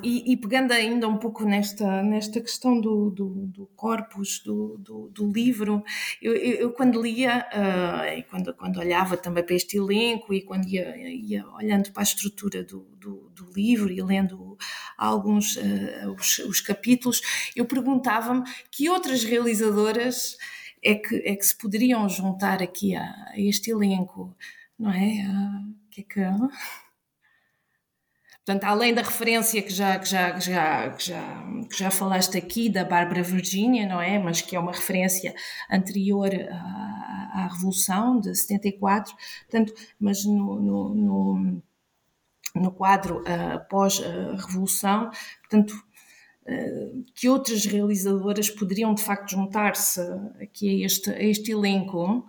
e, 0.02 0.32
e, 0.32 0.36
pegando 0.36 0.72
ainda 0.72 1.08
um 1.08 1.16
pouco 1.16 1.44
nesta, 1.44 2.02
nesta 2.02 2.40
questão 2.40 2.80
do, 2.80 3.10
do, 3.10 3.28
do 3.46 3.66
corpus 3.76 4.40
do, 4.44 4.76
do, 4.78 5.08
do 5.08 5.30
livro. 5.30 5.82
Eu, 6.20 6.34
eu, 6.34 6.52
eu, 6.54 6.72
quando 6.72 7.00
lia 7.00 7.46
uh, 7.52 8.18
e 8.18 8.22
quando, 8.24 8.54
quando 8.54 8.78
olhava 8.78 9.16
também 9.16 9.44
para 9.44 9.54
este 9.54 9.76
elenco 9.76 10.32
e 10.34 10.42
quando 10.42 10.66
ia, 10.66 10.96
ia 10.96 11.46
olhando 11.50 11.90
para 11.92 12.02
a 12.02 12.04
estrutura 12.04 12.62
do, 12.64 12.86
do, 12.98 13.30
do 13.34 13.50
livro 13.54 13.90
e 13.90 14.02
lendo 14.02 14.56
alguns 14.96 15.56
uh, 15.56 16.12
os, 16.18 16.38
os 16.40 16.60
capítulos, 16.60 17.20
eu 17.54 17.64
perguntava-me 17.64 18.42
que 18.70 18.88
outras 18.88 19.24
realizadoras 19.24 20.36
é 20.82 20.94
que, 20.94 21.16
é 21.24 21.34
que 21.34 21.46
se 21.46 21.56
poderiam 21.56 22.08
juntar 22.08 22.62
aqui 22.62 22.94
a, 22.94 23.02
a 23.02 23.34
este 23.40 23.70
elenco, 23.70 24.36
não 24.78 24.90
é? 24.90 25.24
que 25.90 26.00
é 26.00 26.04
que... 26.04 26.20
Portanto, 28.44 28.64
além 28.64 28.92
da 28.92 29.00
referência 29.00 29.62
que 29.62 29.72
já, 29.72 29.98
que 29.98 30.06
já, 30.06 30.32
que 30.32 30.40
já, 30.44 30.90
que 30.90 31.04
já, 31.06 31.44
que 31.70 31.78
já 31.78 31.90
falaste 31.90 32.36
aqui 32.36 32.68
da 32.68 32.84
Bárbara 32.84 33.22
Virginia, 33.22 33.88
não 33.88 34.00
é? 34.00 34.18
Mas 34.18 34.42
que 34.42 34.54
é 34.54 34.60
uma 34.60 34.72
referência 34.72 35.34
anterior 35.70 36.30
à, 36.50 37.44
à 37.44 37.48
Revolução 37.50 38.20
de 38.20 38.34
74, 38.34 39.14
portanto, 39.48 39.72
mas 39.98 40.26
no, 40.26 40.60
no, 40.60 40.94
no, 40.94 41.62
no 42.54 42.70
quadro 42.70 43.22
uh, 43.22 43.54
após 43.54 44.02
a 44.02 44.36
Revolução, 44.36 45.10
portanto, 45.40 45.74
que 47.14 47.28
outras 47.28 47.64
realizadoras 47.64 48.50
poderiam 48.50 48.92
de 48.94 49.02
facto 49.02 49.30
juntar-se 49.30 50.00
aqui 50.40 50.82
a 50.82 50.86
este, 50.86 51.10
a 51.10 51.22
este 51.22 51.52
elenco? 51.52 52.26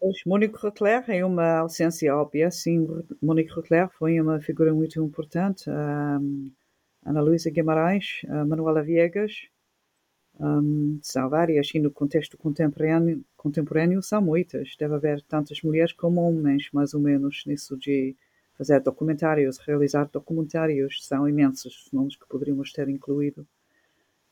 Pois, 0.00 0.16
Monique 0.24 0.56
Rotler 0.56 1.04
é 1.08 1.24
uma 1.24 1.58
ausência 1.58 2.14
óbvia, 2.16 2.50
sim, 2.50 2.86
Monique 3.20 3.52
Rotler 3.52 3.88
foi 3.90 4.20
uma 4.20 4.40
figura 4.40 4.72
muito 4.72 5.02
importante, 5.02 5.68
um, 5.68 6.50
Ana 7.04 7.20
Luísa 7.20 7.50
Guimarães, 7.50 8.22
Manuela 8.46 8.82
Viegas, 8.82 9.48
um, 10.40 11.00
são 11.02 11.28
várias, 11.28 11.70
e 11.74 11.80
no 11.80 11.90
contexto 11.90 12.36
contemporâneo, 12.38 13.24
contemporâneo 13.36 14.02
são 14.02 14.22
muitas, 14.22 14.76
deve 14.78 14.94
haver 14.94 15.22
tantas 15.22 15.62
mulheres 15.62 15.92
como 15.92 16.20
homens, 16.20 16.68
mais 16.72 16.94
ou 16.94 17.00
menos, 17.00 17.44
nisso 17.46 17.76
de 17.76 18.14
fazer 18.56 18.80
documentários, 18.80 19.58
realizar 19.58 20.08
documentários, 20.12 21.04
são 21.06 21.28
imensos 21.28 21.86
os 21.86 21.92
nomes 21.92 22.16
que 22.16 22.26
poderíamos 22.28 22.72
ter 22.72 22.88
incluído. 22.88 23.46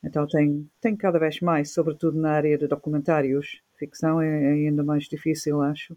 Então 0.03 0.27
tem, 0.27 0.69
tem 0.81 0.95
cada 0.95 1.19
vez 1.19 1.41
mais, 1.41 1.71
sobretudo 1.71 2.17
na 2.17 2.31
área 2.31 2.57
de 2.57 2.67
documentários. 2.67 3.61
Ficção 3.77 4.21
é, 4.21 4.27
é 4.27 4.51
ainda 4.67 4.83
mais 4.83 5.05
difícil, 5.05 5.61
acho. 5.61 5.95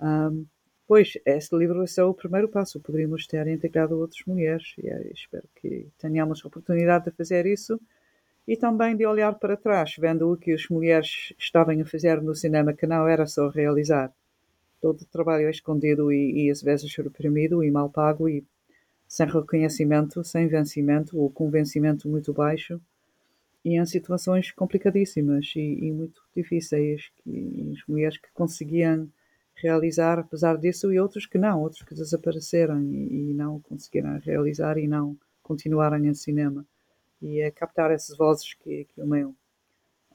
Um, 0.00 0.46
pois, 0.86 1.18
este 1.24 1.56
livro 1.56 1.82
é 1.82 1.86
só 1.86 2.08
o 2.08 2.14
primeiro 2.14 2.48
passo. 2.48 2.80
Poderíamos 2.80 3.26
ter 3.26 3.46
integrado 3.46 3.98
outras 3.98 4.22
mulheres 4.26 4.74
e 4.78 4.88
é, 4.88 5.10
espero 5.12 5.48
que 5.56 5.88
tenhamos 5.98 6.42
a 6.44 6.48
oportunidade 6.48 7.06
de 7.06 7.10
fazer 7.12 7.46
isso 7.46 7.80
e 8.46 8.56
também 8.56 8.96
de 8.96 9.06
olhar 9.06 9.34
para 9.34 9.56
trás, 9.56 9.94
vendo 9.98 10.32
o 10.32 10.36
que 10.36 10.52
as 10.52 10.68
mulheres 10.68 11.34
estavam 11.38 11.80
a 11.80 11.84
fazer 11.84 12.22
no 12.22 12.34
cinema, 12.34 12.72
que 12.72 12.86
não 12.86 13.06
era 13.06 13.26
só 13.26 13.48
realizar 13.48 14.12
todo 14.80 15.02
o 15.02 15.06
trabalho 15.06 15.46
é 15.46 15.50
escondido 15.50 16.12
e, 16.12 16.46
e 16.46 16.50
às 16.50 16.62
vezes 16.62 16.94
reprimido 16.96 17.62
e 17.62 17.70
mal 17.70 17.90
pago 17.90 18.28
e 18.28 18.44
sem 19.06 19.26
reconhecimento, 19.26 20.22
sem 20.22 20.46
vencimento 20.48 21.18
ou 21.18 21.30
com 21.30 21.50
vencimento 21.50 22.08
muito 22.08 22.32
baixo 22.32 22.80
e 23.64 23.78
em 23.78 23.84
situações 23.86 24.52
complicadíssimas 24.52 25.52
e, 25.56 25.60
e 25.60 25.92
muito 25.92 26.22
difíceis 26.34 27.10
que 27.16 27.72
as 27.72 27.86
mulheres 27.86 28.16
que 28.16 28.28
conseguiam 28.32 29.08
realizar 29.54 30.18
apesar 30.18 30.56
disso 30.56 30.92
e 30.92 31.00
outros 31.00 31.26
que 31.26 31.38
não, 31.38 31.60
outros 31.60 31.82
que 31.82 31.94
desapareceram 31.94 32.80
e, 32.82 33.30
e 33.30 33.34
não 33.34 33.60
conseguiram 33.60 34.18
realizar 34.20 34.78
e 34.78 34.86
não 34.86 35.16
continuaram 35.42 36.04
em 36.04 36.14
cinema. 36.14 36.64
E 37.20 37.40
é 37.40 37.50
captar 37.50 37.90
essas 37.90 38.16
vozes 38.16 38.54
que, 38.54 38.84
que 38.84 39.00
o 39.00 39.06
meu 39.06 39.34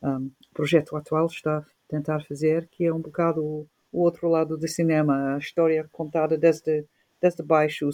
um, 0.02 0.32
projeto 0.54 0.96
atual 0.96 1.26
está 1.26 1.58
a 1.58 1.66
tentar 1.88 2.24
fazer, 2.24 2.68
que 2.68 2.86
é 2.86 2.94
um 2.94 3.02
bocado 3.02 3.68
o 3.92 4.02
outro 4.02 4.28
lado 4.28 4.58
do 4.58 4.68
cinema, 4.68 5.36
a 5.36 5.38
história 5.38 5.88
contada 5.92 6.36
desde, 6.36 6.86
desde 7.22 7.44
baixo, 7.44 7.90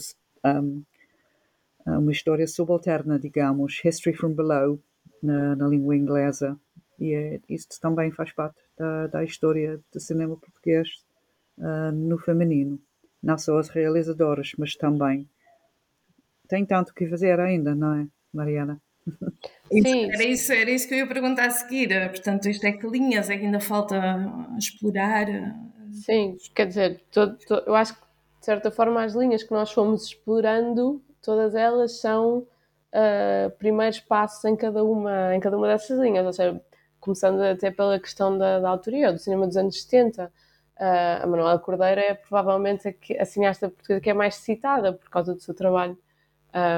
um, 0.45 0.84
uma 1.86 2.12
história 2.12 2.47
subalterna, 2.47 3.20
digamos, 3.20 3.82
History 3.84 4.16
from 4.16 4.34
Below, 4.34 4.80
na, 5.22 5.56
na 5.56 5.68
língua 5.68 5.96
inglesa. 5.96 6.58
E 7.00 7.14
é, 7.14 7.40
isto 7.50 7.80
também 7.80 8.12
faz 8.12 8.32
parte 8.32 8.60
da, 8.78 9.08
da 9.08 9.24
história 9.24 9.80
do 9.92 10.00
cinema 10.00 10.36
português 10.36 10.88
uh, 11.58 11.92
no 11.92 12.18
feminino. 12.18 12.80
Não 13.22 13.38
só 13.38 13.58
as 13.58 13.70
realizadoras, 13.70 14.52
mas 14.58 14.76
também. 14.76 15.28
Tem 16.48 16.66
tanto 16.66 16.94
que 16.94 17.08
fazer 17.08 17.40
ainda, 17.40 17.76
não 17.76 17.94
é, 17.96 18.08
Mariana? 18.34 18.82
Sim. 19.72 20.12
Era 20.12 20.24
isso, 20.24 20.52
era 20.52 20.72
isso 20.72 20.88
que 20.88 20.96
eu 20.96 21.00
ia 21.00 21.08
perguntar 21.08 21.46
a 21.46 21.52
seguir. 21.52 21.90
Portanto, 22.10 22.50
isto 22.50 22.66
é 22.66 22.72
que 22.72 22.88
linhas 22.88 23.30
é 23.30 23.38
que 23.38 23.46
ainda 23.46 23.60
falta 23.60 23.98
explorar? 24.58 25.28
Sim, 25.92 26.38
quer 26.56 26.68
dizer, 26.68 27.02
todo, 27.12 27.38
todo, 27.48 27.64
eu 27.68 27.76
acho 27.76 27.94
que 27.94 28.02
de 28.40 28.46
certa 28.46 28.72
forma 28.72 29.04
as 29.04 29.14
linhas 29.14 29.44
que 29.44 29.52
nós 29.52 29.72
fomos 29.72 30.06
explorando, 30.06 31.02
todas 31.22 31.56
elas 31.56 32.00
são 32.00 32.48
uh, 32.94 33.50
primeiros 33.58 34.00
passos 34.00 34.44
em 34.46 34.56
cada 34.56 34.84
uma, 34.84 35.36
em 35.36 35.40
cada 35.40 35.58
uma 35.58 35.68
dessas 35.68 36.00
linhas, 36.00 36.26
ou 36.26 36.34
seja, 36.34 36.62
começando 37.00 37.42
até 37.42 37.72
pela 37.72 38.00
questão 38.00 38.38
da, 38.38 38.60
da 38.60 38.70
autoria, 38.70 39.12
do 39.12 39.20
cinema 39.20 39.48
dos 39.48 39.58
anos 39.58 39.82
70. 39.82 40.26
Uh, 40.26 40.30
ah, 40.82 41.24
a 41.24 41.28
Manuela 41.28 41.60
Cordeira 41.60 42.02
é 42.02 42.14
provavelmente 42.14 42.88
a, 42.88 43.22
a 43.22 43.26
cineasta 43.26 43.70
portuguesa 43.70 44.00
que 44.00 44.10
é 44.10 44.14
mais 44.14 44.36
citada 44.36 44.94
por 44.94 45.10
causa 45.10 45.34
do 45.34 45.42
seu 45.42 45.54
trabalho 45.54 45.98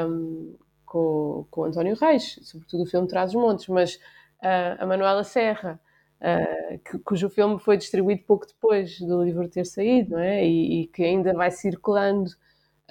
um, 0.07 0.55
com, 0.86 1.45
com 1.51 1.62
o 1.62 1.64
António 1.66 1.95
Reis, 1.95 2.39
sobretudo 2.41 2.84
o 2.84 2.86
filme 2.86 3.07
Traz 3.07 3.30
os 3.34 3.41
Montes, 3.41 3.68
mas 3.68 3.95
uh, 3.95 4.80
a 4.80 4.86
Manuela 4.86 5.24
Serra 5.24 5.80
uh, 6.20 6.80
que, 6.80 6.99
cujo 6.99 7.30
filme 7.30 7.59
foi 7.59 7.78
distribuído 7.78 8.24
pouco 8.24 8.47
depois 8.47 8.99
do 8.99 9.24
livro 9.24 9.47
ter 9.47 9.66
saído, 9.66 10.12
não 10.12 10.20
é? 10.20 10.45
E, 10.45 10.82
e 10.82 10.88
que 10.88 11.03
ainda 11.03 11.34
vai 11.34 11.51
circulando 11.51 12.32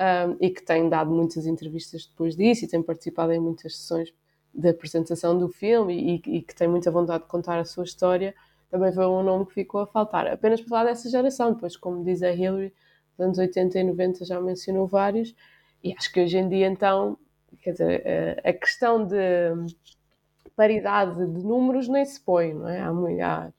um, 0.01 0.37
e 0.41 0.49
que 0.49 0.63
tem 0.63 0.89
dado 0.89 1.11
muitas 1.11 1.47
entrevistas 1.47 2.07
depois 2.07 2.35
disso 2.35 2.65
e 2.65 2.69
tem 2.69 2.83
participado 2.83 3.33
em 3.33 3.39
muitas 3.39 3.77
sessões 3.77 4.13
de 4.53 4.69
apresentação 4.69 5.39
do 5.39 5.49
filme 5.49 5.95
e, 6.27 6.37
e, 6.39 6.43
que 6.43 6.55
tem 6.55 6.67
muita 6.67 6.91
vontade 6.91 7.25
de 7.25 7.29
contar 7.29 7.59
a 7.59 7.65
sua 7.65 7.85
história, 7.85 8.35
também 8.71 8.93
foi 8.93 9.07
um 9.07 9.23
nome 9.23 9.47
que 9.47 9.53
ficou 9.53 9.83
a 9.83 9.87
faltar. 9.87 10.27
Apenas 10.27 10.61
para 10.61 10.69
falar 10.69 10.85
dessa 10.85 11.09
geração, 11.09 11.53
depois, 11.53 11.77
como 11.77 12.03
diz 12.03 12.23
a 12.23 12.33
Hillary, 12.33 12.73
nos 13.19 13.27
anos 13.27 13.39
80 13.39 13.79
e 13.79 13.85
90 13.85 14.25
já 14.25 14.41
mencionou 14.41 14.87
vários, 14.87 15.35
e 15.85 15.95
acho 15.97 16.13
que 16.13 16.23
hoje 16.23 16.39
em 16.39 16.49
dia, 16.49 16.67
então, 16.67 17.17
quer 17.63 17.73
dizer, 17.73 18.41
a 18.43 18.53
questão 18.53 19.07
de 19.07 19.17
paridade 20.57 21.15
de 21.15 21.43
números 21.45 21.89
nem 21.89 22.05
se 22.05 22.21
põe, 22.21 22.55
não 22.55 22.69
é? 22.69 22.81
Há, 22.81 22.91
há, 23.27 23.53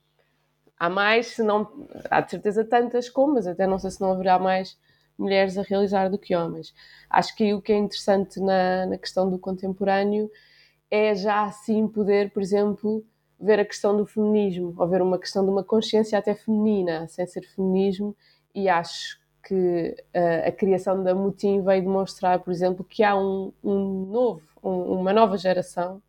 há 0.79 0.89
mais, 0.89 1.27
se 1.27 1.43
não, 1.43 1.87
há 2.09 2.21
de 2.21 2.31
certeza 2.31 2.65
tantas 2.65 3.09
como, 3.09 3.35
mas 3.35 3.47
até 3.47 3.65
não 3.65 3.79
sei 3.79 3.91
se 3.91 4.01
não 4.01 4.11
haverá 4.11 4.37
mais 4.37 4.77
mulheres 5.21 5.57
a 5.57 5.61
realizar 5.61 6.09
do 6.09 6.17
que 6.17 6.35
homens. 6.35 6.73
Acho 7.09 7.35
que 7.35 7.53
o 7.53 7.61
que 7.61 7.71
é 7.71 7.77
interessante 7.77 8.39
na, 8.39 8.85
na 8.87 8.97
questão 8.97 9.29
do 9.29 9.39
contemporâneo 9.39 10.29
é 10.89 11.15
já 11.15 11.43
assim 11.43 11.87
poder, 11.87 12.31
por 12.31 12.41
exemplo, 12.41 13.05
ver 13.39 13.59
a 13.59 13.65
questão 13.65 13.95
do 13.95 14.05
feminismo, 14.05 14.75
ou 14.77 14.87
ver 14.87 15.01
uma 15.01 15.17
questão 15.17 15.43
de 15.43 15.49
uma 15.49 15.63
consciência 15.63 16.17
até 16.17 16.35
feminina, 16.35 17.07
sem 17.07 17.25
ser 17.25 17.41
feminismo, 17.41 18.15
e 18.53 18.69
acho 18.69 19.19
que 19.43 19.95
uh, 20.15 20.47
a 20.47 20.51
criação 20.51 21.03
da 21.03 21.15
Mutim 21.15 21.61
veio 21.61 21.81
demonstrar, 21.81 22.39
por 22.39 22.51
exemplo, 22.51 22.85
que 22.85 23.03
há 23.03 23.17
um, 23.17 23.51
um 23.63 24.05
novo, 24.05 24.43
um, 24.63 24.99
uma 24.99 25.11
nova 25.11 25.37
geração 25.37 26.01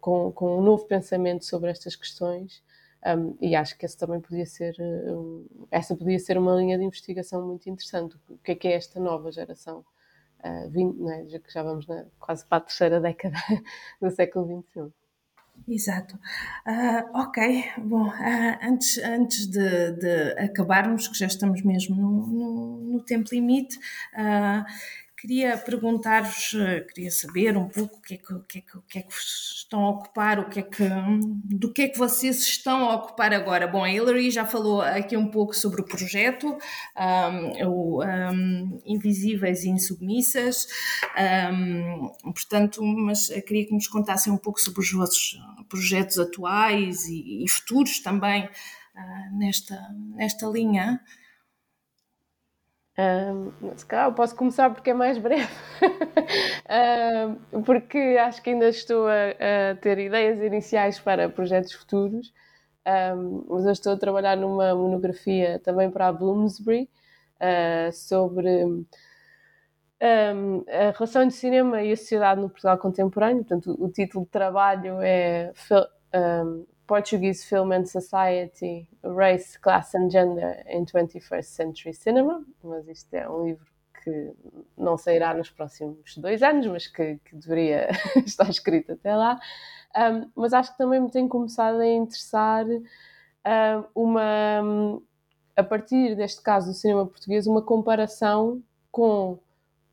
com, 0.00 0.32
com, 0.32 0.58
um 0.58 0.62
novo 0.62 0.84
pensamento 0.86 1.44
sobre 1.44 1.70
estas 1.70 1.94
questões 1.94 2.62
um, 3.04 3.36
e 3.40 3.56
acho 3.56 3.76
que 3.76 3.84
esse 3.84 3.96
também 3.96 4.20
podia 4.20 4.46
ser, 4.46 4.76
um, 4.80 5.46
essa 5.70 5.96
podia 5.96 6.18
ser 6.18 6.38
uma 6.38 6.54
linha 6.54 6.78
de 6.78 6.84
investigação 6.84 7.46
muito 7.46 7.68
interessante. 7.68 8.16
O 8.28 8.38
que 8.38 8.52
é 8.52 8.54
que 8.54 8.68
é 8.68 8.72
esta 8.74 9.00
nova 9.00 9.32
geração? 9.32 9.84
Uh, 10.44 10.70
20, 10.70 10.98
né, 11.00 11.24
já 11.28 11.38
que 11.38 11.52
já 11.52 11.62
vamos 11.62 11.86
na, 11.86 12.04
quase 12.18 12.44
para 12.46 12.58
a 12.58 12.60
terceira 12.60 13.00
década 13.00 13.36
do 14.00 14.10
século 14.10 14.64
XXI. 14.72 14.92
Exato. 15.68 16.16
Uh, 16.66 17.20
ok, 17.20 17.64
bom, 17.78 18.08
uh, 18.08 18.58
antes, 18.62 18.98
antes 18.98 19.46
de, 19.46 19.92
de, 19.92 20.32
acabarmos, 20.38 21.06
que 21.06 21.18
já 21.18 21.26
estamos 21.26 21.62
mesmo 21.62 21.94
no, 21.94 22.26
no, 22.26 22.78
no 22.92 23.04
tempo 23.04 23.28
limite, 23.32 23.78
uh, 24.14 24.64
Queria 25.22 25.56
perguntar-vos, 25.56 26.52
eh, 26.54 26.80
queria 26.80 27.08
saber 27.12 27.56
um 27.56 27.68
pouco 27.68 27.98
o 27.98 28.00
que, 28.00 28.14
é 28.14 28.16
que, 28.16 28.34
que 28.48 28.58
é 28.58 28.60
que, 28.60 28.78
que 28.88 28.98
é 28.98 29.02
que 29.02 29.14
estão 29.14 29.84
a 29.84 29.90
ocupar, 29.90 30.40
o 30.40 30.48
que 30.48 30.58
é 30.58 30.62
que, 30.62 30.82
do 31.44 31.72
que 31.72 31.82
é 31.82 31.88
que 31.88 31.96
vocês 31.96 32.40
estão 32.40 32.90
a 32.90 32.96
ocupar 32.96 33.32
agora. 33.32 33.68
Bom, 33.68 33.84
a 33.84 33.88
Hillary 33.88 34.32
já 34.32 34.44
falou 34.44 34.82
aqui 34.82 35.16
um 35.16 35.28
pouco 35.28 35.54
sobre 35.54 35.80
o 35.80 35.84
projeto, 35.84 36.58
um, 36.98 37.68
o 37.68 38.02
um, 38.02 38.82
Invisíveis 38.84 39.62
e 39.62 39.68
Insubmissas, 39.68 40.66
um, 41.52 42.32
portanto, 42.32 42.82
mas 42.82 43.28
queria 43.46 43.64
que 43.64 43.74
nos 43.74 43.86
contassem 43.86 44.32
um 44.32 44.38
pouco 44.38 44.60
sobre 44.60 44.80
os 44.80 44.90
vossos 44.90 45.38
projetos 45.68 46.18
atuais 46.18 47.06
e, 47.06 47.44
e 47.44 47.48
futuros 47.48 48.00
também 48.00 48.46
uh, 48.46 49.38
nesta, 49.38 49.78
nesta 50.16 50.48
linha. 50.48 51.00
Um, 52.98 53.52
se 53.74 53.86
calhar 53.86 54.08
eu 54.08 54.12
posso 54.12 54.36
começar 54.36 54.68
porque 54.68 54.90
é 54.90 54.94
mais 54.94 55.16
breve, 55.16 55.48
um, 57.54 57.62
porque 57.62 58.18
acho 58.20 58.42
que 58.42 58.50
ainda 58.50 58.68
estou 58.68 59.06
a, 59.06 59.70
a, 59.70 59.74
ter 59.76 59.98
ideias 59.98 60.38
iniciais 60.40 61.00
para 61.00 61.26
projetos 61.30 61.72
futuros, 61.72 62.34
um, 63.16 63.46
mas 63.48 63.64
eu 63.64 63.72
estou 63.72 63.94
a 63.94 63.96
trabalhar 63.96 64.36
numa 64.36 64.74
monografia 64.74 65.58
também 65.64 65.90
para 65.90 66.08
a 66.08 66.12
Bloomsbury 66.12 66.90
uh, 67.40 67.92
sobre 67.92 68.86
a 70.02 70.90
relação 70.90 71.26
de 71.26 71.32
cinema 71.32 71.82
e 71.82 71.92
a 71.92 71.96
sociedade 71.96 72.40
no 72.40 72.50
Portugal 72.50 72.76
contemporâneo. 72.76 73.44
Portanto, 73.44 73.76
o 73.78 73.88
título 73.88 74.24
de 74.24 74.30
trabalho 74.30 75.00
é 75.00 75.52
Portuguese 76.92 77.42
Film 77.46 77.72
and 77.72 77.86
Society, 77.86 78.86
Race, 79.02 79.58
Class 79.58 79.94
and 79.94 80.10
Gender 80.10 80.62
in 80.68 80.84
21st 80.84 81.44
Century 81.44 81.94
Cinema, 81.94 82.44
mas 82.62 82.86
isto 82.86 83.14
é 83.14 83.26
um 83.26 83.46
livro 83.46 83.64
que 84.04 84.34
não 84.76 84.98
sairá 84.98 85.32
nos 85.32 85.48
próximos 85.48 86.14
dois 86.18 86.42
anos, 86.42 86.66
mas 86.66 86.86
que, 86.86 87.18
que 87.24 87.34
deveria 87.34 87.88
estar 88.26 88.46
escrito 88.50 88.92
até 88.92 89.16
lá. 89.16 89.40
Um, 89.96 90.30
mas 90.36 90.52
acho 90.52 90.72
que 90.72 90.76
também 90.76 91.00
me 91.00 91.10
tem 91.10 91.26
começado 91.26 91.80
a 91.80 91.86
interessar 91.86 92.66
um, 92.66 93.84
uma, 93.94 95.00
a 95.56 95.62
partir 95.62 96.14
deste 96.14 96.42
caso 96.42 96.66
do 96.66 96.74
cinema 96.74 97.06
português, 97.06 97.46
uma 97.46 97.62
comparação 97.62 98.62
com 98.90 99.38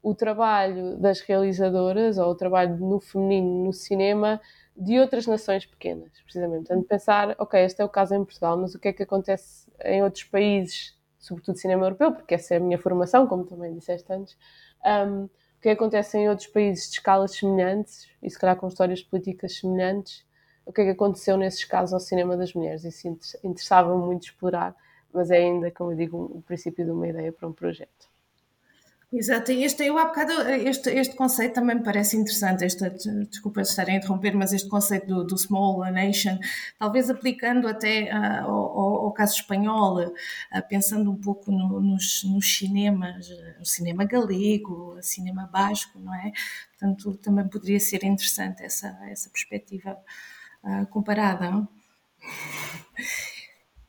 o 0.04 0.14
trabalho 0.14 0.98
das 0.98 1.22
realizadoras 1.22 2.18
ou 2.18 2.30
o 2.30 2.36
trabalho 2.36 2.76
no 2.76 3.00
feminino 3.00 3.68
no 3.68 3.72
cinema 3.72 4.42
de 4.80 4.98
outras 4.98 5.28
nações 5.28 5.66
pequenas, 5.66 6.10
precisamente. 6.24 6.68
Portanto, 6.68 6.88
pensar, 6.88 7.36
ok, 7.38 7.60
este 7.66 7.82
é 7.82 7.86
o 7.86 7.90
caso 7.90 8.16
em 8.16 8.24
Portugal, 8.24 8.58
mas 8.58 8.74
o 8.74 8.80
que 8.80 8.88
é 8.88 8.94
que 8.94 9.04
acontece 9.04 9.70
em 9.84 10.02
outros 10.02 10.24
países, 10.24 10.98
sobretudo 11.20 11.58
cinema 11.58 11.86
europeu, 11.86 12.14
porque 12.14 12.34
essa 12.34 12.54
é 12.54 12.58
a 12.58 12.60
minha 12.62 12.78
formação, 12.78 13.28
como 13.28 13.44
também 13.44 13.78
disseste 13.78 14.12
antes, 14.12 14.38
um, 14.86 15.26
o 15.26 15.62
que 15.62 15.70
acontece 15.70 16.18
em 16.18 16.30
outros 16.30 16.48
países 16.48 16.86
de 16.86 16.94
escalas 16.94 17.36
semelhantes, 17.36 18.10
e 18.24 18.30
se 18.30 18.40
calhar 18.40 18.56
com 18.56 18.70
histórias 18.70 19.04
políticas 19.04 19.58
semelhantes, 19.58 20.26
o 20.66 20.72
que 20.72 20.82
é 20.82 20.86
que 20.86 20.92
aconteceu 20.92 21.36
nesses 21.36 21.66
casos 21.66 21.94
ao 21.94 22.00
cinema 22.00 22.38
das 22.38 22.54
mulheres. 22.54 22.86
Isso 22.86 23.08
interessava-me 23.44 24.06
muito 24.06 24.24
explorar, 24.24 24.74
mas 25.12 25.30
é 25.30 25.38
ainda, 25.38 25.72
como 25.72 25.92
eu 25.92 25.98
digo, 25.98 26.18
o 26.18 26.42
princípio 26.42 26.86
de 26.86 26.92
uma 26.92 27.08
ideia 27.08 27.34
para 27.34 27.48
um 27.48 27.54
projeto. 27.54 28.09
Exato, 29.12 29.52
e 29.52 29.64
este, 29.64 29.84
eu 29.86 29.98
há 29.98 30.06
bocado, 30.06 30.32
este, 30.52 30.92
este 30.92 31.16
conceito 31.16 31.56
também 31.56 31.78
me 31.78 31.84
parece 31.84 32.16
interessante, 32.16 32.64
este, 32.64 32.88
desculpa 33.28 33.62
estar 33.62 33.90
a 33.90 33.94
interromper, 33.96 34.36
mas 34.36 34.54
este 34.54 34.70
conceito 34.70 35.08
do, 35.08 35.24
do 35.24 35.36
small 35.36 35.80
nation, 35.92 36.38
talvez 36.78 37.10
aplicando 37.10 37.68
até 37.68 38.04
uh, 38.14 38.46
ao, 38.46 39.06
ao, 39.06 39.12
caso 39.12 39.34
espanhol, 39.34 40.00
uh, 40.00 40.14
pensando 40.70 41.10
um 41.10 41.16
pouco 41.16 41.52
no, 41.52 41.82
nos, 41.82 42.24
nos 42.24 42.56
cinemas, 42.56 43.28
o 43.60 43.66
cinema 43.66 44.06
galego, 44.06 44.96
o 45.00 45.02
cinema 45.02 45.50
basco, 45.52 45.98
não 45.98 46.14
é? 46.14 46.32
Portanto, 46.78 47.16
também 47.18 47.48
poderia 47.48 47.80
ser 47.80 48.04
interessante 48.04 48.62
essa, 48.64 48.96
essa 49.10 49.28
perspectiva 49.32 49.98
uh, 50.64 50.86
comparada. 50.86 51.68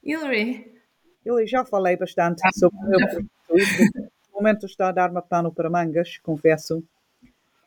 Hillary? 0.03 0.81
Eu 1.23 1.47
já 1.47 1.62
falei 1.62 1.95
bastante 1.99 2.41
sobre 2.59 2.79
o 2.79 2.89
meu 2.89 4.10
momento 4.41 4.66
está 4.66 4.88
a 4.88 4.93
dar-me 4.93 5.20
pano 5.22 5.53
para 5.53 5.70
mangas, 5.70 6.18
confesso. 6.18 6.82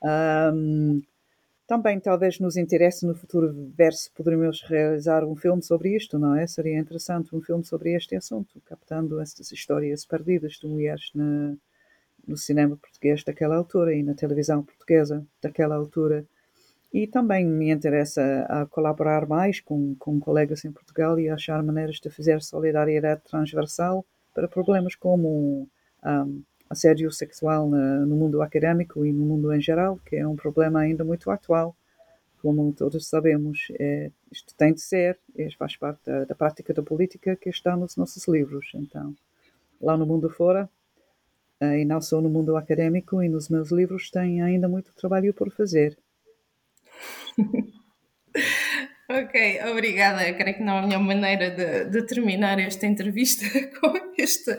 Um, 0.02 1.02
também 1.66 2.00
talvez 2.00 2.40
nos 2.40 2.58
interesse 2.58 3.06
no 3.06 3.16
futuro 3.16 3.72
ver 3.76 3.94
se 3.94 4.12
poderíamos 4.12 4.62
realizar 4.64 5.24
um 5.24 5.36
filme 5.36 5.64
sobre 5.64 5.96
isto, 5.96 6.20
não 6.20 6.36
é? 6.36 6.46
Seria 6.46 6.78
interessante 6.78 7.34
um 7.36 7.42
filme 7.42 7.64
sobre 7.64 7.94
este 7.94 8.16
assunto, 8.16 8.62
captando 8.66 9.20
estas 9.22 9.52
histórias 9.52 10.06
perdidas 10.06 10.54
de 10.54 10.68
mulheres 10.68 11.10
na, 11.16 11.56
no 12.28 12.36
cinema 12.36 12.76
português 12.76 13.24
daquela 13.24 13.56
altura 13.56 13.96
e 13.96 14.04
na 14.04 14.14
televisão 14.14 14.64
portuguesa 14.64 15.26
daquela 15.42 15.76
altura. 15.76 16.26
E 16.94 17.08
também 17.08 17.46
me 17.46 17.72
interessa 17.72 18.46
a 18.50 18.66
colaborar 18.66 19.28
mais 19.28 19.60
com, 19.60 19.96
com 19.96 20.20
colegas 20.20 20.64
em 20.66 20.72
Portugal 20.72 21.20
e 21.20 21.30
achar 21.30 21.64
maneiras 21.64 21.96
de 21.96 22.10
fazer 22.10 22.42
solidariedade 22.42 23.22
transversal 23.24 24.06
para 24.34 24.48
problemas 24.48 24.96
como 24.96 25.68
um, 26.06 26.44
assédio 26.74 27.12
sexual 27.12 27.70
no 27.70 28.16
mundo 28.16 28.42
académico 28.42 29.06
e 29.06 29.14
no 29.14 29.26
mundo 29.26 29.54
em 29.54 29.62
geral, 29.62 30.00
que 30.06 30.16
é 30.18 30.28
um 30.28 30.36
problema 30.36 30.82
ainda 30.82 31.04
muito 31.04 31.32
atual. 31.32 31.76
Como 32.42 32.74
todos 32.74 33.08
sabemos, 33.08 33.68
é, 33.80 34.12
isto 34.30 34.54
tem 34.56 34.74
de 34.74 34.82
ser, 34.82 35.18
é, 35.38 35.50
faz 35.58 35.78
parte 35.78 36.06
da, 36.06 36.26
da, 36.26 36.36
prática 36.36 36.74
da 36.74 36.84
política 36.84 37.38
que 37.38 37.50
está 37.50 37.78
nos 37.78 37.96
nossos 37.96 38.28
livros. 38.28 38.70
Então, 38.76 39.16
lá 39.82 39.96
no 39.96 40.06
mundo 40.06 40.30
fora, 40.30 40.70
eh, 41.62 41.80
e 41.80 41.86
não 41.86 42.02
só 42.02 42.20
no 42.20 42.30
mundo 42.30 42.58
académico 42.58 43.24
e 43.24 43.30
nos 43.30 43.48
meus 43.48 43.72
livros, 43.72 44.12
tem 44.12 44.42
ainda 44.42 44.68
muito 44.68 44.94
trabalho 44.94 45.34
por 45.34 45.50
fazer. 45.52 45.98
Ok, 49.16 49.62
obrigada. 49.70 50.34
Creio 50.34 50.58
que 50.58 50.64
não 50.64 50.80
há 50.80 50.82
melhor 50.82 51.04
maneira 51.04 51.52
de, 51.52 51.86
de, 51.86 52.08
terminar 52.08 52.60
esta 52.60 52.88
entrevista 52.88 53.46
com 53.80 53.94
este 54.18 54.58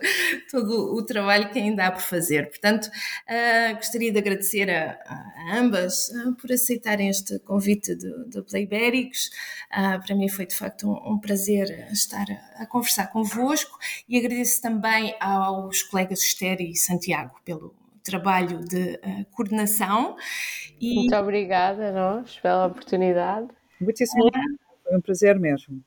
todo 0.49 0.95
o 0.95 1.05
trabalho 1.05 1.51
que 1.51 1.59
ainda 1.59 1.85
há 1.87 1.91
por 1.91 2.03
fazer. 2.03 2.51
Portanto, 2.51 2.87
uh, 2.87 3.75
gostaria 3.75 4.13
de 4.13 4.19
agradecer 4.19 4.71
a, 4.71 4.97
a 5.07 5.59
ambas 5.59 6.09
uh, 6.11 6.37
por 6.37 6.53
aceitarem 6.53 7.09
este 7.09 7.37
convite 7.41 7.97
do, 7.97 8.29
do 8.29 8.45
Playbéricos. 8.45 9.29
Uh, 9.73 10.01
para 10.07 10.15
mim 10.15 10.29
foi 10.29 10.47
de 10.47 10.55
facto 10.55 10.89
um, 10.89 11.15
um, 11.15 11.19
prazer 11.19 11.89
estar 11.91 12.27
a, 12.31 12.63
a 12.63 12.67
conversar 12.67 13.09
convosco 13.09 13.77
e 14.09 14.17
agradeço 14.17 14.63
também 14.63 15.17
aos 15.19 15.83
colegas 15.83 16.23
Esther 16.23 16.61
e 16.61 16.77
Santiago 16.77 17.41
pelo 17.45 17.75
trabalho 18.05 18.61
de 18.65 19.01
coordenação. 19.33 20.15
E... 20.81 20.95
Muito 20.95 21.17
obrigada 21.17 21.89
a 21.89 21.93
nós 21.93 22.39
pela 22.39 22.67
oportunidade. 22.67 23.49
Muitíssimo 23.81 24.27
obrigada. 24.27 24.59
Foi 24.83 24.97
um 24.97 25.01
prazer 25.01 25.39
mesmo. 25.39 25.83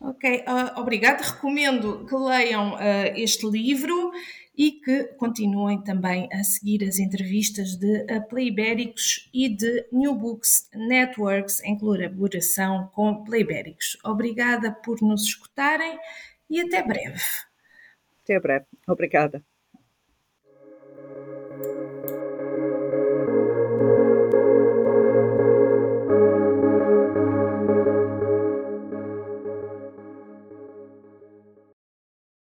Ok, 0.00 0.44
uh, 0.46 0.80
obrigada. 0.80 1.22
Recomendo 1.22 2.06
que 2.06 2.14
leiam 2.14 2.74
uh, 2.74 2.78
este 3.16 3.48
livro 3.48 4.12
e 4.56 4.72
que 4.72 5.04
continuem 5.16 5.82
também 5.82 6.28
a 6.32 6.44
seguir 6.44 6.84
as 6.84 6.98
entrevistas 6.98 7.76
de 7.76 8.02
uh, 8.02 8.28
Playbéricos 8.28 9.28
e 9.34 9.48
de 9.48 9.86
New 9.92 10.14
Books 10.14 10.70
Networks 10.72 11.60
em 11.64 11.76
colaboração 11.76 12.88
com 12.94 13.24
Playbéricos. 13.24 13.98
Obrigada 14.04 14.70
por 14.72 15.02
nos 15.02 15.24
escutarem 15.24 15.98
e 16.48 16.60
até 16.60 16.82
breve. 16.82 17.20
Até 18.22 18.38
breve. 18.38 18.66
Obrigada. 18.86 19.42